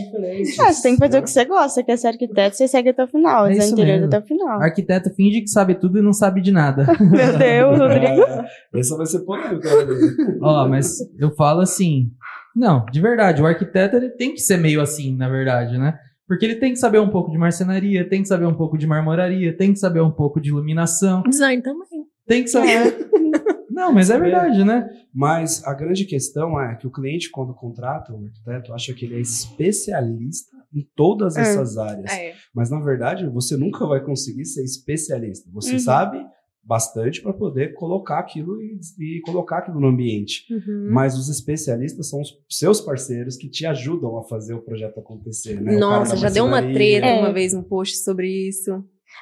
Ah, 0.61 0.73
você 0.73 0.83
tem 0.83 0.95
que 0.95 0.99
fazer 1.01 1.19
o 1.19 1.23
que 1.23 1.31
você 1.31 1.45
gosta. 1.45 1.69
Você 1.69 1.85
quer 1.85 1.97
ser 1.97 2.09
arquiteto, 2.09 2.57
você 2.57 2.69
segue 2.69 2.91
até 2.91 3.05
o 3.05 3.09
final. 3.09 3.47
É 3.47 3.51
Design 3.51 3.65
isso 3.65 3.73
interior 3.75 4.01
mesmo. 4.01 4.07
até 4.07 4.19
o 4.19 4.23
final. 4.23 4.42
Arquiteto 4.49 5.11
finge 5.15 5.41
que 5.41 5.49
sabe 5.49 5.75
tudo 5.75 5.99
e 5.99 6.03
não 6.03 6.13
sabe 6.13 6.41
de 6.41 6.53
nada. 6.53 6.87
Meu 7.01 7.39
Deus, 7.39 7.79
Rodrigo. 7.81 8.23
É, 8.23 8.47
essa 8.75 8.97
vai 8.97 9.07
ser 9.07 9.21
polêmica. 9.21 9.69
né? 9.69 10.39
Ó, 10.41 10.69
mas 10.69 10.99
eu 11.19 11.31
falo 11.35 11.61
assim. 11.61 12.11
Não, 12.55 12.85
de 12.87 13.01
verdade, 13.01 13.41
o 13.43 13.47
arquiteto 13.47 13.97
ele 13.97 14.11
tem 14.11 14.35
que 14.35 14.41
ser 14.41 14.59
meio 14.59 14.81
assim, 14.83 15.17
na 15.17 15.29
verdade, 15.29 15.79
né? 15.79 15.99
Porque 16.29 16.45
ele 16.45 16.57
tem 16.57 16.73
que 16.73 16.79
saber 16.79 16.99
um 16.99 17.09
pouco 17.11 17.31
de 17.31 17.39
marcenaria, 17.39 18.09
tem 18.09 18.23
que 18.23 18.29
saber 18.29 18.47
um 18.47 18.55
pouco 18.55 18.77
de 18.77 18.87
marmoraria, 18.87 19.57
tem 19.57 19.73
que 19.73 19.79
saber 19.79 20.01
um 20.01 20.11
pouco 20.11 20.41
de 20.41 20.51
iluminação, 20.51 21.23
Design 21.23 21.63
também. 21.63 22.05
tem 22.27 22.43
que 22.43 22.49
saber. 22.51 23.09
Não, 23.71 23.91
mas 23.91 24.11
é 24.11 24.19
verdade, 24.19 24.65
né? 24.65 24.87
Mas 25.15 25.65
a 25.65 25.73
grande 25.73 26.05
questão 26.05 26.61
é 26.61 26.75
que 26.77 26.87
o 26.87 26.91
cliente, 26.91 27.31
quando 27.31 27.55
contrata 27.55 28.13
o 28.13 28.17
arquiteto, 28.27 28.75
acha 28.75 28.93
que 28.93 29.07
ele 29.07 29.17
é 29.17 29.21
especialista 29.21 30.52
em 30.75 30.87
todas 30.97 31.37
É. 31.37 31.41
essas 31.43 31.77
áreas. 31.79 32.11
É. 32.13 32.35
Mas, 32.55 32.71
na 32.71 32.81
verdade, 32.81 33.29
você 33.29 33.57
nunca 33.57 33.87
vai 33.87 34.01
conseguir 34.05 34.45
ser 34.45 34.63
especialista. 34.65 35.49
Você 35.53 35.75
Uhum. 35.75 35.79
sabe 35.79 36.25
bastante 36.65 37.21
para 37.21 37.33
poder 37.33 37.75
colocar 37.75 38.21
aquilo 38.21 38.63
e, 38.63 38.79
e 39.01 39.21
colocar 39.23 39.59
aquilo 39.59 39.81
no 39.81 39.89
ambiente. 39.89 40.45
Uhum. 40.49 40.89
Mas 40.93 41.19
os 41.19 41.29
especialistas 41.29 42.09
são 42.09 42.21
os 42.21 42.39
seus 42.49 42.81
parceiros 42.81 43.37
que 43.37 43.49
te 43.49 43.67
ajudam 43.67 44.17
a 44.17 44.23
fazer 44.23 44.55
o 44.55 44.63
projeto 44.63 45.01
acontecer. 45.01 45.61
Né? 45.61 45.77
Nossa, 45.77 46.17
já 46.17 46.29
deu 46.31 46.45
uma 46.45 46.63
treta 46.63 47.07
É. 47.07 47.19
uma 47.21 47.33
vez 47.33 47.53
um 47.53 47.63
post 47.65 47.97
sobre 47.99 48.29
isso. 48.49 48.71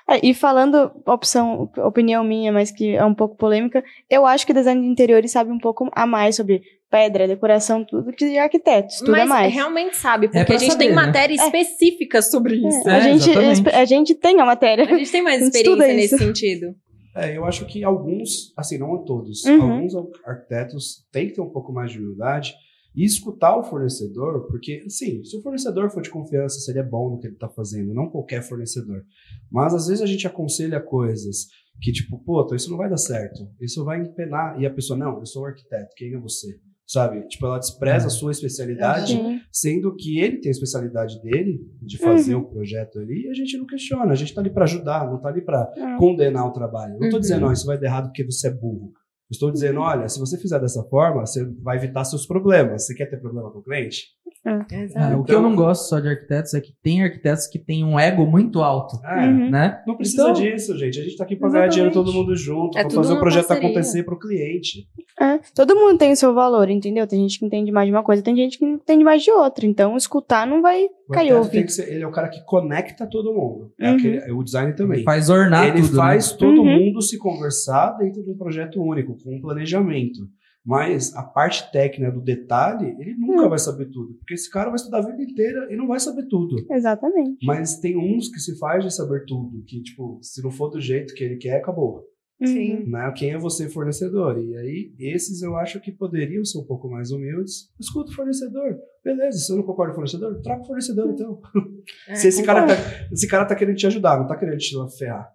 É, 0.08 0.24
e 0.24 0.34
falando, 0.34 0.92
opção, 1.06 1.68
opinião 1.78 2.22
minha, 2.22 2.52
mas 2.52 2.70
que 2.70 2.90
é 2.94 3.04
um 3.04 3.14
pouco 3.14 3.36
polêmica, 3.36 3.82
eu 4.08 4.24
acho 4.26 4.46
que 4.46 4.52
design 4.52 4.80
de 4.82 4.86
interiores 4.86 5.32
sabe 5.32 5.50
um 5.50 5.58
pouco 5.58 5.88
a 5.92 6.06
mais 6.06 6.36
sobre 6.36 6.62
pedra, 6.90 7.28
decoração, 7.28 7.84
tudo 7.84 8.12
que 8.12 8.28
de 8.28 8.36
arquitetos, 8.38 8.98
tudo 8.98 9.12
Mas 9.12 9.22
é 9.22 9.24
mais. 9.26 9.54
realmente 9.54 9.96
sabe, 9.96 10.28
porque 10.28 10.44
pra 10.44 10.54
a 10.56 10.58
gente 10.58 10.72
saber, 10.72 10.84
tem 10.86 10.94
né? 10.94 10.94
matéria 11.06 11.34
específica 11.34 12.20
sobre 12.20 12.56
isso. 12.56 12.88
É, 12.88 12.92
a, 12.92 12.96
É, 12.98 13.00
gente, 13.02 13.30
exatamente. 13.30 13.68
a 13.68 13.84
gente 13.84 14.14
tem 14.16 14.40
a 14.40 14.44
matéria. 14.44 14.84
A 14.84 14.98
gente 14.98 15.10
tem 15.12 15.22
mais 15.22 15.40
experiência 15.42 15.86
nesse 15.94 16.14
isso. 16.16 16.18
sentido. 16.24 16.74
É, 17.16 17.36
eu 17.36 17.44
acho 17.44 17.64
que 17.66 17.82
alguns, 17.82 18.52
assim, 18.56 18.78
não 18.78 19.04
todos, 19.04 19.44
Uhum. 19.44 19.62
alguns 19.62 19.92
arquitetos 20.24 21.04
têm 21.12 21.28
que 21.28 21.34
ter 21.34 21.40
um 21.40 21.50
pouco 21.50 21.72
mais 21.72 21.90
de 21.92 21.98
humildade 21.98 22.54
e 22.94 23.04
escutar 23.04 23.56
o 23.56 23.62
fornecedor, 23.62 24.46
porque, 24.48 24.82
assim, 24.86 25.22
se 25.24 25.36
o 25.36 25.42
fornecedor 25.42 25.90
for 25.90 26.02
de 26.02 26.10
confiança, 26.10 26.58
se 26.60 26.70
ele 26.70 26.80
é 26.80 26.82
bom 26.84 27.10
no 27.10 27.18
que 27.20 27.26
ele 27.26 27.34
está 27.34 27.48
fazendo, 27.48 27.94
não 27.94 28.08
qualquer 28.08 28.42
fornecedor. 28.42 29.02
Mas 29.50 29.74
às 29.74 29.86
vezes 29.86 30.02
a 30.02 30.06
gente 30.06 30.26
aconselha 30.26 30.80
coisas 30.80 31.46
que, 31.80 31.92
tipo, 31.92 32.18
pô, 32.24 32.46
isso 32.54 32.70
não 32.70 32.76
vai 32.78 32.88
dar 32.90 32.96
certo, 32.96 33.48
isso 33.60 33.84
vai 33.84 34.00
empenar. 34.00 34.60
E 34.60 34.66
a 34.66 34.70
pessoa, 34.72 34.98
não, 34.98 35.18
eu 35.18 35.26
sou 35.26 35.42
um 35.42 35.46
arquiteto, 35.46 35.94
quem 35.96 36.14
é 36.14 36.18
você? 36.18 36.58
Sabe? 36.90 37.22
Tipo, 37.28 37.46
ela 37.46 37.58
despreza 37.58 38.08
a 38.08 38.10
sua 38.10 38.32
especialidade, 38.32 39.12
Sim. 39.12 39.38
sendo 39.52 39.94
que 39.94 40.18
ele 40.18 40.38
tem 40.40 40.48
a 40.48 40.50
especialidade 40.50 41.20
dele 41.22 41.60
de 41.80 41.96
fazer 41.98 42.34
Uhum. 42.34 42.40
o 42.42 42.50
projeto 42.50 42.98
ali, 42.98 43.26
e 43.26 43.30
a 43.30 43.34
gente 43.34 43.56
não 43.56 43.64
questiona, 43.66 44.10
a 44.10 44.16
gente 44.16 44.34
tá 44.34 44.40
ali 44.40 44.50
para 44.50 44.64
ajudar, 44.64 45.08
não 45.08 45.20
tá 45.20 45.28
ali 45.28 45.40
para 45.40 45.72
É. 45.76 45.96
condenar 45.98 46.46
o 46.48 46.52
trabalho. 46.52 46.94
Não 46.98 47.08
tô 47.08 47.16
Uhum. 47.16 47.20
dizendo, 47.20 47.46
ó, 47.46 47.52
isso 47.52 47.64
vai 47.66 47.78
dar 47.78 47.86
errado 47.86 48.06
porque 48.06 48.24
você 48.24 48.48
é 48.48 48.50
burro. 48.52 48.92
Estou 49.30 49.52
dizendo, 49.52 49.78
olha, 49.78 50.08
se 50.08 50.18
você 50.18 50.36
fizer 50.36 50.58
dessa 50.58 50.82
forma, 50.90 51.24
você 51.24 51.44
vai 51.62 51.76
evitar 51.76 52.02
seus 52.02 52.26
problemas. 52.26 52.84
Você 52.84 52.94
quer 52.94 53.06
ter 53.06 53.18
problema 53.18 53.52
com 53.52 53.60
o 53.60 53.62
cliente? 53.62 54.06
É, 54.72 54.82
Exato. 54.84 55.18
o 55.20 55.22
que 55.24 55.32
eu 55.34 55.42
não 55.42 55.54
gosto 55.54 55.82
só 55.88 56.00
de 56.00 56.08
arquitetos 56.08 56.54
é 56.54 56.60
que 56.62 56.72
tem 56.82 57.02
arquitetos 57.04 57.46
que 57.46 57.58
têm 57.58 57.84
um 57.84 57.98
ego 58.00 58.24
muito 58.26 58.60
alto, 58.60 58.96
É, 59.04 59.26
Uhum. 59.28 59.50
né? 59.50 59.82
Não 59.86 59.96
precisa 59.96 60.22
Então- 60.22 60.32
disso, 60.32 60.76
gente. 60.78 60.98
A 60.98 61.02
gente 61.04 61.16
tá 61.16 61.24
aqui 61.24 61.36
para 61.36 61.50
ganhar 61.50 61.66
dinheiro 61.68 61.92
todo 61.92 62.10
mundo 62.12 62.34
junto, 62.34 62.76
É 62.78 62.82
para 62.82 62.90
fazer 62.90 63.12
o 63.12 63.20
projeto 63.20 63.46
parceria. 63.48 63.68
acontecer 63.70 64.02
para 64.02 64.14
o 64.14 64.18
cliente. 64.18 64.88
É, 65.20 65.38
todo 65.54 65.74
mundo 65.76 65.98
tem 65.98 66.12
o 66.12 66.16
seu 66.16 66.32
valor, 66.32 66.70
entendeu? 66.70 67.06
Tem 67.06 67.20
gente 67.20 67.38
que 67.38 67.44
entende 67.44 67.70
mais 67.70 67.86
de 67.86 67.92
uma 67.92 68.02
coisa, 68.02 68.22
tem 68.22 68.34
gente 68.34 68.58
que 68.58 68.64
entende 68.64 69.04
mais 69.04 69.22
de 69.22 69.30
outra. 69.30 69.66
Então, 69.66 69.96
escutar 69.96 70.46
não 70.46 70.62
vai 70.62 70.86
O 71.06 71.12
cair 71.12 71.34
ouvido. 71.34 71.70
ser, 71.70 71.92
ele 71.92 72.02
é 72.02 72.06
o 72.06 72.10
cara 72.12 72.28
que 72.30 72.42
conecta 72.44 73.06
todo 73.06 73.34
mundo. 73.34 73.70
É 73.78 73.90
Uhum. 73.90 73.96
aquele- 73.96 74.16
é 74.18 74.32
o 74.32 74.42
design 74.42 74.74
também. 74.74 74.98
Ele 74.98 75.04
faz 75.04 75.28
ornar 75.28 75.68
ele 75.68 75.82
tudo. 75.82 75.92
né? 75.92 76.02
faz 76.02 76.32
todo 76.32 76.62
Uhum. 76.62 76.64
mundo 76.86 77.02
se 77.02 77.18
conversar 77.18 77.98
dentro 77.98 78.22
de 78.24 78.30
um 78.30 78.36
projeto 78.36 78.80
único, 78.82 79.16
com 79.22 79.36
um 79.36 79.40
planejamento. 79.42 80.20
Mas 80.64 81.14
a 81.16 81.22
parte 81.22 81.70
técnica 81.72 82.12
do 82.12 82.20
detalhe, 82.20 82.94
ele 82.98 83.14
nunca 83.18 83.46
Hum. 83.46 83.48
vai 83.48 83.58
saber 83.58 83.86
tudo. 83.90 84.14
Porque 84.18 84.34
esse 84.34 84.50
cara 84.50 84.66
vai 84.68 84.76
estudar 84.76 84.98
a 84.98 85.06
vida 85.06 85.22
inteira 85.22 85.66
e 85.70 85.76
não 85.76 85.86
vai 85.86 85.98
saber 85.98 86.26
tudo. 86.28 86.54
Exatamente. 86.70 87.44
Mas 87.46 87.78
tem 87.78 87.96
uns 87.96 88.28
que 88.28 88.38
se 88.38 88.58
faz 88.58 88.84
de 88.84 88.94
saber 88.94 89.24
tudo, 89.26 89.62
que, 89.66 89.82
tipo, 89.82 90.18
se 90.22 90.42
não 90.42 90.50
for 90.50 90.68
do 90.68 90.78
jeito 90.80 91.14
que 91.14 91.24
ele 91.24 91.36
quer, 91.36 91.56
acabou. 91.56 92.04
Sim. 92.42 92.74
Uhum. 92.74 92.90
Né? 92.90 93.12
Quem 93.16 93.32
é 93.32 93.38
você, 93.38 93.68
fornecedor? 93.68 94.38
E 94.38 94.56
aí, 94.56 94.94
esses 94.98 95.42
eu 95.42 95.56
acho 95.56 95.80
que 95.80 95.92
poderiam 95.92 96.44
ser 96.44 96.58
um 96.58 96.64
pouco 96.64 96.88
mais 96.88 97.10
humildes. 97.10 97.70
Escuta 97.78 98.10
o 98.10 98.14
fornecedor. 98.14 98.78
Beleza, 99.04 99.38
se 99.38 99.52
eu 99.52 99.56
não 99.56 99.62
concordo 99.62 99.94
com 99.94 100.00
o 100.00 100.06
fornecedor, 100.06 100.40
traga 100.42 100.62
o 100.62 100.66
fornecedor, 100.66 101.10
então. 101.10 101.40
É, 102.08 102.14
se 102.14 102.28
esse 102.28 102.42
cara, 102.42 102.66
tá, 102.66 102.74
esse 103.12 103.28
cara 103.28 103.44
tá 103.44 103.54
querendo 103.54 103.76
te 103.76 103.86
ajudar, 103.86 104.18
não 104.18 104.26
tá 104.26 104.36
querendo 104.36 104.58
te 104.58 104.74
ferrar. 104.98 105.30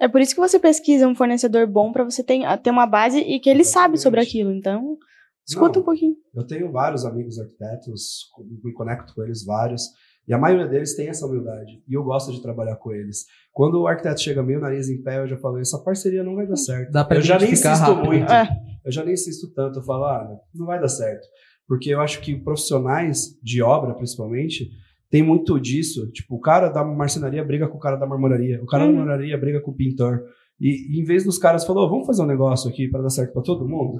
É 0.00 0.08
por 0.08 0.20
isso 0.20 0.34
que 0.34 0.40
você 0.40 0.58
pesquisa 0.58 1.06
um 1.06 1.14
fornecedor 1.14 1.66
bom 1.66 1.92
pra 1.92 2.04
você 2.04 2.22
ter, 2.22 2.40
ter 2.62 2.70
uma 2.70 2.86
base 2.86 3.18
e 3.18 3.40
que 3.40 3.48
ele 3.48 3.64
sabe 3.64 3.98
sobre 3.98 4.20
Exatamente. 4.20 4.28
aquilo. 4.28 4.58
Então, 4.58 4.98
escuta 5.46 5.74
Não. 5.74 5.82
um 5.82 5.84
pouquinho. 5.84 6.16
Eu 6.34 6.46
tenho 6.46 6.70
vários 6.70 7.04
amigos 7.04 7.38
arquitetos, 7.38 8.26
me 8.62 8.72
conecto 8.72 9.14
com 9.14 9.22
eles 9.22 9.44
vários, 9.44 9.84
e 10.28 10.34
a 10.34 10.38
maioria 10.38 10.66
deles 10.66 10.94
tem 10.96 11.08
essa 11.08 11.24
humildade. 11.26 11.82
E 11.88 11.94
eu 11.94 12.02
gosto 12.02 12.32
de 12.32 12.42
trabalhar 12.42 12.76
com 12.76 12.92
eles. 12.92 13.24
Quando 13.52 13.80
o 13.80 13.86
arquiteto 13.86 14.20
chega 14.20 14.42
meio 14.42 14.60
nariz 14.60 14.88
em 14.88 15.02
pé, 15.02 15.18
eu 15.20 15.26
já 15.28 15.36
falo, 15.38 15.58
essa 15.58 15.78
parceria 15.78 16.22
não 16.24 16.34
vai 16.34 16.46
dar 16.46 16.56
certo. 16.56 16.90
Dá 16.92 17.04
pra 17.04 17.18
eu 17.18 17.22
já 17.22 17.38
nem 17.38 17.52
insisto 17.52 17.66
rápido. 17.80 18.04
muito. 18.06 18.32
É. 18.32 18.48
Eu 18.84 18.92
já 18.92 19.04
nem 19.04 19.14
insisto 19.14 19.52
tanto. 19.54 19.78
Eu 19.78 19.82
falo, 19.82 20.04
ah, 20.04 20.36
não 20.54 20.66
vai 20.66 20.80
dar 20.80 20.88
certo. 20.88 21.26
Porque 21.68 21.90
eu 21.90 22.00
acho 22.00 22.20
que 22.20 22.36
profissionais 22.36 23.38
de 23.42 23.62
obra, 23.62 23.94
principalmente, 23.94 24.68
tem 25.10 25.22
muito 25.22 25.58
disso. 25.60 26.10
Tipo, 26.12 26.36
o 26.36 26.40
cara 26.40 26.68
da 26.68 26.84
marcenaria 26.84 27.44
briga 27.44 27.68
com 27.68 27.76
o 27.76 27.80
cara 27.80 27.96
da 27.96 28.06
marmoraria. 28.06 28.62
O 28.62 28.66
cara 28.66 28.84
da 28.84 28.90
Uhum. 28.90 28.96
marmoraria 28.96 29.38
briga 29.38 29.60
com 29.60 29.70
o 29.70 29.74
pintor. 29.76 30.22
E, 30.60 30.96
e 30.98 31.00
em 31.02 31.04
vez 31.04 31.24
dos 31.24 31.36
caras 31.38 31.66
falou, 31.66 31.88
vamos 31.88 32.06
fazer 32.06 32.22
um 32.22 32.26
negócio 32.26 32.70
aqui 32.70 32.88
para 32.88 33.02
dar 33.02 33.10
certo 33.10 33.32
para 33.32 33.42
todo 33.42 33.68
mundo. 33.68 33.98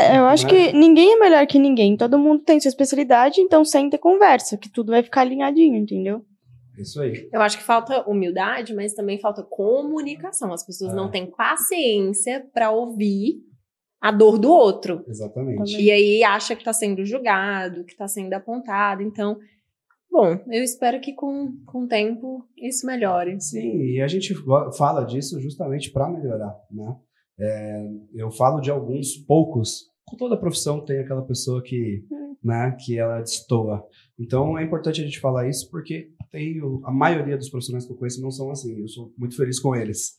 É, 0.00 0.18
eu 0.18 0.24
acho 0.26 0.44
Né? 0.44 0.50
que 0.50 0.72
ninguém 0.72 1.12
é 1.14 1.18
melhor 1.18 1.46
que 1.46 1.58
ninguém. 1.58 1.96
Todo 1.96 2.18
mundo 2.18 2.42
tem 2.42 2.58
sua 2.58 2.68
especialidade, 2.70 3.40
então 3.40 3.64
senta 3.64 3.94
e 3.96 3.98
conversa, 3.98 4.56
que 4.56 4.68
tudo 4.68 4.90
vai 4.90 5.02
ficar 5.02 5.20
alinhadinho, 5.20 5.76
entendeu? 5.76 6.24
Isso 6.76 7.00
aí. 7.00 7.28
Eu 7.32 7.40
acho 7.40 7.56
que 7.58 7.64
falta 7.64 8.02
humildade, 8.08 8.74
mas 8.74 8.92
também 8.94 9.18
falta 9.18 9.42
comunicação. 9.42 10.52
As 10.52 10.66
pessoas 10.66 10.92
É. 10.92 10.94
não 10.96 11.10
têm 11.10 11.30
paciência 11.30 12.44
pra 12.52 12.70
ouvir 12.70 13.36
a 14.00 14.10
dor 14.10 14.38
do 14.38 14.50
outro. 14.50 15.02
Exatamente. 15.08 15.80
E 15.80 15.90
aí 15.90 16.22
acha 16.22 16.54
que 16.54 16.64
tá 16.64 16.72
sendo 16.72 17.04
julgado, 17.04 17.84
que 17.84 17.96
tá 17.96 18.06
sendo 18.06 18.32
apontado. 18.34 19.02
Então, 19.02 19.38
bom, 20.16 20.40
eu 20.52 20.62
espero 20.62 21.00
que 21.00 21.12
com, 21.14 21.52
com 21.66 21.84
o 21.84 21.88
tempo 21.88 22.44
isso 22.56 22.86
melhore. 22.86 23.40
Sim, 23.40 23.76
e 23.82 24.00
a 24.00 24.08
gente 24.08 24.34
fala 24.76 25.04
disso 25.04 25.40
justamente 25.40 25.90
para 25.92 26.08
melhorar, 26.10 26.54
né? 26.70 26.96
É, 27.38 27.86
eu 28.14 28.30
falo 28.30 28.60
de 28.60 28.70
alguns 28.70 29.16
poucos. 29.16 29.94
Com 30.08 30.16
toda 30.16 30.38
profissão 30.38 30.84
tem 30.84 31.00
aquela 31.00 31.22
pessoa 31.26 31.60
que, 31.62 32.04
né, 32.42 32.76
que 32.80 32.96
ela 32.98 33.20
destoa. 33.20 33.84
Então 34.18 34.56
é 34.56 34.62
importante 34.64 35.00
a 35.00 35.04
gente 35.04 35.18
falar 35.20 35.48
isso 35.48 35.68
porque 35.70 36.08
tem 36.30 36.60
a 36.84 36.90
maioria 36.92 37.36
dos 37.36 37.50
profissionais 37.50 37.84
que 37.84 37.92
eu 37.92 37.96
conheço 37.96 38.22
não 38.22 38.30
são 38.30 38.50
assim. 38.50 38.80
Eu 38.80 38.88
sou 38.88 39.12
muito 39.18 39.36
feliz 39.36 39.58
com 39.58 39.74
eles. 39.74 40.12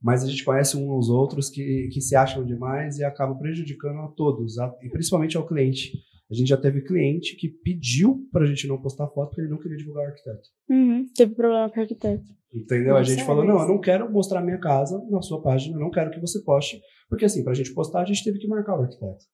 Mas 0.00 0.22
a 0.22 0.28
gente 0.28 0.44
conhece 0.44 0.76
uns 0.76 0.88
aos 0.88 1.08
outros 1.10 1.50
que, 1.50 1.88
que 1.92 2.00
se 2.00 2.14
acham 2.16 2.44
demais 2.44 2.98
e 2.98 3.04
acabam 3.04 3.36
prejudicando 3.36 3.98
a 4.00 4.08
todos, 4.08 4.56
a- 4.58 4.72
e 4.82 4.88
principalmente 4.88 5.36
ao 5.36 5.46
cliente. 5.46 5.92
A 6.34 6.36
gente 6.36 6.48
já 6.48 6.56
teve 6.56 6.82
cliente 6.82 7.36
que 7.36 7.48
pediu 7.48 8.28
para 8.32 8.44
a 8.44 8.46
gente 8.46 8.66
não 8.66 8.80
postar 8.80 9.06
foto 9.08 9.28
porque 9.30 9.42
ele 9.42 9.50
não 9.50 9.58
queria 9.58 9.76
divulgar 9.76 10.04
o 10.04 10.08
arquiteto. 10.08 10.48
Uhum, 10.68 11.06
teve 11.14 11.34
problema 11.34 11.70
com 11.70 11.78
o 11.78 11.82
arquiteto. 11.82 12.24
Entendeu? 12.52 12.96
A 12.96 13.02
gente 13.02 13.22
é 13.22 13.24
falou, 13.24 13.44
não, 13.44 13.60
eu 13.60 13.68
não 13.68 13.80
quero 13.80 14.10
mostrar 14.12 14.40
minha 14.42 14.58
casa 14.58 15.00
na 15.10 15.22
sua 15.22 15.42
página, 15.42 15.76
eu 15.76 15.80
não 15.80 15.90
quero 15.90 16.10
que 16.10 16.20
você 16.20 16.40
poste, 16.42 16.80
porque 17.08 17.24
assim, 17.24 17.42
pra 17.42 17.54
gente 17.54 17.72
postar, 17.72 18.02
a 18.02 18.04
gente 18.04 18.22
teve 18.22 18.38
que 18.38 18.46
marcar 18.46 18.78
o 18.78 18.82
arquiteto. 18.82 19.24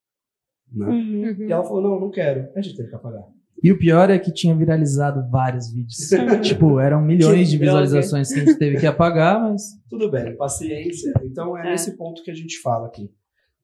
Né? 0.73 0.87
Uhum. 0.87 1.23
Uhum. 1.23 1.49
E 1.49 1.53
ela 1.53 1.65
falou, 1.65 1.83
não, 1.83 1.95
eu 1.95 2.01
não 2.01 2.11
quero. 2.11 2.49
A 2.55 2.61
gente 2.61 2.77
teve 2.77 2.89
que 2.89 2.95
apagar. 2.95 3.25
E 3.63 3.71
o 3.71 3.79
pior 3.79 4.09
é 4.09 4.19
que 4.19 4.33
tinha 4.33 4.55
viralizado 4.55 5.29
vários 5.31 5.71
vídeos. 5.73 6.11
Uhum. 6.13 6.41
tipo, 6.41 6.81
eram 6.81 7.03
milhões 7.03 7.51
de 7.51 7.59
Que 7.59 7.65
visualizações 7.65 8.33
que 8.33 8.41
a 8.41 8.45
gente 8.45 8.59
teve 8.59 8.79
que 8.79 8.87
apagar, 8.87 9.41
mas 9.41 9.63
Tudo 9.89 10.11
bem, 10.11 10.37
paciência. 10.37 11.13
Então 11.25 11.57
é, 11.59 11.67
É. 11.67 11.71
nesse 11.73 11.97
ponto 11.97 12.23
que 12.23 12.31
a 12.31 12.35
gente 12.35 12.59
fala 12.61 12.87
aqui. 12.87 13.11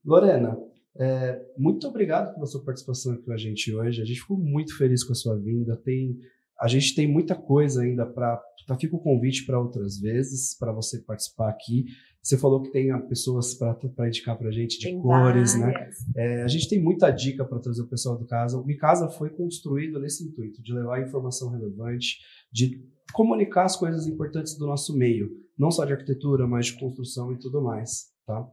Lorena, 0.05 0.57
é, 0.99 1.41
muito 1.57 1.87
obrigado 1.87 2.35
pela 2.35 2.47
sua 2.47 2.65
participação 2.65 3.13
aqui 3.13 3.23
com 3.23 3.33
a 3.33 3.37
gente 3.37 3.75
hoje. 3.75 4.03
A 4.03 4.05
gente 4.05 4.21
ficou 4.21 4.39
muito 4.39 4.77
feliz 4.77 5.05
com 5.05 5.13
a 5.13 5.17
sua 5.17 5.37
vinda. 5.37 5.77
Tem, 5.77 6.19
a 6.61 6.69
gente 6.69 6.95
tem 6.95 7.11
muita 7.11 7.35
coisa 7.35 7.83
ainda 7.83 8.07
para. 8.07 8.43
Fica 8.81 8.97
o 8.97 9.01
convite 9.01 9.47
para 9.47 9.61
outras 9.61 9.99
vezes, 10.01 10.57
para 10.59 10.73
você 10.73 10.99
participar 11.01 11.51
aqui. 11.51 11.85
Você 12.21 12.37
falou 12.37 12.61
que 12.61 12.73
tem 12.73 12.91
pessoas 13.07 13.55
para 13.55 14.09
indicar 14.09 14.37
para 14.37 14.49
a 14.49 14.53
gente 14.53 14.81
de 14.81 14.87
Tem 14.87 15.01
cores, 15.01 15.55
né? 15.55 15.71
várias. 15.71 15.97
É, 16.17 16.43
a 16.43 16.49
gente 16.49 16.69
tem 16.69 16.83
muita 16.83 17.09
dica 17.13 17.45
para 17.45 17.61
trazer 17.61 17.83
o 17.83 17.87
pessoal 17.87 18.19
do 18.19 18.27
casa. 18.27 18.59
O 18.59 18.67
Mi 18.67 18.77
Casa 18.77 19.09
foi 19.09 19.31
construído 19.31 20.01
nesse 20.01 20.25
intuito, 20.27 20.61
de 20.61 20.73
levar 20.73 21.01
informação 21.01 21.51
relevante, 21.51 22.19
de 22.51 22.85
comunicar 23.13 23.65
as 23.65 23.77
coisas 23.77 24.09
importantes 24.09 24.59
do 24.59 24.67
nosso 24.67 24.97
meio, 24.97 25.31
não 25.57 25.71
só 25.71 25.85
de 25.85 25.93
arquitetura, 25.93 26.49
mas 26.49 26.67
de 26.67 26.81
construção 26.81 27.33
e 27.33 27.39
tudo 27.39 27.63
mais, 27.63 28.07
tá? 28.27 28.45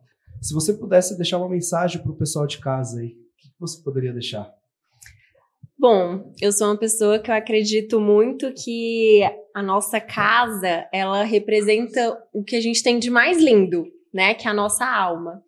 Se 0.41 0.53
você 0.53 0.73
pudesse 0.73 1.17
deixar 1.17 1.37
uma 1.37 1.49
mensagem 1.49 2.01
para 2.01 2.11
o 2.11 2.15
pessoal 2.15 2.45
de 2.45 2.59
casa 2.59 2.99
aí, 2.99 3.07
o 3.07 3.37
que 3.37 3.49
você 3.59 3.81
poderia 3.81 4.11
deixar? 4.11 4.51
Bom, 5.77 6.33
eu 6.41 6.51
sou 6.51 6.67
uma 6.67 6.77
pessoa 6.77 7.19
que 7.19 7.29
eu 7.29 7.35
acredito 7.35 7.99
muito 7.99 8.53
que 8.53 9.21
a 9.53 9.61
nossa 9.61 9.99
casa, 9.99 10.87
ela 10.93 11.23
representa 11.23 12.17
o 12.33 12.43
que 12.43 12.55
a 12.55 12.61
gente 12.61 12.81
tem 12.81 12.99
de 12.99 13.09
mais 13.09 13.37
lindo, 13.37 13.85
né? 14.13 14.33
Que 14.33 14.47
é 14.47 14.51
a 14.51 14.53
nossa 14.53 14.85
alma. 14.85 15.43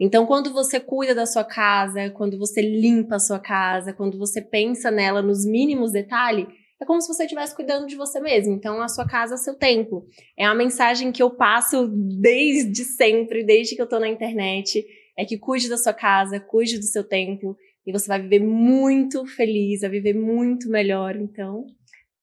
Então, 0.00 0.26
quando 0.26 0.52
você 0.52 0.78
cuida 0.78 1.14
da 1.14 1.26
sua 1.26 1.42
casa, 1.42 2.10
quando 2.10 2.38
você 2.38 2.60
limpa 2.60 3.16
a 3.16 3.20
sua 3.20 3.38
casa, 3.38 3.92
quando 3.92 4.16
você 4.18 4.40
pensa 4.40 4.90
nela 4.90 5.20
nos 5.20 5.44
mínimos 5.44 5.90
detalhes, 5.90 6.46
é 6.80 6.84
como 6.84 7.00
se 7.00 7.08
você 7.08 7.24
estivesse 7.24 7.54
cuidando 7.54 7.86
de 7.86 7.96
você 7.96 8.20
mesmo. 8.20 8.52
Então, 8.52 8.80
a 8.80 8.88
sua 8.88 9.06
casa 9.06 9.34
é 9.34 9.36
seu 9.36 9.54
templo. 9.56 10.06
É 10.36 10.46
uma 10.46 10.54
mensagem 10.54 11.10
que 11.10 11.22
eu 11.22 11.30
passo 11.30 11.88
desde 11.88 12.84
sempre, 12.84 13.44
desde 13.44 13.74
que 13.74 13.82
eu 13.82 13.88
tô 13.88 13.98
na 13.98 14.08
internet. 14.08 14.86
É 15.16 15.24
que 15.24 15.36
cuide 15.36 15.68
da 15.68 15.76
sua 15.76 15.92
casa, 15.92 16.38
cuide 16.38 16.78
do 16.78 16.84
seu 16.84 17.02
templo. 17.02 17.56
E 17.84 17.90
você 17.90 18.06
vai 18.06 18.22
viver 18.22 18.40
muito 18.40 19.26
feliz, 19.26 19.80
vai 19.80 19.90
viver 19.90 20.14
muito 20.14 20.68
melhor. 20.68 21.16
Então, 21.16 21.64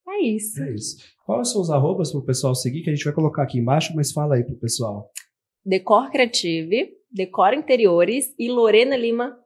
é 0.07 0.23
isso. 0.23 0.63
É 0.63 0.73
isso. 0.73 0.97
Quais 1.25 1.51
são 1.51 1.59
os 1.59 1.69
arrobas 1.69 2.11
para 2.11 2.21
o 2.21 2.25
pessoal 2.25 2.55
seguir, 2.55 2.81
que 2.81 2.89
a 2.89 2.93
gente 2.93 3.03
vai 3.03 3.13
colocar 3.13 3.43
aqui 3.43 3.57
embaixo, 3.59 3.93
mas 3.93 4.11
fala 4.11 4.35
aí 4.35 4.43
pro 4.43 4.55
pessoal. 4.55 5.11
Decor 5.65 6.11
Creative, 6.11 6.91
Decor 7.11 7.53
Interiores 7.53 8.33
e 8.39 8.49
Lorena 8.49 8.95
Lima. 8.95 9.37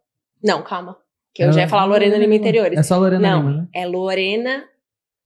Não, 0.44 0.64
calma. 0.64 0.98
Que 1.34 1.44
eu 1.44 1.52
já 1.52 1.62
ia 1.62 1.70
falar 1.70 1.86
Lorena 1.86 2.18
Lima 2.18 2.36
Interiores. 2.36 2.78
É 2.78 2.84
só 2.84 2.98
Lorena 2.98 3.22
Não. 3.22 3.40
Lima, 3.40 3.62
né? 3.62 3.68
É 3.74 3.86
Lorena 3.88 4.66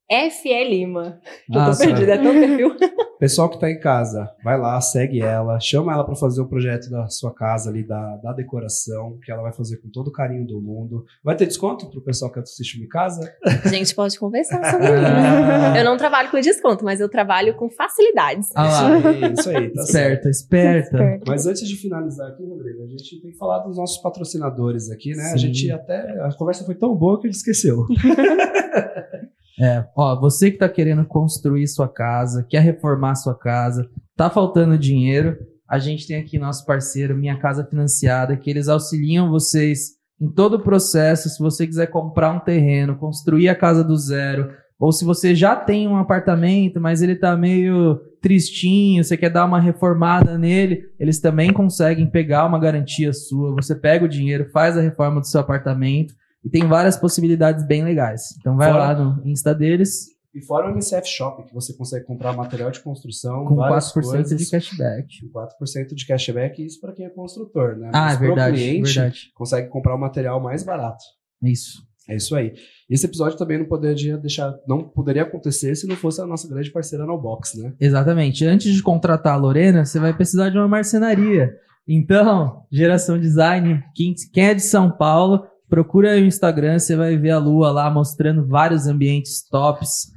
F.E. 0.10 0.70
Lima. 0.70 1.20
Eu 1.52 1.60
Ah, 1.60 1.72
tô 1.72 1.78
perdida, 1.78 2.14
é 2.14 2.18
tão 2.18 2.34
perfil. 2.34 2.76
Pessoal 3.20 3.50
que 3.50 3.58
tá 3.58 3.72
em 3.72 3.80
casa, 3.80 4.30
vai 4.44 4.60
lá, 4.60 4.80
segue 4.82 5.22
ela, 5.22 5.58
chama 5.58 5.94
ela 5.94 6.04
para 6.04 6.14
fazer 6.16 6.42
o 6.42 6.46
projeto 6.50 6.90
da 6.90 7.08
sua 7.08 7.34
casa 7.34 7.70
ali, 7.70 7.82
da, 7.88 8.18
da 8.18 8.34
decoração, 8.34 9.18
que 9.24 9.32
ela 9.32 9.42
vai 9.42 9.54
fazer 9.54 9.78
com 9.78 9.90
todo 9.90 10.10
o 10.10 10.12
carinho 10.12 10.46
do 10.46 10.62
mundo. 10.62 11.06
Vai 11.24 11.34
ter 11.38 11.46
desconto 11.46 11.90
pro 11.90 12.02
pessoal 12.04 12.30
que 12.30 12.40
assiste 12.40 12.82
Mi 12.82 12.88
Casa? 12.90 13.34
A 13.46 13.70
gente 13.70 13.96
pode 13.96 14.20
conversar 14.20 14.62
sobre 14.72 14.88
isso. 14.88 15.06
Ah, 15.06 15.78
Eu 15.78 15.86
não 15.86 15.96
trabalho 15.96 16.30
com 16.32 16.40
desconto, 16.42 16.84
mas 16.84 17.00
eu 17.00 17.08
trabalho 17.08 17.56
com 17.56 17.70
facilidades. 17.70 18.50
ah 18.56 18.64
lá, 18.64 19.12
Isso 19.32 19.50
aí, 19.50 19.72
tá 19.72 19.84
certo. 19.84 20.28
esperta, 20.28 20.30
esperta. 20.30 20.80
Esperto. 20.98 21.24
Mas 21.26 21.48
antes 21.48 21.66
de 21.66 21.78
finalizar 21.78 22.28
aqui, 22.28 22.44
Rodrigo, 22.46 22.84
a 22.84 22.88
gente 22.88 23.22
tem 23.22 23.32
que 23.32 23.38
falar 23.38 23.60
dos 23.60 23.78
nossos 23.78 24.00
patrocinadores 24.02 24.92
aqui, 24.92 25.16
né? 25.16 25.24
A 25.24 25.28
Sim. 25.30 25.38
gente 25.38 25.72
até. 25.72 26.02
A 26.26 26.34
conversa 26.38 26.66
foi 26.66 26.76
tão 26.76 26.94
boa 26.94 27.22
que 27.22 27.28
a 27.28 27.32
gente 27.32 27.38
esqueceu. 27.40 27.86
É, 29.60 29.86
ó, 29.96 30.20
você 30.20 30.52
que 30.52 30.58
tá 30.58 30.68
querendo 30.68 31.06
construir 31.06 31.68
sua 31.68 31.88
casa, 31.88 32.46
quer 32.50 32.62
reformar 32.62 33.16
sua 33.16 33.38
casa, 33.38 33.88
tá 34.16 34.30
faltando 34.30 34.78
dinheiro, 34.78 35.38
a 35.70 35.78
gente 35.78 36.08
tem 36.08 36.18
aqui 36.18 36.40
nosso 36.40 36.66
parceiro 36.66 37.16
Minha 37.16 37.38
Casa 37.38 37.64
Financiada, 37.64 38.36
que 38.36 38.50
eles 38.50 38.68
auxiliam 38.68 39.30
vocês 39.30 39.92
em 40.20 40.30
todo 40.30 40.56
o 40.56 40.64
processo, 40.64 41.30
se 41.30 41.40
você 41.42 41.68
quiser 41.68 41.88
comprar 41.88 42.32
um 42.32 42.40
terreno, 42.40 42.98
construir 42.98 43.50
a 43.50 43.56
casa 43.56 43.84
do 43.84 43.96
zero, 43.98 44.52
ou 44.80 44.92
se 44.92 45.06
você 45.06 45.36
já 45.36 45.56
tem 45.56 45.88
um 45.88 45.98
apartamento, 45.98 46.80
mas 46.80 47.02
ele 47.02 47.16
tá 47.16 47.36
meio 47.36 48.00
tristinho, 48.22 49.04
você 49.04 49.18
quer 49.18 49.30
dar 49.30 49.46
uma 49.46 49.60
reformada 49.60 50.38
nele, 50.38 50.84
eles 51.00 51.20
também 51.20 51.52
conseguem 51.52 52.10
pegar 52.10 52.46
uma 52.46 52.60
garantia 52.60 53.14
sua. 53.14 53.54
Você 53.56 53.76
pega 53.76 54.06
o 54.06 54.10
dinheiro, 54.10 54.50
faz 54.52 54.78
a 54.78 54.82
reforma 54.82 55.20
do 55.20 55.28
seu 55.28 55.42
apartamento 55.42 56.14
e 56.44 56.50
tem 56.50 56.68
várias 56.68 56.98
possibilidades 56.98 57.66
bem 57.66 57.84
legais. 57.84 58.36
Então 58.40 58.56
vai 58.58 58.72
Fora- 58.72 58.94
lá 58.94 58.96
no 58.96 59.26
Insta 59.28 59.54
deles 59.56 60.08
E 60.36 60.42
fora 60.42 60.68
o 60.68 60.72
MCF 60.76 61.08
Shop, 61.08 61.44
que 61.48 61.54
você 61.54 61.74
consegue 61.74 62.06
comprar 62.06 62.34
material 62.34 62.72
de 62.72 62.80
construção, 62.80 63.46
com 63.46 63.56
várias 63.56 63.92
4% 63.94 64.02
coisas, 64.02 64.38
de 64.38 64.50
cashback. 64.50 65.08
com 65.22 65.40
4% 65.40 65.94
de 65.94 66.08
cashback, 66.08 66.66
isso 66.66 66.82
para 66.82 66.92
quem 66.94 67.06
é 67.06 67.10
construtor, 67.10 67.76
né? 67.78 67.90
Ah, 67.94 68.06
Mas 68.06 68.16
é 68.16 68.20
verdade, 68.20 68.58
cliente, 68.58 68.94
verdade. 68.96 69.20
consegue 69.36 69.68
comprar 69.70 69.96
o 69.96 70.00
material 70.00 70.42
mais 70.42 70.64
barato. 70.64 71.04
Isso. 71.42 71.84
É 72.10 72.16
isso 72.18 72.36
aí. 72.36 72.54
Esse 72.90 73.06
episódio 73.06 73.38
também 73.38 73.58
não 73.60 73.66
poderia 73.66 74.18
deixar, 74.18 74.54
não 74.68 74.84
poderia 74.84 75.22
acontecer 75.22 75.74
se 75.76 75.88
não 75.88 75.96
fosse 75.96 76.20
a 76.20 76.26
nossa 76.26 76.50
grande 76.50 76.70
parceira 76.72 77.06
no 77.06 77.18
Box, 77.18 77.58
né? 77.62 77.72
Exatamente. 77.80 78.44
Antes 78.46 78.74
de 78.74 78.84
contratar 78.84 79.34
a 79.36 79.38
Lorena, 79.38 79.86
você 79.86 80.00
vai 80.00 80.14
precisar 80.14 80.50
de 80.50 80.58
uma 80.58 80.68
marcenaria. 80.68 81.54
Então, 81.88 82.64
Geração 82.72 83.20
Design, 83.20 83.84
quem, 83.96 84.14
quem 84.34 84.46
é 84.48 84.54
de 84.54 84.62
São 84.64 84.90
Paulo, 84.92 85.46
procura 85.74 86.12
aí 86.12 86.22
o 86.22 86.28
Instagram, 86.28 86.78
você 86.78 86.96
vai 86.96 87.18
ver 87.18 87.32
a 87.32 87.40
Lua 87.40 87.72
lá 87.72 87.90
mostrando 87.90 88.46
vários 88.46 88.86
ambientes 88.86 89.42
tops. 89.50 90.12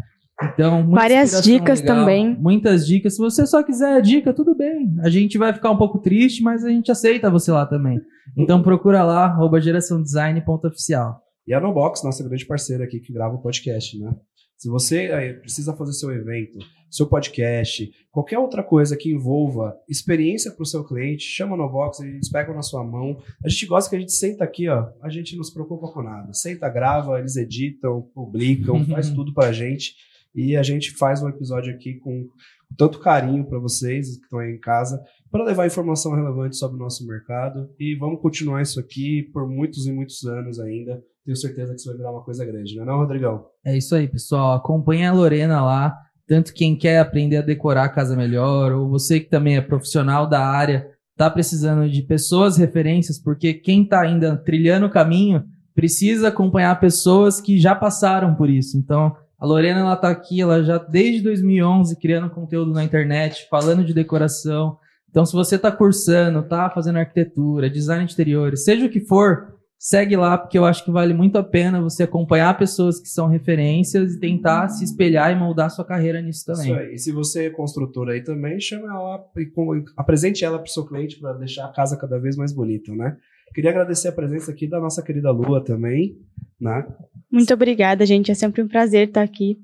Então, 0.53 0.87
Várias 0.91 1.43
dicas 1.43 1.81
legal, 1.81 1.97
também. 1.97 2.37
Muitas 2.39 2.87
dicas. 2.87 3.15
Se 3.15 3.19
você 3.19 3.47
só 3.47 3.63
quiser 3.63 3.95
a 3.95 4.01
dica, 4.01 4.35
tudo 4.35 4.55
bem. 4.55 4.95
A 5.01 5.09
gente 5.09 5.39
vai 5.39 5.55
ficar 5.55 5.71
um 5.71 5.79
pouco 5.79 5.99
triste, 5.99 6.43
mas 6.43 6.63
a 6.63 6.69
gente 6.69 6.93
aceita 6.93 7.31
você 7.31 7.51
lá 7.51 7.65
também. 7.65 7.99
Então 8.37 8.63
procura 8.63 9.03
lá, 9.03 9.25
arroba 9.25 9.59
geraçãodesign.oficial. 9.59 11.23
E 11.47 11.55
a 11.55 11.61
Nobox, 11.61 12.05
nossa 12.05 12.23
grande 12.23 12.45
parceira 12.45 12.85
aqui 12.85 13.01
que 13.01 13.11
grava 13.11 13.37
o 13.37 13.41
podcast, 13.41 13.99
né? 13.99 14.15
Se 14.59 14.69
você 14.69 15.07
eh, 15.07 15.33
precisa 15.35 15.75
fazer 15.75 15.93
seu 15.95 16.11
evento, 16.13 16.59
seu 16.97 17.07
podcast, 17.07 17.93
qualquer 18.11 18.39
outra 18.39 18.63
coisa 18.63 18.97
que 18.97 19.13
envolva 19.13 19.77
experiência 19.89 20.51
para 20.51 20.63
o 20.63 20.67
seu 20.67 20.85
cliente, 20.85 21.25
chama 21.25 21.55
a 21.55 21.57
Nobox, 21.59 22.01
eles 22.01 22.31
pegam 22.31 22.55
na 22.55 22.63
sua 22.63 22.83
mão. 22.83 23.19
A 23.45 23.49
gente 23.49 23.67
gosta 23.67 23.91
que 23.91 23.97
a 23.97 24.01
gente 24.01 24.13
senta 24.13 24.45
aqui, 24.45 24.69
ó, 24.69 24.89
a 25.03 25.09
gente 25.09 25.37
não 25.37 25.45
se 25.45 25.53
preocupa 25.53 25.89
com 25.89 26.03
nada. 26.03 26.33
Senta, 26.33 26.69
grava, 26.69 27.19
eles 27.19 27.37
editam, 27.37 28.03
publicam, 28.15 28.85
faz 28.89 29.11
tudo 29.11 29.35
pra 29.35 29.53
gente. 29.53 29.95
E 30.35 30.57
a 30.57 30.63
gente 30.63 30.91
faz 30.97 31.23
um 31.23 31.29
episódio 31.29 31.75
aqui 31.75 31.95
com 31.95 32.29
tanto 32.77 32.99
carinho 32.99 33.45
para 33.45 33.59
vocês 33.59 34.17
que 34.17 34.25
estão 34.25 34.39
aí 34.39 34.53
em 34.53 34.61
casa, 34.61 35.03
para 35.31 35.45
levar 35.45 35.67
informação 35.67 36.15
relevante 36.15 36.57
sobre 36.57 36.77
o 36.77 36.79
nosso 36.79 37.07
mercado. 37.07 37.71
E 37.79 37.95
vamos 37.95 38.21
continuar 38.21 38.63
isso 38.63 38.81
aqui 38.81 39.23
por 39.33 39.49
muitos 39.49 39.87
e 39.87 39.93
muitos 39.93 40.25
anos 40.25 40.59
ainda. 40.59 41.03
Tenho 41.25 41.37
certeza 41.37 41.73
que 41.73 41.81
isso 41.81 41.89
vai 41.89 41.97
virar 41.97 42.13
uma 42.13 42.23
coisa 42.23 42.45
grande, 42.45 42.77
não 42.77 42.83
é 42.83 42.87
não, 42.87 42.99
Rodrigão? 42.99 43.47
É 43.65 43.77
isso 43.77 43.95
aí, 43.95 44.07
pessoal. 44.07 44.55
Acompanhe 44.55 45.05
a 45.05 45.13
Lorena 45.13 45.65
lá. 45.65 46.06
Tanto 46.27 46.53
quem 46.53 46.77
quer 46.77 46.99
aprender 46.99 47.37
a 47.37 47.43
decorar 47.43 47.85
a 47.85 47.89
casa 47.89 48.17
melhor, 48.17 48.73
ou 48.73 48.89
você 48.89 49.21
que 49.21 49.31
também 49.31 49.57
é 49.57 49.61
profissional 49.61 50.27
da 50.27 50.45
área, 50.45 50.89
tá 51.17 51.31
precisando 51.31 51.89
de 51.89 52.03
pessoas 52.03 52.57
referências, 52.57 53.19
porque 53.19 53.55
quem 53.55 53.85
tá 53.85 54.01
ainda 54.01 54.37
trilhando 54.37 54.87
o 54.87 54.91
caminho 54.91 55.45
precisa 55.75 56.29
acompanhar 56.29 56.81
pessoas 56.81 57.41
que 57.41 57.59
já 57.59 57.75
passaram 57.75 58.35
por 58.35 58.51
isso. 58.51 58.77
Então, 58.77 59.15
a 59.39 59.47
Lorena 59.47 59.81
ela 59.81 59.97
tá 59.97 60.09
aqui, 60.09 60.41
ela 60.41 60.63
já 60.63 60.79
desde 60.79 61.23
2011 61.23 61.97
criando 61.97 62.31
conteúdo 62.31 62.73
na 62.73 62.83
internet, 62.83 63.47
falando 63.51 63.85
de 63.85 63.95
decoração. 63.95 64.79
Então, 65.11 65.25
se 65.25 65.33
você 65.33 65.59
tá 65.59 65.71
cursando, 65.71 66.43
tá 66.43 66.69
fazendo 66.71 66.99
arquitetura, 66.99 67.71
design 67.71 68.05
de 68.05 68.13
interiores, 68.13 68.65
seja 68.65 68.87
o 68.87 68.91
que 68.91 69.01
for, 69.01 69.56
segue 69.79 70.17
lá, 70.17 70.37
porque 70.39 70.59
eu 70.59 70.65
acho 70.65 70.85
que 70.85 70.91
vale 70.91 71.13
muito 71.13 71.37
a 71.37 71.43
pena 71.43 71.81
você 71.81 72.03
acompanhar 72.03 72.57
pessoas 72.57 73.01
que 73.01 73.09
são 73.09 73.29
referências 73.29 74.15
e 74.15 74.21
tentar 74.21 74.69
se 74.69 74.85
espelhar 74.85 75.33
e 75.33 75.37
moldar 75.37 75.71
sua 75.71 75.85
carreira 75.85 76.21
nisso 76.21 76.45
também. 76.47 76.73
Isso 76.73 76.81
aí. 76.81 76.95
E 76.95 76.99
se 76.99 77.13
você 77.13 77.47
é 77.47 77.51
construtor 77.51 78.09
aí 78.09 78.23
também, 78.23 78.59
chama 78.61 78.89
ela 78.89 79.25
e 79.37 79.51
apresente 79.97 80.45
ela 80.45 80.59
para 80.59 80.69
o 80.69 80.73
seu 80.73 80.87
cliente 80.87 81.19
para 81.19 81.33
deixar 81.35 81.67
a 81.67 81.73
casa 81.73 81.97
cada 81.97 82.19
vez 82.19 82.37
mais 82.37 82.53
bonita, 82.53 82.95
né? 82.95 83.17
Queria 83.55 83.71
agradecer 83.71 84.09
a 84.09 84.13
presença 84.13 84.51
aqui 84.51 84.67
da 84.67 84.81
nossa 84.81 85.03
querida 85.03 85.31
Lua 85.31 85.63
também, 85.65 86.19
né? 86.61 86.87
Muito 87.31 87.55
obrigada, 87.55 88.05
gente. 88.05 88.31
É 88.31 88.35
sempre 88.35 88.63
um 88.63 88.69
prazer 88.69 89.09
estar 89.09 89.23
aqui. 89.23 89.59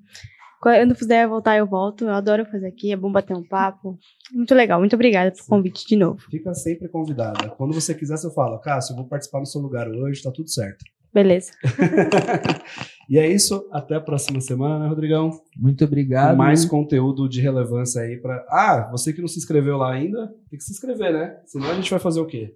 Quando 0.63 0.95
puder 0.95 1.27
voltar, 1.27 1.59
eu 1.59 1.67
volto. 1.67 2.05
Eu 2.05 2.13
adoro 2.13 2.47
fazer 2.47 2.69
aqui. 2.69 2.93
É 2.93 2.97
bom 2.97 3.11
bater 3.11 3.37
um 3.37 3.43
papo. 3.43 3.99
Muito 4.33 4.55
legal. 4.55 4.79
Muito 4.79 4.95
obrigada 4.95 5.33
pelo 5.33 5.45
convite 5.49 5.85
de 5.85 5.97
novo. 5.97 6.21
Fica 6.31 6.55
sempre 6.55 6.89
convidada. 6.89 7.49
Quando 7.49 7.75
você 7.75 7.93
quiser, 7.93 8.17
você 8.17 8.33
fala, 8.33 8.61
Cássio, 8.61 8.93
eu 8.93 8.99
vou 8.99 9.09
participar 9.09 9.41
no 9.41 9.47
seu 9.47 9.61
lugar 9.61 9.89
hoje, 9.89 10.23
tá 10.23 10.31
tudo 10.31 10.49
certo. 10.49 10.85
Beleza. 11.13 11.51
e 13.11 13.19
é 13.19 13.27
isso. 13.27 13.69
Até 13.73 13.97
a 13.97 14.01
próxima 14.01 14.41
semana, 14.41 14.79
né, 14.79 14.89
Rodrigão? 14.89 15.33
Muito 15.59 15.85
obrigado. 15.85 16.37
Mais 16.37 16.65
conteúdo 16.65 17.29
de 17.29 17.41
relevância 17.41 18.01
aí 18.01 18.17
para. 18.19 18.47
Ah, 18.49 18.89
você 18.89 19.13
que 19.13 19.21
não 19.21 19.27
se 19.27 19.39
inscreveu 19.39 19.77
lá 19.77 19.93
ainda, 19.93 20.29
tem 20.49 20.57
que 20.57 20.65
se 20.65 20.71
inscrever, 20.71 21.13
né? 21.13 21.41
Senão 21.45 21.73
a 21.73 21.75
gente 21.75 21.91
vai 21.91 21.99
fazer 21.99 22.21
o 22.21 22.27
quê? 22.27 22.55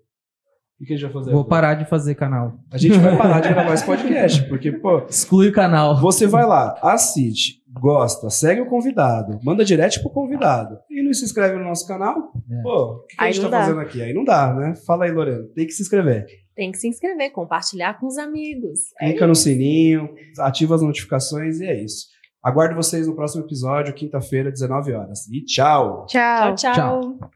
O 0.80 0.84
que 0.84 0.92
a 0.92 0.96
gente 0.96 1.04
vai 1.06 1.12
fazer? 1.12 1.30
Vou 1.30 1.40
agora? 1.40 1.48
parar 1.50 1.74
de 1.74 1.88
fazer 1.88 2.14
canal. 2.14 2.52
A 2.70 2.76
gente 2.76 2.98
vai 2.98 3.16
parar 3.16 3.40
de 3.40 3.48
gravar 3.48 3.72
esse 3.74 3.84
podcast, 3.86 4.46
porque, 4.48 4.70
pô, 4.72 4.98
Exclui 5.08 5.48
o 5.48 5.52
canal. 5.52 5.98
Você 6.00 6.26
vai 6.26 6.44
lá, 6.44 6.78
assiste, 6.82 7.62
gosta, 7.72 8.28
segue 8.28 8.60
o 8.60 8.66
convidado, 8.68 9.38
manda 9.42 9.64
direct 9.64 10.00
pro 10.00 10.10
convidado 10.10 10.78
e 10.90 11.02
não 11.02 11.14
se 11.14 11.24
inscreve 11.24 11.56
no 11.56 11.64
nosso 11.64 11.86
canal? 11.88 12.16
É. 12.50 12.62
Pô, 12.62 12.84
o 12.92 13.06
que, 13.06 13.16
que 13.16 13.22
a 13.22 13.24
Aí 13.24 13.32
gente 13.32 13.42
não 13.44 13.50
tá 13.50 13.58
dá. 13.58 13.64
fazendo 13.64 13.80
aqui? 13.80 14.02
Aí 14.02 14.12
não 14.12 14.24
dá, 14.24 14.52
né? 14.54 14.74
Fala 14.86 15.06
aí, 15.06 15.10
Lorena. 15.12 15.44
Tem 15.54 15.66
que 15.66 15.72
se 15.72 15.82
inscrever. 15.82 16.26
Tem 16.54 16.70
que 16.70 16.78
se 16.78 16.88
inscrever, 16.88 17.32
compartilhar 17.32 17.98
com 17.98 18.06
os 18.06 18.18
amigos. 18.18 18.78
É 19.00 19.10
Clica 19.10 19.26
no 19.26 19.34
sininho, 19.34 20.10
ativa 20.38 20.74
as 20.74 20.82
notificações 20.82 21.60
e 21.60 21.66
é 21.66 21.82
isso. 21.82 22.06
Aguardo 22.42 22.74
vocês 22.76 23.06
no 23.06 23.14
próximo 23.14 23.44
episódio, 23.44 23.92
quinta-feira, 23.94 24.50
19 24.52 24.92
horas. 24.92 25.26
E 25.32 25.42
tchau! 25.44 26.06
Tchau. 26.06 26.54
Tchau, 26.54 26.74
tchau. 26.74 27.30